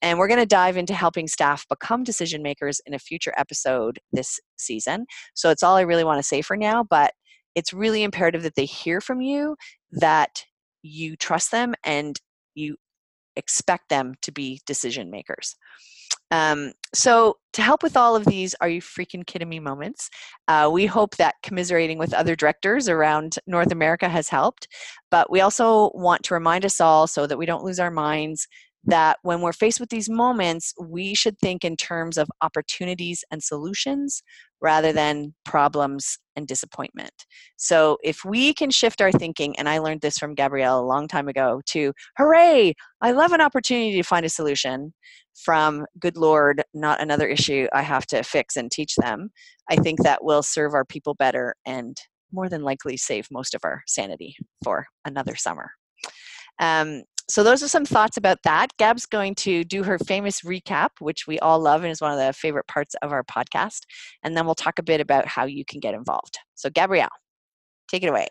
And 0.00 0.18
we're 0.18 0.28
going 0.28 0.40
to 0.40 0.46
dive 0.46 0.78
into 0.78 0.94
helping 0.94 1.28
staff 1.28 1.68
become 1.68 2.04
decision 2.04 2.42
makers 2.42 2.80
in 2.87 2.94
a 2.94 2.98
future 2.98 3.35
episode 3.37 3.98
this 4.12 4.40
season. 4.57 5.04
So 5.35 5.50
it's 5.50 5.62
all 5.62 5.76
I 5.76 5.83
really 5.83 6.04
want 6.04 6.20
to 6.20 6.26
say 6.26 6.40
for 6.40 6.57
now, 6.57 6.85
but 6.88 7.12
it's 7.54 7.74
really 7.74 8.02
imperative 8.02 8.44
that 8.44 8.54
they 8.54 8.64
hear 8.64 9.02
from 9.02 9.20
you 9.20 9.57
that 9.92 10.42
you 10.83 11.16
trust 11.16 11.50
them 11.50 11.74
and 11.85 12.18
you 12.54 12.76
expect 13.37 13.88
them 13.88 14.14
to 14.23 14.33
be 14.33 14.61
decision 14.66 15.11
makers. 15.11 15.57
Um, 16.31 16.73
so, 16.92 17.37
to 17.53 17.62
help 17.62 17.83
with 17.83 17.97
all 17.97 18.16
of 18.16 18.25
these, 18.25 18.55
are 18.61 18.68
you 18.68 18.81
freaking 18.81 19.27
kidding 19.27 19.49
me 19.49 19.61
moments? 19.61 20.11
Uh, 20.49 20.68
we 20.73 20.87
hope 20.87 21.16
that 21.16 21.37
commiserating 21.42 21.99
with 21.99 22.12
other 22.12 22.35
directors 22.35 22.88
around 22.88 23.37
North 23.47 23.70
America 23.70 24.09
has 24.09 24.29
helped. 24.29 24.66
But 25.11 25.31
we 25.31 25.40
also 25.40 25.92
want 25.94 26.25
to 26.25 26.35
remind 26.35 26.64
us 26.64 26.81
all 26.81 27.07
so 27.07 27.27
that 27.27 27.38
we 27.38 27.47
don't 27.47 27.64
lose 27.64 27.79
our 27.79 27.90
minds 27.90 28.49
that 28.87 29.18
when 29.23 29.40
we're 29.40 29.53
faced 29.53 29.81
with 29.81 29.88
these 29.88 30.09
moments, 30.09 30.75
we 30.79 31.14
should 31.14 31.38
think 31.38 31.64
in 31.64 31.77
terms 31.77 32.18
of 32.18 32.29
opportunities 32.42 33.25
and 33.31 33.42
solutions 33.42 34.23
rather 34.61 34.92
than 34.92 35.35
problems 35.44 36.18
and 36.37 36.47
disappointment. 36.47 37.12
So 37.57 37.99
if 38.03 38.25
we 38.25 38.55
can 38.55 38.70
shift 38.70 39.01
our 39.01 39.12
thinking, 39.12 39.59
and 39.59 39.68
I 39.68 39.79
learned 39.79 40.01
this 40.01 40.18
from 40.18 40.35
Gabrielle 40.35 40.81
a 40.81 40.87
long 40.87 41.09
time 41.09 41.29
ago, 41.29 41.61
to 41.66 41.92
hooray, 42.16 42.75
I 43.01 43.12
love 43.12 43.33
an 43.33 43.40
opportunity 43.40 43.97
to 43.97 44.03
find 44.03 44.25
a 44.25 44.31
solution, 44.31 44.92
from 45.35 45.85
good 45.99 46.16
Lord, 46.16 46.62
not 46.73 47.01
another 47.01 47.27
issue 47.27 47.66
I 47.73 47.83
have 47.83 48.07
to 48.07 48.23
fix 48.23 48.57
and 48.57 48.70
teach 48.70 48.94
them, 48.97 49.31
I 49.68 49.77
think 49.77 50.03
that 50.03 50.25
will 50.25 50.42
serve 50.42 50.75
our 50.75 50.85
people 50.85 51.14
better 51.14 51.55
and 51.66 51.97
more 52.33 52.49
than 52.49 52.62
likely 52.62 52.97
save 52.97 53.29
most 53.31 53.55
of 53.55 53.62
our 53.64 53.83
sanity 53.87 54.37
for 54.62 54.87
another 55.05 55.37
summer. 55.37 55.70
Um, 56.61 57.03
so 57.28 57.42
those 57.42 57.62
are 57.62 57.68
some 57.68 57.84
thoughts 57.84 58.16
about 58.16 58.38
that. 58.44 58.68
Gab's 58.78 59.06
going 59.06 59.34
to 59.37 59.64
do 59.64 59.82
her 59.82 59.98
famous 59.98 60.42
recap, 60.42 60.90
which 61.00 61.26
we 61.26 61.38
all 61.38 61.58
love 61.58 61.82
and 61.82 61.90
is 61.90 62.00
one 62.00 62.12
of 62.12 62.18
the 62.18 62.32
favorite 62.32 62.66
parts 62.66 62.94
of 63.02 63.12
our 63.12 63.24
podcast. 63.24 63.80
And 64.22 64.37
then 64.37 64.44
we'll 64.44 64.54
talk 64.54 64.78
a 64.78 64.82
bit 64.82 65.00
about 65.00 65.26
how 65.26 65.46
you 65.46 65.64
can 65.64 65.80
get 65.80 65.94
involved. 65.94 66.38
So 66.54 66.68
Gabrielle, 66.68 67.08
take 67.88 68.02
it 68.02 68.08
away. 68.08 68.28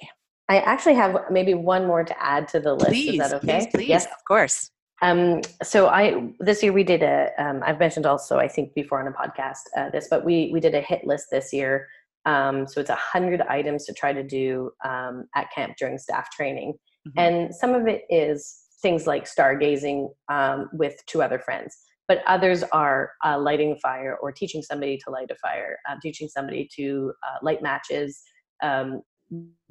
I 0.49 0.59
actually 0.59 0.95
have 0.95 1.17
maybe 1.31 1.53
one 1.53 1.87
more 1.87 2.03
to 2.03 2.23
add 2.23 2.47
to 2.49 2.59
the 2.59 2.73
list. 2.73 2.87
Please, 2.87 3.13
is 3.13 3.17
that 3.17 3.33
okay? 3.35 3.59
Please, 3.61 3.67
please. 3.73 3.87
Yes, 3.87 4.05
of 4.05 4.23
course. 4.27 4.69
Um, 5.01 5.41
so 5.63 5.87
I 5.87 6.31
this 6.39 6.61
year 6.63 6.71
we 6.71 6.83
did 6.83 7.01
a. 7.01 7.31
have 7.37 7.63
um, 7.63 7.79
mentioned 7.79 8.05
also 8.05 8.37
I 8.37 8.47
think 8.47 8.73
before 8.73 9.01
on 9.01 9.07
a 9.07 9.11
podcast 9.11 9.61
uh, 9.75 9.89
this, 9.89 10.07
but 10.09 10.23
we 10.23 10.49
we 10.53 10.59
did 10.59 10.75
a 10.75 10.81
hit 10.81 11.05
list 11.05 11.27
this 11.31 11.51
year. 11.51 11.87
Um, 12.25 12.67
so 12.67 12.79
it's 12.79 12.89
a 12.89 12.95
hundred 12.95 13.41
items 13.41 13.85
to 13.85 13.93
try 13.93 14.13
to 14.13 14.23
do 14.23 14.71
um, 14.85 15.25
at 15.35 15.51
camp 15.51 15.75
during 15.77 15.97
staff 15.97 16.29
training, 16.31 16.73
mm-hmm. 17.07 17.19
and 17.19 17.55
some 17.55 17.73
of 17.73 17.87
it 17.87 18.03
is 18.09 18.62
things 18.83 19.07
like 19.07 19.25
stargazing 19.25 20.09
um, 20.29 20.69
with 20.73 20.95
two 21.07 21.23
other 21.23 21.39
friends. 21.39 21.75
But 22.07 22.21
others 22.27 22.63
are 22.71 23.13
uh, 23.25 23.39
lighting 23.39 23.71
a 23.71 23.79
fire 23.79 24.17
or 24.21 24.31
teaching 24.31 24.61
somebody 24.61 24.99
to 25.03 25.09
light 25.09 25.31
a 25.31 25.35
fire 25.35 25.77
uh, 25.89 25.95
teaching 26.01 26.27
somebody 26.27 26.69
to 26.75 27.13
uh, 27.25 27.37
light 27.41 27.63
matches. 27.63 28.21
Um, 28.61 29.01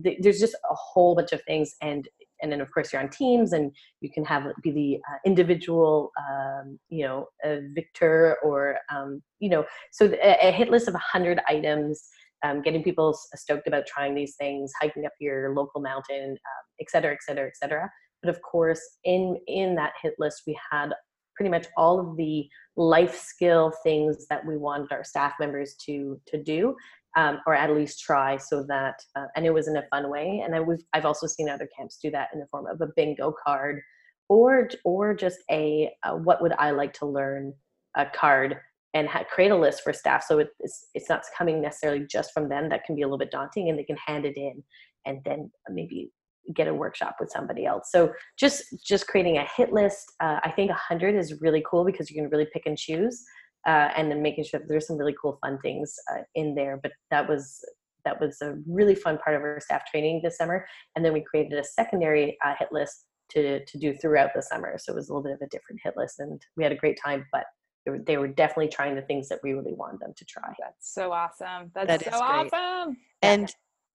th- 0.02 0.18
there's 0.20 0.40
just 0.40 0.54
a 0.54 0.74
whole 0.74 1.14
bunch 1.14 1.32
of 1.32 1.42
things 1.44 1.74
and 1.82 2.08
and 2.42 2.50
then 2.50 2.60
of 2.60 2.72
course 2.72 2.92
you're 2.92 3.00
on 3.00 3.08
teams 3.08 3.52
and 3.52 3.70
you 4.00 4.10
can 4.10 4.24
have 4.24 4.44
be 4.62 4.70
the 4.70 4.96
uh, 5.08 5.18
individual 5.24 6.10
um, 6.18 6.78
you 6.88 7.04
know 7.04 7.26
victor 7.74 8.36
or 8.42 8.78
um, 8.92 9.22
you 9.38 9.48
know 9.48 9.64
so 9.92 10.06
a, 10.06 10.48
a, 10.48 10.50
hit 10.50 10.70
list 10.70 10.88
of 10.88 10.94
100 10.94 11.40
items 11.48 12.08
um, 12.44 12.60
getting 12.62 12.82
people 12.82 13.16
stoked 13.36 13.68
about 13.68 13.86
trying 13.86 14.14
these 14.14 14.34
things 14.36 14.72
hiking 14.80 15.06
up 15.06 15.12
your 15.20 15.54
local 15.54 15.80
mountain 15.80 16.30
um, 16.30 16.64
et 16.80 16.90
cetera 16.90 17.12
et 17.12 17.22
cetera 17.22 17.46
et 17.46 17.56
cetera 17.56 17.90
but 18.22 18.30
of 18.30 18.40
course 18.42 18.80
in 19.04 19.36
in 19.46 19.74
that 19.74 19.92
hit 20.02 20.14
list 20.18 20.42
we 20.46 20.58
had 20.70 20.92
pretty 21.36 21.50
much 21.50 21.66
all 21.76 21.98
of 21.98 22.16
the 22.16 22.46
life 22.76 23.16
skill 23.16 23.72
things 23.82 24.26
that 24.28 24.44
we 24.46 24.56
wanted 24.56 24.92
our 24.92 25.04
staff 25.04 25.34
members 25.40 25.74
to 25.84 26.20
to 26.26 26.42
do 26.42 26.74
um, 27.16 27.40
or 27.46 27.54
at 27.54 27.74
least 27.74 28.00
try 28.00 28.36
so 28.36 28.64
that 28.68 28.94
uh, 29.16 29.26
and 29.36 29.44
it 29.44 29.52
was 29.52 29.68
in 29.68 29.76
a 29.76 29.86
fun 29.90 30.10
way. 30.10 30.40
And 30.42 30.54
I, 30.54 30.60
we've, 30.60 30.82
i've 30.94 31.04
also 31.04 31.26
seen 31.26 31.48
other 31.48 31.68
camps 31.76 31.98
do 32.02 32.10
that 32.10 32.28
in 32.32 32.40
the 32.40 32.46
form 32.46 32.66
of 32.66 32.80
a 32.80 32.88
bingo 32.96 33.34
card 33.46 33.80
or 34.28 34.70
or 34.84 35.14
just 35.14 35.38
a 35.50 35.90
what 36.22 36.40
would 36.40 36.52
i 36.58 36.70
like 36.70 36.94
to 36.94 37.06
learn 37.06 37.52
a 37.96 38.06
card 38.06 38.56
and 38.94 39.08
ha- 39.08 39.24
create 39.30 39.50
a 39.50 39.56
list 39.56 39.82
for 39.82 39.92
staff. 39.92 40.24
So 40.26 40.38
it's 40.38 40.88
it's 40.94 41.08
not 41.08 41.22
coming 41.36 41.60
necessarily 41.60 42.06
just 42.10 42.32
from 42.32 42.48
them. 42.48 42.68
That 42.68 42.84
can 42.84 42.94
be 42.94 43.02
a 43.02 43.06
little 43.06 43.18
bit 43.18 43.30
daunting 43.30 43.68
and 43.68 43.78
they 43.78 43.84
can 43.84 43.96
hand 44.06 44.26
it 44.26 44.36
in 44.36 44.62
and 45.06 45.20
then 45.24 45.50
maybe 45.70 46.10
get 46.54 46.68
a 46.68 46.74
workshop 46.74 47.16
with 47.20 47.30
somebody 47.30 47.64
else. 47.66 47.90
So 47.90 48.12
just 48.38 48.64
just 48.84 49.06
creating 49.06 49.38
a 49.38 49.46
hit 49.56 49.72
list 49.72 50.12
uh, 50.20 50.40
i 50.42 50.50
think 50.50 50.70
100 50.70 51.14
is 51.14 51.40
really 51.40 51.62
cool 51.68 51.84
because 51.84 52.10
you 52.10 52.16
can 52.20 52.30
really 52.30 52.48
pick 52.52 52.66
and 52.66 52.76
choose 52.76 53.24
uh, 53.66 53.88
and 53.96 54.10
then 54.10 54.22
making 54.22 54.44
sure 54.44 54.60
that 54.60 54.68
there's 54.68 54.86
some 54.86 54.96
really 54.96 55.14
cool 55.20 55.38
fun 55.40 55.58
things 55.60 55.94
uh, 56.12 56.22
in 56.34 56.54
there. 56.54 56.78
But 56.82 56.92
that 57.10 57.28
was 57.28 57.60
that 58.04 58.20
was 58.20 58.38
a 58.42 58.56
really 58.66 58.96
fun 58.96 59.18
part 59.18 59.36
of 59.36 59.42
our 59.42 59.60
staff 59.60 59.82
training 59.88 60.20
this 60.24 60.36
summer. 60.36 60.66
And 60.96 61.04
then 61.04 61.12
we 61.12 61.22
created 61.22 61.56
a 61.56 61.64
secondary 61.64 62.36
uh, 62.44 62.54
hit 62.58 62.68
list 62.72 63.06
to 63.30 63.64
to 63.64 63.78
do 63.78 63.94
throughout 63.94 64.30
the 64.34 64.42
summer. 64.42 64.76
So 64.78 64.92
it 64.92 64.96
was 64.96 65.08
a 65.08 65.12
little 65.12 65.22
bit 65.22 65.34
of 65.34 65.42
a 65.42 65.48
different 65.48 65.80
hit 65.82 65.94
list 65.96 66.18
and 66.18 66.40
we 66.56 66.64
had 66.64 66.72
a 66.72 66.76
great 66.76 66.98
time 67.02 67.26
but 67.32 67.44
they 67.84 67.90
were, 67.90 67.98
they 68.06 68.16
were 68.16 68.28
definitely 68.28 68.68
trying 68.68 68.94
the 68.94 69.02
things 69.02 69.28
that 69.28 69.40
we 69.42 69.54
really 69.54 69.74
wanted 69.74 69.98
them 69.98 70.12
to 70.16 70.24
try. 70.24 70.54
That's 70.60 70.94
so 70.94 71.10
awesome. 71.10 71.72
That's 71.74 71.88
that 71.88 72.04
so 72.04 72.20
awesome. 72.20 72.96
And 73.22 73.52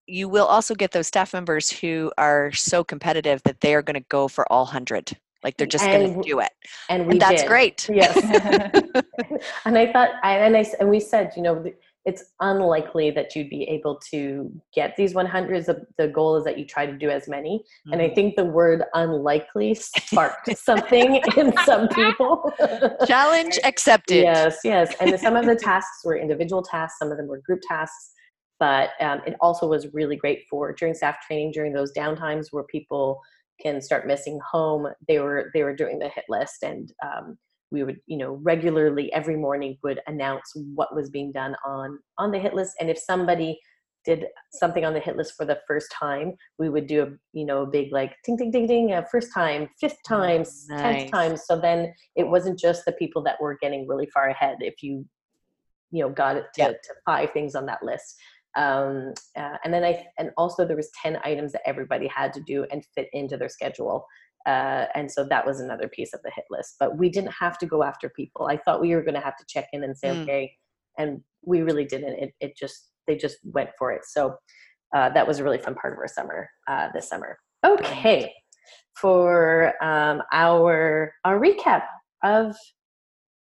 you 0.08 0.30
will 0.30 0.46
also 0.46 0.74
get 0.74 0.92
those 0.92 1.08
staff 1.08 1.34
members 1.34 1.70
who 1.70 2.12
are 2.18 2.52
so 2.54 2.84
competitive 2.84 3.44
that 3.44 3.62
they 3.62 3.76
are 3.76 3.82
going 3.82 3.96
to 3.96 4.06
go 4.10 4.28
for 4.28 4.52
all 4.52 4.64
100 4.64 5.18
like 5.44 5.56
they're 5.58 5.68
just 5.68 5.86
going 5.86 6.16
to 6.16 6.22
do 6.28 6.40
it. 6.40 6.50
and, 6.90 7.12
and 7.12 7.22
that's 7.22 7.42
did. 7.42 7.48
great. 7.48 7.90
Yes. 7.90 8.16
And 9.66 9.78
i 9.78 9.92
thought 9.92 10.10
and 10.24 10.56
i 10.56 10.66
and 10.80 10.90
we 10.90 11.00
said 11.00 11.32
you 11.36 11.42
know 11.42 11.64
it's 12.06 12.24
unlikely 12.40 13.12
that 13.12 13.36
you'd 13.36 13.50
be 13.50 13.64
able 13.64 14.00
to 14.12 14.50
get 14.74 14.96
these 14.96 15.14
100s 15.14 15.66
the, 15.66 15.86
the 15.98 16.08
goal 16.08 16.38
is 16.38 16.46
that 16.46 16.58
you 16.58 16.66
try 16.66 16.86
to 16.86 16.94
do 16.94 17.10
as 17.10 17.28
many. 17.28 17.60
Mm-hmm. 17.60 17.94
and 17.94 18.02
i 18.02 18.06
mm-hmm. 18.06 18.16
think 18.16 18.36
the 18.36 18.46
word 18.46 18.84
unlikely 18.94 19.74
sparked 19.74 20.56
something 20.58 21.22
in 21.38 21.54
some 21.66 21.88
people. 21.90 22.52
Challenge 23.06 23.60
accepted. 23.64 24.24
Yes 24.24 24.60
yes. 24.64 24.96
And 25.00 25.20
some 25.20 25.36
of 25.36 25.46
the 25.46 25.56
tasks 25.56 26.04
were 26.06 26.18
individual 26.18 26.62
tasks 26.62 27.00
some 27.00 27.12
of 27.12 27.18
them 27.18 27.28
were 27.28 27.40
group 27.40 27.62
tasks 27.68 28.14
but 28.60 28.92
um, 29.00 29.22
it 29.26 29.36
also 29.42 29.68
was 29.68 29.94
really 29.94 30.16
great 30.16 30.44
for 30.50 30.74
during 30.74 30.94
staff 30.94 31.18
training 31.26 31.52
during 31.52 31.74
those 31.74 31.94
downtimes 31.94 32.48
where 32.52 32.64
people 32.64 33.20
can 33.62 33.82
start 33.82 34.08
missing 34.08 34.40
home 34.50 34.88
they 35.08 35.20
were 35.20 35.52
they 35.54 35.64
were 35.64 35.76
doing 35.76 36.00
the 36.00 36.10
hit 36.10 36.26
list 36.30 36.64
and 36.64 36.92
um, 37.04 37.38
we 37.72 37.84
would 37.84 38.00
you 38.06 38.18
know 38.18 38.40
regularly 38.44 39.12
every 39.14 39.36
morning 39.36 39.78
would 39.84 40.00
announce 40.08 40.52
what 40.76 40.96
was 40.96 41.10
being 41.10 41.32
done 41.32 41.56
on 41.66 42.00
on 42.18 42.32
the 42.32 42.40
hit 42.40 42.54
list 42.54 42.74
and 42.80 42.90
if 42.90 42.98
somebody 42.98 43.60
did 44.06 44.26
something 44.54 44.86
on 44.86 44.94
the 44.94 45.00
hit 45.00 45.18
list 45.18 45.34
for 45.36 45.46
the 45.46 45.60
first 45.68 45.92
time 45.92 46.34
we 46.58 46.70
would 46.70 46.88
do 46.88 47.04
a 47.04 47.08
you 47.34 47.46
know 47.46 47.64
a 47.64 47.68
big 47.68 47.92
like 47.92 48.16
ding 48.24 48.38
ding 48.38 48.52
ding 48.52 48.66
ding 48.66 48.94
uh, 48.94 49.04
first 49.12 49.34
time 49.34 49.68
fifth 49.80 49.98
time 50.08 50.40
nice. 50.40 50.68
tenth 50.70 51.12
time 51.12 51.36
so 51.36 51.60
then 51.60 51.94
it 52.16 52.28
wasn't 52.28 52.58
just 52.58 52.86
the 52.86 52.94
people 52.94 53.22
that 53.22 53.40
were 53.42 53.58
getting 53.62 53.86
really 53.88 54.08
far 54.14 54.30
ahead 54.30 54.56
if 54.62 54.82
you 54.82 55.06
you 55.92 56.02
know 56.02 56.10
got 56.10 56.38
it 56.38 56.46
to, 56.54 56.62
yep. 56.62 56.82
to 56.84 56.94
five 57.06 57.32
things 57.32 57.54
on 57.54 57.66
that 57.66 57.84
list 57.84 58.16
um, 58.56 59.14
uh, 59.38 59.58
and 59.64 59.74
then 59.74 59.84
I 59.84 60.06
and 60.18 60.32
also 60.38 60.66
there 60.66 60.76
was 60.78 60.90
ten 61.02 61.20
items 61.24 61.52
that 61.52 61.68
everybody 61.68 62.08
had 62.08 62.34
to 62.34 62.42
do 62.42 62.66
and 62.72 62.84
fit 62.96 63.08
into 63.14 63.38
their 63.38 63.50
schedule. 63.50 64.06
Uh, 64.46 64.86
and 64.96 65.12
so 65.12 65.26
that 65.30 65.46
was 65.46 65.60
another 65.60 65.90
piece 65.90 66.14
of 66.14 66.22
the 66.24 66.32
hit 66.34 66.46
list. 66.50 66.76
But 66.80 66.98
we 66.98 67.10
didn't 67.10 67.34
have 67.34 67.58
to 67.60 67.66
go 67.66 67.84
after 67.84 68.10
people. 68.10 68.48
I 68.48 68.58
thought 68.58 68.80
we 68.80 68.96
were 68.96 69.02
going 69.02 69.16
to 69.16 69.20
have 69.20 69.36
to 69.36 69.46
check 69.48 69.68
in 69.74 69.84
and 69.84 69.98
say 69.98 70.08
mm. 70.08 70.24
okay, 70.24 70.52
and 70.98 71.22
we 71.46 71.62
really 71.62 71.86
didn't. 71.86 72.14
It 72.14 72.34
it 72.40 72.58
just 72.58 72.90
they 73.08 73.16
just 73.16 73.38
went 73.44 73.70
for 73.78 73.92
it. 73.92 74.02
So 74.06 74.36
uh, 74.96 75.10
that 75.10 75.28
was 75.28 75.40
a 75.40 75.44
really 75.44 75.58
fun 75.58 75.76
part 75.76 75.94
of 75.94 76.00
our 76.00 76.08
summer 76.08 76.50
uh, 76.68 76.90
this 76.94 77.10
summer. 77.10 77.38
Okay, 77.66 78.34
for 79.00 79.74
um, 79.84 80.22
our 80.32 81.14
our 81.26 81.40
recap 81.40 81.84
of 82.24 82.56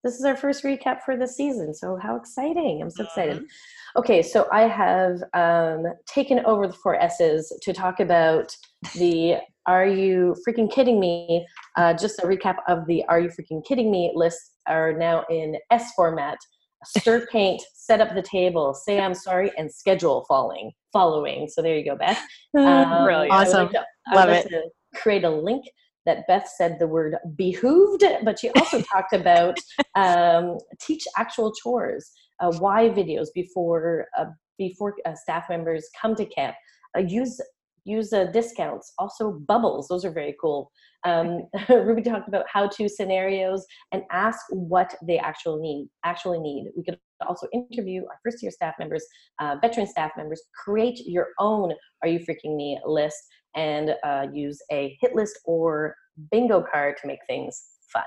this 0.05 0.15
is 0.15 0.25
our 0.25 0.37
first 0.37 0.65
recap 0.65 1.03
for 1.05 1.17
the 1.17 1.27
season. 1.27 1.75
So 1.75 1.99
how 2.01 2.17
exciting! 2.17 2.81
I'm 2.83 2.91
so 2.91 3.05
excited. 3.05 3.37
Mm-hmm. 3.37 3.99
Okay, 4.01 4.23
so 4.23 4.49
I 4.51 4.63
have 4.63 5.23
um, 5.35 5.85
taken 6.07 6.41
over 6.45 6.67
the 6.67 6.73
four 6.73 6.97
S's 6.97 7.53
to 7.63 7.73
talk 7.73 8.01
about 8.01 8.57
the 8.95 9.37
"Are 9.67 9.87
you 9.87 10.35
freaking 10.47 10.71
kidding 10.73 10.99
me?" 10.99 11.47
Uh, 11.77 11.95
just 11.95 12.19
a 12.19 12.23
recap 12.23 12.57
of 12.69 12.87
the 12.87 13.05
"Are 13.09 13.21
you 13.21 13.29
freaking 13.29 13.65
kidding 13.65 13.91
me?" 13.91 14.13
list 14.15 14.41
are 14.67 14.93
now 14.93 15.25
in 15.31 15.57
S 15.71 15.93
format. 15.95 16.39
Stir 16.85 17.27
paint, 17.33 17.63
set 17.75 18.01
up 18.01 18.15
the 18.15 18.23
table, 18.23 18.75
say 18.75 19.01
I'm 19.01 19.15
sorry, 19.15 19.53
and 19.57 19.73
schedule 19.73 20.25
following. 20.29 20.73
Following. 20.93 21.49
So 21.49 21.63
there 21.63 21.77
you 21.77 21.85
go, 21.85 21.97
Beth. 21.97 22.21
Um, 22.59 23.05
Brilliant. 23.05 23.33
Awesome. 23.33 23.63
Like 23.63 23.73
to, 23.73 23.85
Love 24.15 24.29
it. 24.29 24.53
create 24.95 25.25
a 25.25 25.31
link 25.31 25.65
that 26.07 26.27
Beth 26.27 26.49
said 26.57 26.79
the 26.79 26.87
word 26.87 27.17
behooved, 27.37 28.05
but 28.25 28.39
she 28.39 28.51
also 28.51 28.81
talked 28.93 29.13
about 29.13 29.59
um, 29.95 30.59
teach 30.81 31.05
actual 31.17 31.53
chores, 31.53 32.11
uh, 32.41 32.53
why 32.59 32.89
videos 32.89 33.29
before 33.35 34.07
uh, 34.19 34.27
before 34.59 34.95
uh, 35.07 35.15
staff 35.15 35.45
members 35.49 35.89
come 36.01 36.15
to 36.15 36.25
camp, 36.27 36.55
uh, 36.97 37.01
use 37.01 37.41
use 37.85 38.13
uh, 38.13 38.27
discounts, 38.27 38.93
also 38.99 39.33
bubbles. 39.49 39.89
Those 39.89 40.05
are 40.05 40.13
very 40.13 40.37
cool. 40.41 40.71
Um, 41.05 41.49
Ruby 41.69 42.03
talked 42.03 42.29
about 42.29 42.47
how-to 42.53 42.89
scenarios 42.89 43.67
and 43.91 44.03
ask 44.13 44.39
what 44.51 44.95
they 45.05 45.19
actually 45.19 45.61
need. 45.61 45.89
Actually 46.05 46.39
need. 46.39 46.71
We 46.77 46.85
could 46.85 46.99
also 47.27 47.49
interview 47.53 48.03
our 48.03 48.19
first-year 48.25 48.53
staff 48.53 48.75
members, 48.79 49.05
uh, 49.41 49.57
veteran 49.61 49.87
staff 49.87 50.13
members. 50.17 50.43
Create 50.65 51.01
your 51.07 51.29
own 51.39 51.73
"Are 52.03 52.09
you 52.09 52.21
freaking 52.21 52.57
me?" 52.57 52.79
list 52.87 53.19
and 53.55 53.95
uh, 54.05 54.27
use 54.33 54.61
a 54.71 54.97
hit 55.01 55.15
list 55.15 55.39
or 55.45 55.95
bingo 56.31 56.65
card 56.73 56.97
to 57.01 57.07
make 57.07 57.21
things 57.27 57.63
fun. 57.93 58.05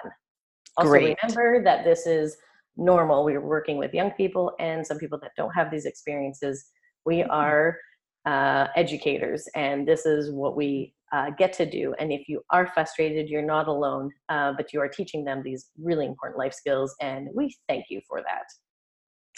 Also, 0.78 0.90
Great. 0.90 1.18
remember 1.24 1.64
that 1.64 1.84
this 1.84 2.06
is 2.06 2.38
normal. 2.78 3.24
We're 3.24 3.42
working 3.42 3.78
with 3.78 3.94
young 3.94 4.12
people 4.12 4.54
and 4.60 4.86
some 4.86 4.98
people 4.98 5.20
that 5.22 5.32
don't 5.38 5.52
have 5.52 5.72
these 5.72 5.86
experiences. 5.86 6.66
We 7.06 7.18
mm-hmm. 7.18 7.32
are 7.32 7.78
uh, 8.26 8.68
educators, 8.76 9.48
and 9.56 9.88
this 9.88 10.06
is 10.06 10.32
what 10.32 10.56
we 10.56 10.94
uh, 11.14 11.30
get 11.38 11.54
to 11.54 11.70
do. 11.70 11.94
And 12.00 12.12
if 12.12 12.28
you 12.28 12.42
are 12.50 12.68
frustrated, 12.68 13.30
you're 13.30 13.42
not 13.42 13.68
alone, 13.68 14.10
uh, 14.30 14.54
but 14.58 14.74
you 14.74 14.82
are 14.82 14.90
teaching 14.90 15.24
them 15.24 15.44
these 15.44 15.70
really 15.80 16.06
important 16.06 16.40
life 16.40 16.54
skills, 16.54 16.96
and 17.02 17.30
we 17.34 17.56
thank 17.70 17.86
you 17.90 18.02
for 18.08 18.22
that. 18.22 18.46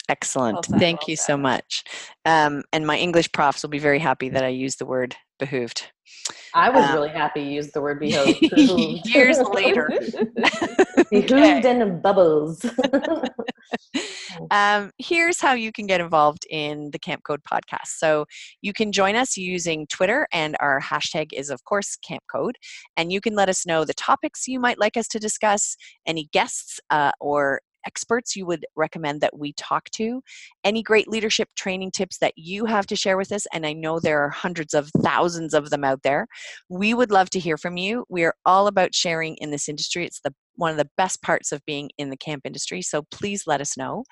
Excellent. 0.09 0.67
Well 0.69 0.79
Thank 0.79 1.01
well 1.01 1.09
you 1.09 1.15
so 1.17 1.37
much. 1.37 1.83
Um, 2.25 2.63
and 2.71 2.87
my 2.87 2.97
English 2.97 3.31
profs 3.31 3.61
will 3.61 3.69
be 3.69 3.79
very 3.79 3.99
happy 3.99 4.29
that 4.29 4.43
I 4.43 4.49
used 4.49 4.79
the 4.79 4.85
word 4.85 5.15
behooved. 5.39 5.83
I 6.53 6.69
was 6.69 6.85
um, 6.85 6.93
really 6.93 7.09
happy 7.09 7.41
you 7.41 7.51
used 7.51 7.73
the 7.73 7.81
word 7.81 7.99
behooved. 8.01 8.41
years 9.05 9.39
later. 9.53 9.89
behooved 11.11 11.65
and 11.65 12.01
bubbles. 12.01 12.65
um, 14.51 14.91
here's 14.97 15.39
how 15.39 15.53
you 15.53 15.71
can 15.71 15.85
get 15.85 16.01
involved 16.01 16.45
in 16.49 16.91
the 16.91 16.99
Camp 16.99 17.23
Code 17.23 17.41
podcast. 17.43 17.87
So 17.97 18.25
you 18.61 18.73
can 18.73 18.91
join 18.91 19.15
us 19.15 19.37
using 19.37 19.87
Twitter, 19.87 20.27
and 20.31 20.55
our 20.59 20.79
hashtag 20.81 21.33
is, 21.33 21.49
of 21.49 21.63
course, 21.65 21.97
Camp 21.97 22.23
Code. 22.31 22.57
And 22.95 23.11
you 23.11 23.21
can 23.21 23.35
let 23.35 23.49
us 23.49 23.65
know 23.65 23.85
the 23.85 23.93
topics 23.93 24.47
you 24.47 24.59
might 24.59 24.79
like 24.79 24.97
us 24.97 25.07
to 25.09 25.19
discuss, 25.19 25.75
any 26.05 26.29
guests, 26.31 26.79
uh, 26.89 27.11
or 27.19 27.61
experts 27.87 28.35
you 28.35 28.45
would 28.45 28.65
recommend 28.75 29.21
that 29.21 29.39
we 29.39 29.53
talk 29.53 29.89
to, 29.91 30.21
any 30.63 30.83
great 30.83 31.07
leadership 31.07 31.49
training 31.55 31.91
tips 31.91 32.19
that 32.19 32.33
you 32.35 32.65
have 32.65 32.85
to 32.87 32.95
share 32.95 33.17
with 33.17 33.31
us, 33.31 33.47
and 33.53 33.65
I 33.65 33.73
know 33.73 33.99
there 33.99 34.21
are 34.23 34.29
hundreds 34.29 34.73
of 34.73 34.91
thousands 35.01 35.53
of 35.53 35.69
them 35.71 35.83
out 35.83 36.03
there. 36.03 36.27
We 36.69 36.93
would 36.93 37.11
love 37.11 37.29
to 37.31 37.39
hear 37.39 37.57
from 37.57 37.77
you. 37.77 38.05
We 38.09 38.23
are 38.25 38.35
all 38.45 38.67
about 38.67 38.93
sharing 38.93 39.35
in 39.37 39.51
this 39.51 39.69
industry. 39.69 40.05
It's 40.05 40.21
the 40.23 40.33
one 40.57 40.71
of 40.71 40.77
the 40.77 40.89
best 40.97 41.21
parts 41.21 41.51
of 41.51 41.63
being 41.65 41.89
in 41.97 42.09
the 42.09 42.17
camp 42.17 42.41
industry. 42.43 42.81
So 42.81 43.03
please 43.11 43.43
let 43.45 43.61
us 43.61 43.77
know. 43.77 44.03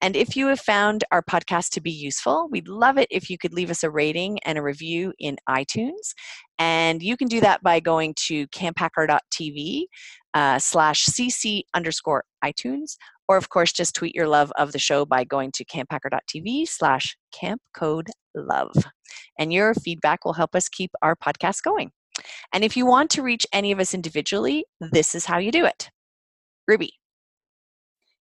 And 0.00 0.16
if 0.16 0.34
you 0.34 0.46
have 0.46 0.60
found 0.60 1.04
our 1.12 1.22
podcast 1.22 1.70
to 1.70 1.80
be 1.80 1.90
useful, 1.90 2.48
we'd 2.50 2.68
love 2.68 2.98
it 2.98 3.08
if 3.10 3.30
you 3.30 3.38
could 3.38 3.52
leave 3.52 3.70
us 3.70 3.84
a 3.84 3.90
rating 3.90 4.38
and 4.44 4.58
a 4.58 4.62
review 4.62 5.12
in 5.18 5.36
iTunes. 5.48 6.14
And 6.58 7.02
you 7.02 7.16
can 7.16 7.28
do 7.28 7.40
that 7.40 7.62
by 7.62 7.80
going 7.80 8.14
to 8.26 8.46
camphacker.tv 8.48 9.84
uh, 10.32 10.58
slash 10.58 11.06
cc 11.06 11.62
underscore 11.74 12.24
iTunes 12.44 12.96
or 13.30 13.36
of 13.36 13.48
course 13.48 13.72
just 13.72 13.94
tweet 13.94 14.12
your 14.12 14.26
love 14.26 14.52
of 14.58 14.72
the 14.72 14.78
show 14.78 15.06
by 15.06 15.22
going 15.22 15.52
to 15.52 15.64
camphacker.tv 15.64 16.66
slash 16.66 17.16
campcodelove 17.32 18.84
and 19.38 19.52
your 19.52 19.72
feedback 19.72 20.24
will 20.24 20.32
help 20.32 20.56
us 20.56 20.68
keep 20.68 20.90
our 21.00 21.14
podcast 21.14 21.62
going. 21.62 21.92
And 22.52 22.64
if 22.64 22.76
you 22.76 22.86
want 22.86 23.08
to 23.10 23.22
reach 23.22 23.46
any 23.52 23.70
of 23.70 23.78
us 23.78 23.94
individually 23.94 24.64
this 24.80 25.14
is 25.14 25.26
how 25.26 25.38
you 25.38 25.52
do 25.52 25.64
it. 25.64 25.90
Ruby. 26.66 26.94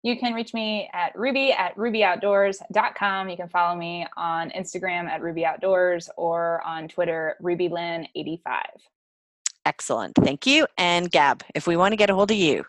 You 0.03 0.18
can 0.20 0.36
reach 0.36 0.53
me 0.53 0.91
at 0.93 1.18
ruby 1.18 1.53
at 1.53 1.76
rubyoutdoors.com 1.76 3.30
you 3.30 3.36
can 3.36 3.49
follow 3.49 3.76
me 3.76 4.05
on 4.16 4.51
instagram 4.51 5.07
at 5.07 5.22
rubyoutdoors 5.22 6.07
or 6.18 6.62
on 6.64 6.88
twitter 6.88 7.36
rubylyn85 7.41 8.62
excellent. 9.66 10.16
Thank 10.16 10.47
you. 10.47 10.68
And 10.78 11.12
gab 11.12 11.43
if 11.55 11.66
we 11.68 11.76
want 11.78 11.93
to 11.93 11.97
get 11.97 12.10
a 12.10 12.16
hold 12.16 12.32
of 12.32 12.38
you 12.38 12.64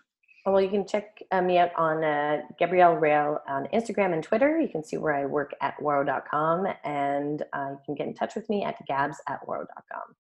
well, 0.47 0.61
you 0.61 0.71
can 0.71 0.87
check 0.87 1.23
uh, 1.33 1.43
me 1.43 1.59
out 1.59 1.71
on 1.77 2.03
uh, 2.03 2.43
Gabrielle 2.59 2.95
Raill 2.95 3.41
on 3.47 3.67
Instagram 3.75 4.13
and 4.15 4.23
Twitter. 4.23 4.59
You 4.61 4.69
can 4.69 4.83
see 4.83 4.97
where 4.97 5.15
I 5.15 5.27
work 5.27 5.55
at 5.61 5.77
Ouareau.com 5.79 6.67
and 6.85 7.43
uh, 7.53 7.71
you 7.73 7.79
can 7.85 7.95
get 7.95 8.07
in 8.07 8.15
touch 8.15 8.35
with 8.35 8.49
me 8.49 8.65
at 8.65 8.77
gabs 8.87 9.19
at 9.29 9.47
Ouareau.com. 9.47 10.15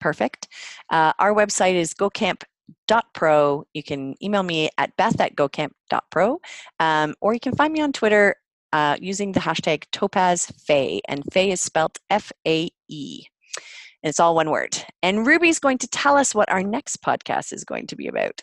Perfect. 0.00 0.48
Uh, 0.90 1.12
our 1.18 1.32
website 1.32 1.74
is 1.74 1.94
gocamp.pro. 1.94 3.64
You 3.72 3.82
can 3.82 4.14
email 4.22 4.42
me 4.42 4.68
at 4.76 4.94
beth 4.96 5.20
at 5.20 5.36
gocamp.pro 5.36 6.40
um, 6.80 7.14
or 7.20 7.32
you 7.32 7.40
can 7.40 7.54
find 7.54 7.72
me 7.72 7.80
on 7.80 7.92
Twitter 7.92 8.36
uh, 8.72 8.96
using 9.00 9.32
the 9.32 9.40
hashtag 9.40 9.84
topazfae 9.92 11.00
and 11.08 11.22
fae 11.32 11.40
is 11.40 11.60
spelled 11.60 11.98
F-A-E. 12.10 13.24
It's 14.02 14.18
all 14.18 14.34
one 14.34 14.50
word. 14.50 14.76
And 15.02 15.26
Ruby's 15.26 15.60
going 15.60 15.78
to 15.78 15.88
tell 15.88 16.16
us 16.16 16.34
what 16.34 16.50
our 16.50 16.62
next 16.62 17.02
podcast 17.02 17.52
is 17.52 17.64
going 17.64 17.86
to 17.86 17.96
be 17.96 18.08
about. 18.08 18.42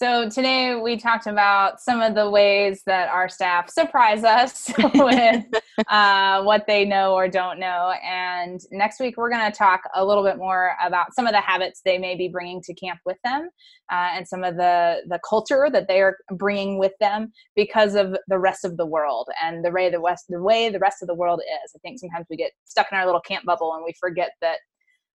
So 0.00 0.28
today 0.28 0.76
we 0.76 0.96
talked 0.96 1.26
about 1.26 1.80
some 1.80 2.00
of 2.00 2.14
the 2.14 2.30
ways 2.30 2.82
that 2.86 3.08
our 3.08 3.28
staff 3.28 3.68
surprise 3.68 4.22
us 4.22 4.70
with 4.94 5.44
uh, 5.88 6.44
what 6.44 6.68
they 6.68 6.84
know 6.84 7.14
or 7.14 7.26
don't 7.26 7.58
know. 7.58 7.92
And 8.04 8.60
next 8.70 9.00
week 9.00 9.16
we're 9.16 9.28
going 9.28 9.50
to 9.50 9.58
talk 9.58 9.80
a 9.96 10.04
little 10.04 10.22
bit 10.22 10.36
more 10.36 10.76
about 10.80 11.16
some 11.16 11.26
of 11.26 11.32
the 11.32 11.40
habits 11.40 11.80
they 11.84 11.98
may 11.98 12.14
be 12.14 12.28
bringing 12.28 12.62
to 12.62 12.74
camp 12.74 13.00
with 13.04 13.16
them, 13.24 13.48
uh, 13.90 14.10
and 14.14 14.28
some 14.28 14.44
of 14.44 14.54
the 14.54 15.00
the 15.08 15.18
culture 15.28 15.68
that 15.72 15.88
they 15.88 16.00
are 16.00 16.16
bringing 16.36 16.78
with 16.78 16.92
them 17.00 17.32
because 17.56 17.96
of 17.96 18.16
the 18.28 18.38
rest 18.38 18.64
of 18.64 18.76
the 18.76 18.86
world 18.86 19.28
and 19.42 19.64
the 19.64 19.70
way 19.72 19.90
the 19.90 20.00
west 20.00 20.26
the 20.28 20.40
way 20.40 20.68
the 20.68 20.78
rest 20.78 21.02
of 21.02 21.08
the 21.08 21.14
world 21.14 21.40
is. 21.40 21.72
I 21.74 21.80
think 21.80 21.98
sometimes 21.98 22.26
we 22.30 22.36
get 22.36 22.52
stuck 22.66 22.86
in 22.92 22.98
our 22.98 23.04
little 23.04 23.20
camp 23.20 23.44
bubble 23.44 23.74
and 23.74 23.82
we 23.84 23.94
forget 23.98 24.30
that 24.42 24.58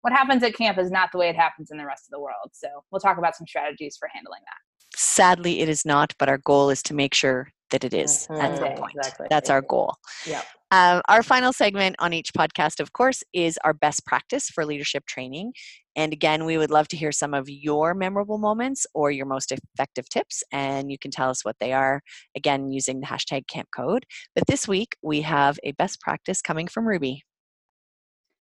what 0.01 0.15
happens 0.15 0.43
at 0.43 0.55
camp 0.55 0.79
is 0.79 0.91
not 0.91 1.13
the 1.13 1.19
way 1.19 1.29
it 1.29 1.37
happens 1.37 1.71
in 1.71 1.77
the 1.77 1.85
rest 1.85 2.07
of 2.07 2.13
the 2.13 2.21
world. 2.21 2.49
So 2.55 2.69
we'll 2.91 3.01
talk 3.01 3.19
about 3.19 3.37
some 3.37 3.47
strategies 3.47 3.99
for 3.99 4.09
handling 4.11 4.41
that. 4.47 4.70
Sadly, 5.03 5.61
it 5.61 5.69
is 5.71 5.87
not, 5.87 6.13
but 6.19 6.29
our 6.29 6.37
goal 6.37 6.69
is 6.69 6.83
to 6.83 6.95
make 6.95 7.15
sure 7.15 7.49
that 7.71 7.85
it 7.85 7.95
is 7.95 8.29
mm-hmm. 8.31 8.39
at 8.39 8.59
some 8.59 8.75
point. 8.75 8.97
Exactly. 8.97 9.27
That's 9.31 9.49
our 9.49 9.63
goal. 9.63 9.95
Yeah. 10.27 10.43
Um, 10.73 11.01
our 11.09 11.23
final 11.23 11.55
segment 11.55 11.97
on 12.01 12.13
each 12.13 12.35
podcast, 12.37 12.81
of 12.81 12.93
course, 12.93 13.23
is 13.33 13.59
our 13.65 13.73
best 13.73 14.05
practice 14.05 14.51
for 14.51 14.67
leadership 14.67 15.07
training. 15.07 15.55
And 15.97 16.13
again, 16.13 16.45
we 16.45 16.59
would 16.59 16.71
love 16.71 16.87
to 16.89 16.99
hear 16.99 17.13
some 17.13 17.33
of 17.33 17.49
your 17.49 17.95
memorable 17.95 18.37
moments 18.37 18.87
or 18.93 19.11
your 19.11 19.25
most 19.25 19.53
effective 19.53 20.07
tips, 20.11 20.43
and 20.53 20.93
you 20.93 20.99
can 20.99 21.11
tell 21.11 21.31
us 21.31 21.47
what 21.47 21.57
they 21.61 21.73
are, 21.73 22.03
again, 22.37 22.71
using 22.71 23.01
the 23.01 23.07
hashtag 23.07 23.49
Camp 23.49 23.69
Code. 23.75 24.05
But 24.35 24.47
this 24.49 24.69
week, 24.69 24.97
we 25.03 25.23
have 25.23 25.59
a 25.65 25.73
best 25.73 25.99
practice 26.03 26.43
coming 26.43 26.69
from 26.69 26.87
Ruby. 26.87 27.23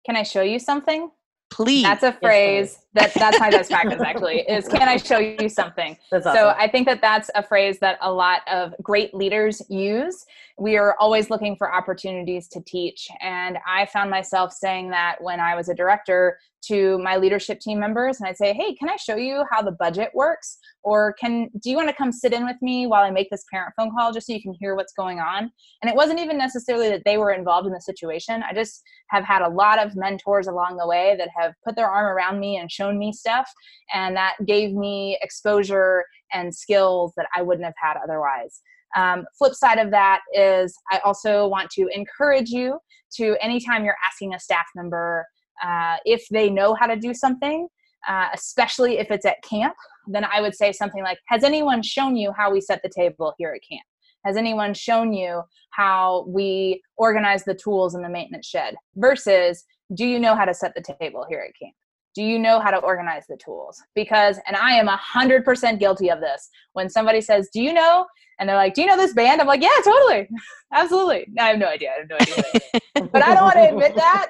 Can 0.06 0.14
I 0.14 0.22
show 0.22 0.42
you 0.42 0.60
something? 0.60 1.10
Please. 1.54 1.84
That's 1.84 2.02
a 2.02 2.10
phrase 2.10 2.80
that 2.94 3.14
that's 3.14 3.38
my 3.38 3.48
best 3.48 3.70
practice 3.70 4.00
actually 4.00 4.40
is 4.40 4.66
can 4.66 4.88
I 4.88 4.96
show 4.96 5.18
you 5.18 5.48
something? 5.48 5.96
Awesome. 6.12 6.34
So 6.34 6.48
I 6.58 6.68
think 6.68 6.86
that 6.86 7.00
that's 7.00 7.30
a 7.36 7.42
phrase 7.42 7.78
that 7.78 7.98
a 8.00 8.12
lot 8.12 8.40
of 8.50 8.74
great 8.82 9.14
leaders 9.14 9.62
use. 9.68 10.26
We 10.58 10.76
are 10.76 10.96
always 10.98 11.30
looking 11.30 11.54
for 11.56 11.72
opportunities 11.72 12.48
to 12.48 12.60
teach 12.60 13.08
and 13.20 13.58
I 13.66 13.86
found 13.86 14.10
myself 14.10 14.52
saying 14.52 14.90
that 14.90 15.16
when 15.20 15.38
I 15.38 15.54
was 15.54 15.68
a 15.68 15.74
director 15.74 16.38
to 16.66 16.98
my 16.98 17.16
leadership 17.16 17.60
team 17.60 17.78
members 17.78 18.20
and 18.20 18.28
I'd 18.28 18.36
say, 18.36 18.52
"Hey, 18.52 18.74
can 18.74 18.88
I 18.88 18.96
show 18.96 19.16
you 19.16 19.44
how 19.50 19.62
the 19.62 19.72
budget 19.72 20.10
works 20.14 20.58
or 20.82 21.14
can 21.14 21.48
do 21.60 21.70
you 21.70 21.76
want 21.76 21.88
to 21.88 21.94
come 21.94 22.12
sit 22.12 22.32
in 22.32 22.44
with 22.44 22.56
me 22.60 22.86
while 22.86 23.02
I 23.02 23.10
make 23.10 23.30
this 23.30 23.44
parent 23.50 23.74
phone 23.76 23.90
call 23.90 24.12
just 24.12 24.26
so 24.26 24.32
you 24.32 24.42
can 24.42 24.54
hear 24.60 24.74
what's 24.74 24.92
going 24.92 25.20
on?" 25.20 25.50
And 25.82 25.90
it 25.90 25.96
wasn't 25.96 26.20
even 26.20 26.38
necessarily 26.38 26.88
that 26.90 27.02
they 27.04 27.18
were 27.18 27.32
involved 27.32 27.66
in 27.66 27.72
the 27.72 27.80
situation. 27.80 28.42
I 28.42 28.52
just 28.52 28.82
have 29.08 29.24
had 29.24 29.42
a 29.42 29.48
lot 29.48 29.84
of 29.84 29.96
mentors 29.96 30.46
along 30.46 30.76
the 30.76 30.86
way 30.86 31.16
that 31.18 31.28
have 31.36 31.54
put 31.64 31.76
their 31.76 31.88
arm 31.88 32.06
around 32.06 32.40
me 32.40 32.56
and 32.56 32.70
shown 32.70 32.98
me 32.98 33.12
stuff 33.12 33.50
and 33.92 34.16
that 34.16 34.34
gave 34.46 34.72
me 34.72 35.18
exposure 35.22 36.04
and 36.32 36.54
skills 36.54 37.12
that 37.16 37.26
I 37.34 37.42
wouldn't 37.42 37.64
have 37.64 37.74
had 37.80 37.96
otherwise. 38.02 38.60
Um, 38.96 39.24
flip 39.36 39.54
side 39.54 39.78
of 39.78 39.90
that 39.90 40.20
is 40.32 40.76
I 40.90 40.98
also 41.04 41.48
want 41.48 41.70
to 41.70 41.88
encourage 41.92 42.50
you 42.50 42.78
to 43.16 43.36
anytime 43.40 43.84
you're 43.84 43.96
asking 44.06 44.34
a 44.34 44.40
staff 44.40 44.66
member 44.74 45.26
uh, 45.62 45.96
if 46.04 46.26
they 46.30 46.50
know 46.50 46.74
how 46.74 46.86
to 46.86 46.96
do 46.96 47.14
something, 47.14 47.68
uh, 48.08 48.28
especially 48.34 48.98
if 48.98 49.10
it's 49.10 49.24
at 49.24 49.42
camp, 49.42 49.74
then 50.06 50.24
I 50.24 50.40
would 50.40 50.54
say 50.54 50.72
something 50.72 51.02
like, 51.02 51.18
Has 51.28 51.44
anyone 51.44 51.82
shown 51.82 52.16
you 52.16 52.32
how 52.32 52.52
we 52.52 52.60
set 52.60 52.82
the 52.82 52.90
table 52.94 53.34
here 53.38 53.52
at 53.54 53.60
camp? 53.68 53.84
Has 54.24 54.36
anyone 54.36 54.72
shown 54.72 55.12
you 55.12 55.42
how 55.70 56.24
we 56.26 56.82
organize 56.96 57.44
the 57.44 57.54
tools 57.54 57.94
in 57.94 58.02
the 58.02 58.08
maintenance 58.08 58.46
shed? 58.46 58.74
Versus, 58.96 59.64
do 59.92 60.06
you 60.06 60.18
know 60.18 60.34
how 60.34 60.46
to 60.46 60.54
set 60.54 60.74
the 60.74 60.94
table 60.98 61.26
here 61.28 61.40
at 61.46 61.54
camp? 61.58 61.74
Do 62.14 62.22
you 62.22 62.38
know 62.38 62.60
how 62.60 62.70
to 62.70 62.78
organize 62.78 63.24
the 63.28 63.36
tools? 63.36 63.82
Because, 63.94 64.38
and 64.46 64.56
I 64.56 64.72
am 64.72 64.86
100% 64.86 65.78
guilty 65.78 66.10
of 66.10 66.20
this. 66.20 66.48
When 66.72 66.88
somebody 66.88 67.20
says, 67.20 67.48
Do 67.52 67.60
you 67.60 67.72
know? 67.72 68.06
And 68.38 68.48
they're 68.48 68.56
like, 68.56 68.74
Do 68.74 68.82
you 68.82 68.86
know 68.86 68.96
this 68.96 69.12
band? 69.12 69.40
I'm 69.40 69.46
like, 69.46 69.62
Yeah, 69.62 69.68
totally. 69.84 70.28
Absolutely. 70.72 71.26
I 71.38 71.48
have 71.48 71.58
no 71.58 71.68
idea. 71.68 71.90
I 71.90 72.00
have 72.00 72.08
no 72.08 72.16
idea. 72.16 73.08
but 73.12 73.22
I 73.22 73.34
don't 73.34 73.44
want 73.44 73.54
to 73.54 73.68
admit 73.68 73.94
that. 73.94 74.28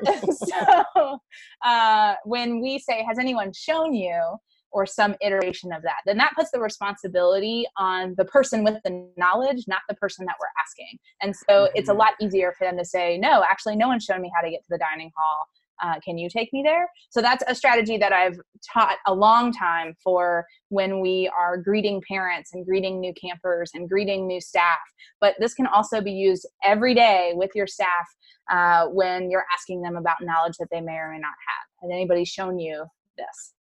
so 0.95 1.19
uh, 1.65 2.15
when 2.25 2.61
we 2.61 2.79
say, 2.79 3.05
Has 3.09 3.19
anyone 3.19 3.53
shown 3.53 3.95
you? 3.95 4.21
or 4.75 4.85
some 4.85 5.15
iteration 5.21 5.73
of 5.73 5.83
that 5.83 5.99
then 6.05 6.19
that 6.19 6.33
puts 6.37 6.51
the 6.51 6.59
responsibility 6.59 7.65
on 7.77 8.13
the 8.19 8.25
person 8.25 8.65
with 8.65 8.75
the 8.85 9.09
knowledge 9.17 9.65
not 9.69 9.83
the 9.89 9.95
person 9.95 10.27
that 10.27 10.35
we're 10.41 10.49
asking 10.61 10.99
and 11.23 11.35
so 11.35 11.45
mm-hmm. 11.49 11.73
it's 11.77 11.89
a 11.89 11.93
mm-hmm. 11.93 12.01
lot 12.01 12.15
easier 12.21 12.53
for 12.59 12.65
them 12.65 12.77
to 12.77 12.85
say 12.85 13.17
no 13.17 13.45
actually 13.49 13.77
no 13.77 13.87
one's 13.87 14.05
shown 14.05 14.21
me 14.21 14.31
how 14.35 14.43
to 14.43 14.51
get 14.51 14.59
to 14.59 14.69
the 14.69 14.79
dining 14.79 15.13
hall 15.17 15.47
uh, 15.83 15.95
can 16.05 16.19
you 16.19 16.29
take 16.29 16.53
me 16.53 16.63
there? 16.63 16.89
So 17.11 17.21
that's 17.21 17.45
a 17.47 17.55
strategy 17.55 17.97
that 17.99 18.13
i've 18.13 18.39
taught 18.73 18.97
a 19.07 19.15
long 19.15 19.53
time 19.53 19.95
for 20.03 20.47
when 20.69 21.01
we 21.01 21.31
are 21.37 21.57
greeting 21.57 22.03
parents 22.09 22.55
and 22.55 22.65
greeting 22.65 23.01
new 23.01 23.13
campers 23.15 23.71
and 23.75 23.89
greeting 23.89 24.27
new 24.27 24.41
staff. 24.41 24.79
But 25.21 25.35
this 25.39 25.55
can 25.55 25.67
also 25.67 26.01
be 26.01 26.13
used 26.13 26.47
every 26.65 26.95
day 26.95 27.33
with 27.35 27.51
your 27.55 27.67
staff 27.67 28.07
uh, 28.51 28.87
when 28.87 29.31
you're 29.31 29.45
asking 29.53 29.83
them 29.83 29.97
about 29.97 30.17
knowledge 30.21 30.55
that 30.59 30.69
they 30.71 30.81
may 30.81 30.95
or 30.95 31.11
may 31.11 31.19
not 31.19 31.29
have. 31.29 31.83
Has 31.83 31.91
anybody 31.93 32.25
shown 32.25 32.59
you 32.59 32.85
this? 33.17 33.55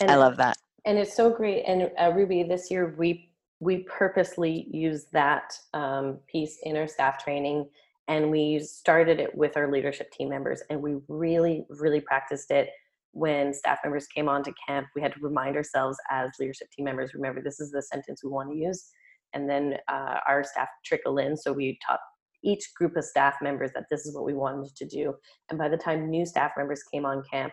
And, 0.00 0.10
i 0.10 0.16
love 0.16 0.36
that. 0.38 0.56
and 0.84 0.98
it's 0.98 1.14
so 1.14 1.30
great 1.30 1.62
and 1.64 1.90
uh, 2.00 2.10
ruby 2.12 2.42
this 2.42 2.68
year 2.68 2.94
we 2.98 3.30
we 3.60 3.84
purposely 3.84 4.66
use 4.70 5.06
that 5.12 5.56
um, 5.72 6.18
piece 6.26 6.58
in 6.64 6.76
our 6.76 6.88
staff 6.88 7.22
training 7.22 7.68
and 8.08 8.30
we 8.30 8.60
started 8.60 9.20
it 9.20 9.34
with 9.34 9.56
our 9.56 9.70
leadership 9.70 10.10
team 10.12 10.28
members 10.28 10.62
and 10.70 10.80
we 10.80 10.96
really 11.08 11.66
really 11.70 12.00
practiced 12.00 12.50
it 12.50 12.70
when 13.12 13.54
staff 13.54 13.78
members 13.84 14.08
came 14.08 14.28
on 14.28 14.42
to 14.42 14.52
camp. 14.66 14.88
We 14.96 15.02
had 15.02 15.12
to 15.12 15.20
remind 15.20 15.56
ourselves 15.56 15.96
as 16.10 16.30
leadership 16.40 16.68
team 16.72 16.84
members 16.84 17.14
remember 17.14 17.40
this 17.40 17.60
is 17.60 17.70
the 17.70 17.82
sentence 17.82 18.24
we 18.24 18.30
want 18.30 18.50
to 18.50 18.56
use. 18.56 18.90
And 19.34 19.48
then 19.48 19.76
uh, 19.88 20.18
our 20.28 20.42
staff 20.44 20.68
trickle 20.84 21.18
in 21.18 21.36
so 21.36 21.52
we 21.52 21.78
taught 21.86 22.00
each 22.42 22.74
group 22.74 22.96
of 22.96 23.04
staff 23.04 23.36
members 23.40 23.70
that 23.74 23.86
this 23.90 24.04
is 24.04 24.14
what 24.14 24.24
we 24.24 24.34
wanted 24.34 24.74
to 24.76 24.84
do. 24.84 25.14
And 25.48 25.58
by 25.58 25.68
the 25.68 25.76
time 25.76 26.10
new 26.10 26.26
staff 26.26 26.52
members 26.56 26.82
came 26.92 27.06
on 27.06 27.22
camp 27.30 27.52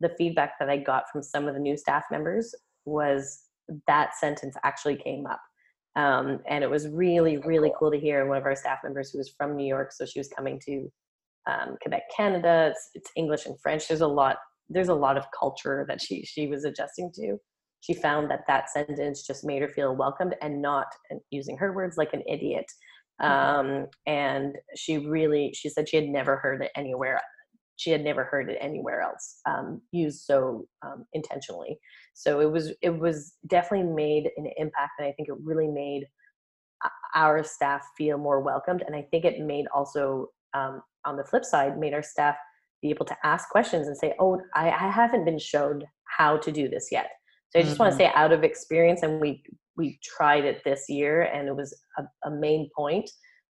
the 0.00 0.14
feedback 0.16 0.58
that 0.58 0.68
i 0.68 0.76
got 0.76 1.04
from 1.10 1.22
some 1.22 1.46
of 1.46 1.54
the 1.54 1.60
new 1.60 1.76
staff 1.76 2.04
members 2.10 2.54
was 2.84 3.44
that 3.86 4.14
sentence 4.16 4.56
actually 4.64 4.96
came 4.96 5.26
up 5.26 5.40
um, 5.98 6.38
and 6.48 6.62
it 6.62 6.70
was 6.70 6.88
really, 6.88 7.38
really 7.38 7.72
cool 7.76 7.90
to 7.90 7.98
hear 7.98 8.24
one 8.26 8.38
of 8.38 8.44
our 8.44 8.54
staff 8.54 8.78
members 8.84 9.10
who 9.10 9.18
was 9.18 9.34
from 9.36 9.56
New 9.56 9.66
York. 9.66 9.90
So 9.90 10.06
she 10.06 10.20
was 10.20 10.28
coming 10.28 10.60
to 10.64 10.88
um, 11.50 11.76
Quebec, 11.82 12.02
Canada. 12.16 12.68
It's, 12.70 12.90
it's, 12.94 13.10
English 13.16 13.46
and 13.46 13.60
French. 13.60 13.88
There's 13.88 14.00
a 14.00 14.06
lot. 14.06 14.36
There's 14.68 14.90
a 14.90 14.94
lot 14.94 15.16
of 15.16 15.24
culture 15.36 15.84
that 15.88 16.00
she 16.00 16.24
she 16.24 16.46
was 16.46 16.64
adjusting 16.64 17.10
to. 17.16 17.38
She 17.80 17.94
found 17.94 18.30
that 18.30 18.44
that 18.46 18.70
sentence 18.70 19.26
just 19.26 19.44
made 19.44 19.62
her 19.62 19.68
feel 19.68 19.96
welcomed 19.96 20.36
and 20.40 20.62
not 20.62 20.86
using 21.30 21.56
her 21.56 21.72
words 21.72 21.96
like 21.96 22.12
an 22.12 22.22
idiot. 22.28 22.66
Mm-hmm. 23.20 23.68
Um, 23.82 23.86
and 24.06 24.54
she 24.76 24.98
really, 24.98 25.52
she 25.54 25.68
said 25.68 25.88
she 25.88 25.96
had 25.96 26.08
never 26.08 26.36
heard 26.36 26.62
it 26.62 26.70
anywhere 26.76 27.20
she 27.78 27.90
had 27.90 28.02
never 28.02 28.24
heard 28.24 28.50
it 28.50 28.58
anywhere 28.60 29.00
else 29.00 29.40
um, 29.46 29.80
used 29.92 30.24
so 30.24 30.66
um, 30.84 31.06
intentionally. 31.12 31.78
So 32.12 32.40
it 32.40 32.50
was 32.50 32.72
it 32.82 32.90
was 32.90 33.34
definitely 33.46 33.90
made 33.92 34.30
an 34.36 34.50
impact, 34.56 34.92
and 34.98 35.06
I 35.06 35.12
think 35.12 35.28
it 35.28 35.36
really 35.42 35.68
made 35.68 36.04
our 37.14 37.42
staff 37.42 37.82
feel 37.96 38.18
more 38.18 38.40
welcomed. 38.40 38.82
And 38.86 38.94
I 38.94 39.02
think 39.10 39.24
it 39.24 39.40
made 39.40 39.66
also 39.74 40.26
um, 40.54 40.82
on 41.04 41.16
the 41.16 41.24
flip 41.24 41.44
side 41.44 41.78
made 41.78 41.94
our 41.94 42.02
staff 42.02 42.36
be 42.82 42.90
able 42.90 43.06
to 43.06 43.16
ask 43.24 43.48
questions 43.48 43.86
and 43.86 43.96
say, 43.96 44.14
"Oh, 44.18 44.40
I, 44.54 44.70
I 44.70 44.90
haven't 44.90 45.24
been 45.24 45.38
shown 45.38 45.84
how 46.18 46.36
to 46.38 46.50
do 46.50 46.68
this 46.68 46.88
yet." 46.90 47.10
So 47.50 47.60
I 47.60 47.62
just 47.62 47.74
mm-hmm. 47.74 47.84
want 47.84 47.92
to 47.92 47.96
say, 47.96 48.10
out 48.14 48.32
of 48.32 48.42
experience, 48.42 49.02
and 49.04 49.20
we 49.20 49.44
we 49.76 50.00
tried 50.02 50.44
it 50.44 50.62
this 50.64 50.86
year, 50.88 51.22
and 51.22 51.46
it 51.46 51.54
was 51.54 51.78
a, 51.96 52.02
a 52.24 52.30
main 52.32 52.68
point 52.76 53.08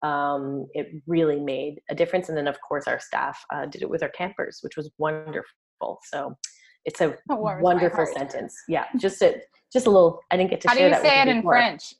um, 0.03 0.66
it 0.74 1.03
really 1.07 1.40
made 1.40 1.80
a 1.90 1.94
difference. 1.94 2.28
And 2.28 2.36
then, 2.36 2.49
of 2.49 2.61
course, 2.61 2.86
our 2.86 3.01
staff 3.01 3.44
uh, 3.53 3.66
did 3.66 3.82
it 3.82 3.90
with 3.90 4.03
our 4.03 4.09
campers, 4.11 4.59
which 4.62 4.76
was 4.76 4.90
wonderful. 4.99 5.99
So 6.05 6.36
it's 6.84 7.01
a 7.01 7.16
wonderful 7.28 8.07
sentence. 8.07 8.55
Yeah, 8.68 8.84
just 8.96 9.22
a 9.22 9.40
just 9.72 9.86
a 9.86 9.90
little. 9.90 10.20
I 10.30 10.36
didn't 10.36 10.51
get 10.51 10.61
to 10.62 10.68
How 10.68 10.74
share 10.74 10.90
that. 10.90 11.03
Do 11.03 11.09
you 11.09 11.14
say 11.14 11.22
it 11.22 11.28
in 11.28 11.36
before. 11.38 11.53
French? 11.53 11.94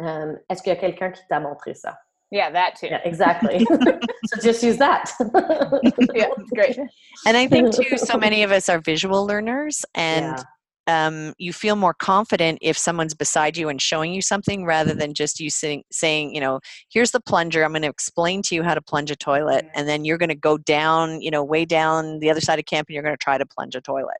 Um, 0.00 0.36
Est-ce 0.48 0.62
qu'il 0.62 0.72
y 0.72 0.76
a 0.76 0.80
quelqu'un 0.80 1.12
qui 1.12 1.22
t'a 1.28 1.40
montré 1.40 1.74
ça? 1.74 1.96
Yeah, 2.30 2.50
that 2.50 2.76
too. 2.76 2.88
Yeah, 2.88 3.00
exactly. 3.04 3.64
so 4.26 4.40
just 4.42 4.62
use 4.62 4.76
that. 4.76 5.10
yeah, 6.14 6.28
great. 6.54 6.78
And 7.26 7.36
I 7.36 7.46
think 7.48 7.74
too, 7.74 7.96
so 7.96 8.18
many 8.18 8.42
of 8.42 8.52
us 8.52 8.68
are 8.68 8.80
visual 8.80 9.26
learners, 9.26 9.84
and 9.94 10.36
yeah 10.36 10.42
um, 10.88 11.34
you 11.36 11.52
feel 11.52 11.76
more 11.76 11.92
confident 11.92 12.58
if 12.62 12.78
someone's 12.78 13.14
beside 13.14 13.58
you 13.58 13.68
and 13.68 13.80
showing 13.80 14.14
you 14.14 14.22
something 14.22 14.64
rather 14.64 14.94
than 14.94 15.12
just 15.12 15.38
you 15.38 15.50
saying, 15.50 15.84
saying 15.92 16.34
you 16.34 16.40
know 16.40 16.60
here's 16.90 17.10
the 17.10 17.20
plunger 17.20 17.62
i'm 17.62 17.72
going 17.72 17.82
to 17.82 17.88
explain 17.88 18.40
to 18.42 18.54
you 18.54 18.62
how 18.62 18.74
to 18.74 18.80
plunge 18.80 19.10
a 19.10 19.16
toilet 19.16 19.66
and 19.74 19.86
then 19.86 20.04
you're 20.04 20.18
going 20.18 20.28
to 20.30 20.34
go 20.34 20.56
down 20.56 21.20
you 21.20 21.30
know 21.30 21.44
way 21.44 21.64
down 21.64 22.18
the 22.20 22.30
other 22.30 22.40
side 22.40 22.58
of 22.58 22.64
camp 22.64 22.88
and 22.88 22.94
you're 22.94 23.02
going 23.02 23.14
to 23.14 23.22
try 23.22 23.36
to 23.36 23.46
plunge 23.46 23.74
a 23.74 23.80
toilet. 23.80 24.16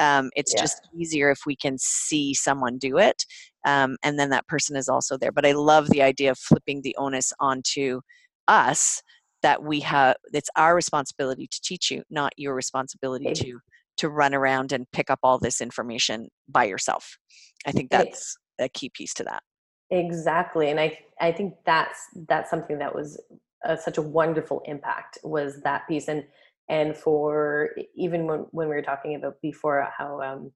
Um, 0.00 0.30
it's 0.34 0.52
yeah. 0.54 0.62
just 0.62 0.88
easier 0.98 1.30
if 1.30 1.40
we 1.46 1.54
can 1.54 1.76
see 1.78 2.34
someone 2.34 2.76
do 2.78 2.98
it 2.98 3.24
um, 3.64 3.96
and 4.02 4.18
then 4.18 4.30
that 4.30 4.48
person 4.48 4.76
is 4.76 4.88
also 4.88 5.16
there. 5.16 5.32
But 5.32 5.46
i 5.46 5.52
love 5.52 5.90
the 5.90 6.02
idea 6.02 6.32
of 6.32 6.38
flipping 6.38 6.82
the 6.82 6.96
onus 6.98 7.32
onto 7.38 8.00
us 8.48 9.00
that 9.42 9.62
we 9.62 9.80
have 9.80 10.16
it's 10.32 10.50
our 10.56 10.74
responsibility 10.74 11.46
to 11.46 11.60
teach 11.62 11.90
you 11.90 12.02
not 12.10 12.32
your 12.36 12.54
responsibility 12.54 13.32
to 13.32 13.60
to 14.00 14.08
run 14.08 14.34
around 14.34 14.72
and 14.72 14.90
pick 14.92 15.10
up 15.10 15.18
all 15.22 15.38
this 15.38 15.60
information 15.60 16.28
by 16.48 16.64
yourself. 16.64 17.18
I 17.66 17.72
think 17.72 17.90
that's 17.90 18.36
a 18.58 18.68
key 18.68 18.90
piece 18.94 19.12
to 19.14 19.24
that. 19.24 19.42
Exactly, 19.90 20.70
and 20.70 20.80
I 20.80 20.98
I 21.20 21.32
think 21.32 21.54
that's 21.66 22.00
that's 22.28 22.48
something 22.48 22.78
that 22.78 22.94
was 22.94 23.20
uh, 23.66 23.76
such 23.76 23.98
a 23.98 24.02
wonderful 24.02 24.62
impact 24.64 25.18
was 25.22 25.60
that 25.64 25.86
piece, 25.86 26.08
and 26.08 26.24
and 26.68 26.96
for 26.96 27.70
even 27.94 28.26
when 28.26 28.46
when 28.52 28.68
we 28.68 28.74
were 28.74 28.82
talking 28.82 29.16
about 29.16 29.34
before 29.42 29.86
how 29.96 30.20
um, 30.22 30.52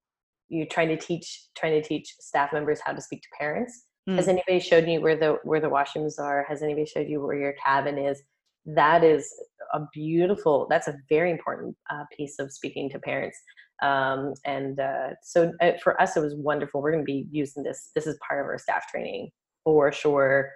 you're 0.48 0.66
trying 0.66 0.88
to 0.88 0.96
teach 0.96 1.48
trying 1.54 1.80
to 1.80 1.86
teach 1.86 2.14
staff 2.20 2.52
members 2.52 2.80
how 2.84 2.92
to 2.92 3.00
speak 3.00 3.22
to 3.22 3.28
parents. 3.38 3.84
Mm. 4.08 4.16
Has 4.16 4.28
anybody 4.28 4.60
showed 4.60 4.88
you 4.88 5.00
where 5.02 5.16
the 5.16 5.38
where 5.44 5.60
the 5.60 5.68
washrooms 5.68 6.18
are? 6.18 6.46
Has 6.48 6.62
anybody 6.62 6.86
showed 6.86 7.08
you 7.08 7.20
where 7.20 7.36
your 7.36 7.54
cabin 7.62 7.98
is? 7.98 8.22
That 8.66 9.04
is 9.04 9.32
a 9.72 9.80
beautiful 9.92 10.66
that's 10.70 10.88
a 10.88 10.96
very 11.08 11.30
important 11.30 11.76
uh, 11.90 12.04
piece 12.16 12.38
of 12.38 12.52
speaking 12.52 12.88
to 12.90 12.98
parents 12.98 13.38
um, 13.82 14.34
and 14.44 14.78
uh, 14.78 15.10
so 15.22 15.52
uh, 15.60 15.72
for 15.82 16.00
us 16.00 16.16
it 16.16 16.20
was 16.20 16.34
wonderful. 16.34 16.80
We're 16.80 16.92
going 16.92 17.04
to 17.04 17.12
be 17.12 17.26
using 17.30 17.62
this 17.62 17.90
this 17.94 18.06
is 18.06 18.18
part 18.26 18.40
of 18.40 18.46
our 18.46 18.58
staff 18.58 18.88
training 18.90 19.30
for 19.64 19.92
sure 19.92 20.50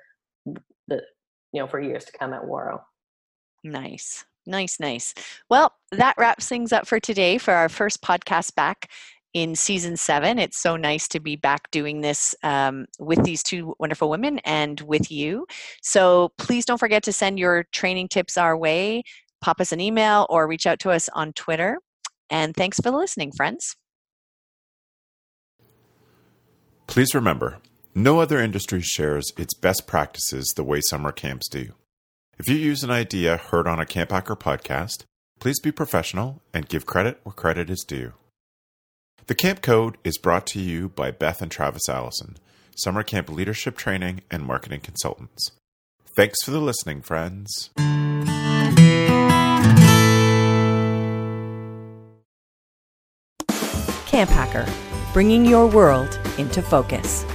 the 0.47 1.03
you 1.53 1.61
know 1.61 1.67
for 1.67 1.81
years 1.81 2.05
to 2.05 2.13
come 2.13 2.33
at 2.33 2.43
Ouareau. 2.43 2.81
Nice. 3.65 4.25
Nice 4.47 4.81
nice. 4.81 5.15
Well 5.51 5.75
that 5.93 6.15
wraps 6.17 6.49
things 6.49 6.73
up 6.73 6.87
for 6.87 7.01
today 7.01 7.39
for 7.39 7.53
our 7.53 7.69
first 7.69 8.03
podcast 8.03 8.55
back 8.55 8.91
in 9.35 9.55
season 9.55 9.97
seven. 9.97 10.39
It's 10.39 10.59
so 10.59 10.77
nice 10.77 11.09
to 11.09 11.21
be 11.21 11.37
back 11.37 11.71
doing 11.71 12.01
this 12.01 12.35
um, 12.43 12.87
with 12.99 13.23
these 13.25 13.43
two 13.43 13.75
wonderful 13.79 14.11
women 14.11 14.41
and 14.41 14.81
with 14.81 15.11
you. 15.11 15.47
So 15.83 16.33
please 16.39 16.65
don't 16.65 16.79
forget 16.79 17.03
to 17.05 17.13
send 17.13 17.39
your 17.39 17.65
training 17.73 18.09
tips 18.09 18.37
our 18.37 18.57
way. 18.57 19.03
Pop 19.41 19.61
us 19.61 19.73
an 19.73 19.81
email 19.81 20.27
or 20.31 20.49
reach 20.49 20.67
out 20.67 20.79
to 20.81 20.91
us 20.91 21.09
on 21.11 21.33
Twitter. 21.33 21.79
And 22.31 22.55
thanks 22.55 22.79
for 22.81 22.91
listening, 22.91 23.33
friends. 23.33 23.77
Please 26.87 27.15
remember 27.15 27.59
no 27.95 28.21
other 28.21 28.39
industry 28.39 28.81
shares 28.81 29.33
its 29.37 29.55
best 29.55 29.87
practices 29.87 30.53
the 30.57 30.65
way 30.65 30.81
summer 30.89 31.13
camps 31.13 31.49
do. 31.49 31.73
If 32.39 32.49
you 32.49 32.55
use 32.55 32.85
an 32.85 32.91
idea 32.91 33.37
heard 33.37 33.67
on 33.67 33.81
a 33.81 33.87
Camp 33.87 34.13
Hacker 34.13 34.37
podcast, 34.37 35.05
please 35.41 35.59
be 35.61 35.73
professional 35.73 36.41
and 36.55 36.69
give 36.69 36.87
credit 36.87 37.19
where 37.25 37.33
credit 37.33 37.69
is 37.69 37.85
due. 37.87 38.13
The 39.29 39.35
Camp 39.35 39.61
Code 39.61 39.99
is 40.05 40.17
brought 40.17 40.47
to 40.47 40.59
you 40.59 40.89
by 40.89 41.11
Beth 41.11 41.43
and 41.43 41.51
Travis 41.51 41.87
Allison, 41.87 42.39
summer 42.79 43.03
camp 43.03 43.29
leadership 43.29 43.77
training 43.77 44.23
and 44.31 44.43
marketing 44.43 44.81
consultants. 44.81 45.51
Thanks 46.17 46.43
for 46.43 46.51
the 46.51 46.63
listening, 46.63 47.03
friends. 47.03 47.69
Camp 54.07 54.31
Hacker, 54.31 54.67
bringing 55.13 55.45
your 55.45 55.67
world 55.67 56.19
into 56.39 56.63
focus. 56.63 57.27